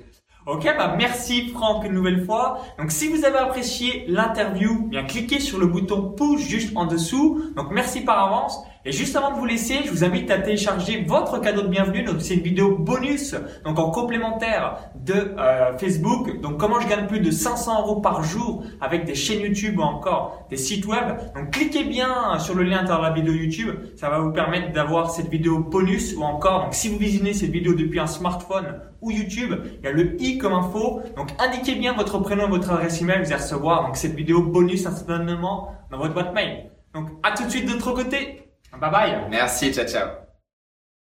Ok, 0.45 0.65
bah 0.77 0.95
merci 0.97 1.49
Franck 1.49 1.85
une 1.85 1.93
nouvelle 1.93 2.25
fois. 2.25 2.59
Donc 2.77 2.91
si 2.91 3.07
vous 3.07 3.23
avez 3.23 3.37
apprécié 3.37 4.03
l'interview, 4.07 4.87
bien 4.89 5.03
cliquez 5.03 5.39
sur 5.39 5.57
le 5.57 5.67
bouton 5.67 6.13
push 6.17 6.41
juste 6.41 6.75
en 6.75 6.85
dessous. 6.85 7.41
Donc 7.55 7.67
merci 7.71 8.01
par 8.01 8.25
avance. 8.25 8.61
Et 8.85 8.91
juste 8.91 9.15
avant 9.15 9.31
de 9.31 9.37
vous 9.37 9.45
laisser, 9.45 9.83
je 9.85 9.91
vous 9.91 10.03
invite 10.03 10.29
à 10.29 10.39
télécharger 10.39 11.05
votre 11.07 11.39
cadeau 11.39 11.61
de 11.61 11.69
bienvenue. 11.69 12.03
Donc 12.03 12.17
c'est 12.19 12.33
une 12.33 12.41
vidéo 12.41 12.77
bonus, 12.77 13.33
donc 13.63 13.79
en 13.79 13.91
complémentaire 13.91 14.89
de 14.95 15.13
euh, 15.13 15.77
Facebook. 15.77 16.41
Donc 16.41 16.57
comment 16.57 16.81
je 16.81 16.89
gagne 16.89 17.07
plus 17.07 17.21
de 17.21 17.31
500 17.31 17.81
euros 17.81 18.01
par 18.01 18.23
jour 18.25 18.65
avec 18.81 19.05
des 19.05 19.15
chaînes 19.15 19.39
YouTube 19.39 19.79
ou 19.79 19.83
encore 19.83 20.45
des 20.49 20.57
sites 20.57 20.85
web? 20.85 21.15
Donc 21.33 21.51
cliquez 21.51 21.85
bien 21.85 22.37
sur 22.39 22.55
le 22.55 22.63
lien 22.63 22.83
de 22.83 22.89
la 22.89 23.11
vidéo 23.11 23.33
YouTube. 23.33 23.69
Ça 23.95 24.09
va 24.09 24.19
vous 24.19 24.33
permettre 24.33 24.73
d'avoir 24.73 25.11
cette 25.11 25.29
vidéo 25.29 25.59
bonus 25.59 26.13
ou 26.17 26.23
encore, 26.23 26.63
donc 26.63 26.73
si 26.73 26.89
vous 26.89 26.97
visionnez 26.97 27.33
cette 27.33 27.51
vidéo 27.51 27.75
depuis 27.75 28.01
un 28.01 28.07
smartphone 28.07 28.81
ou 29.01 29.11
YouTube, 29.11 29.55
il 29.79 29.85
y 29.85 29.87
a 29.87 29.93
le 29.93 30.21
i 30.21 30.37
comme 30.37 30.51
info. 30.51 31.01
Donc 31.15 31.29
indiquez 31.39 31.75
bien 31.75 31.93
votre 31.93 32.19
prénom 32.19 32.47
et 32.47 32.49
votre 32.49 32.71
adresse 32.71 33.01
email. 33.01 33.19
Vous 33.19 33.31
allez 33.31 33.41
recevoir 33.41 33.95
cette 33.95 34.15
vidéo 34.15 34.41
bonus 34.41 34.85
instantanément 34.85 35.73
dans 35.89 35.99
votre 35.99 36.13
boîte 36.13 36.33
mail. 36.33 36.69
Donc 36.93 37.07
à 37.23 37.31
tout 37.31 37.45
de 37.45 37.49
suite 37.49 37.65
de 37.65 37.71
l'autre 37.71 37.93
côté. 37.93 38.42
Bye 38.79 38.89
bye. 38.89 39.27
Merci, 39.29 39.71
ciao 39.71 39.85
ciao. 39.85 40.22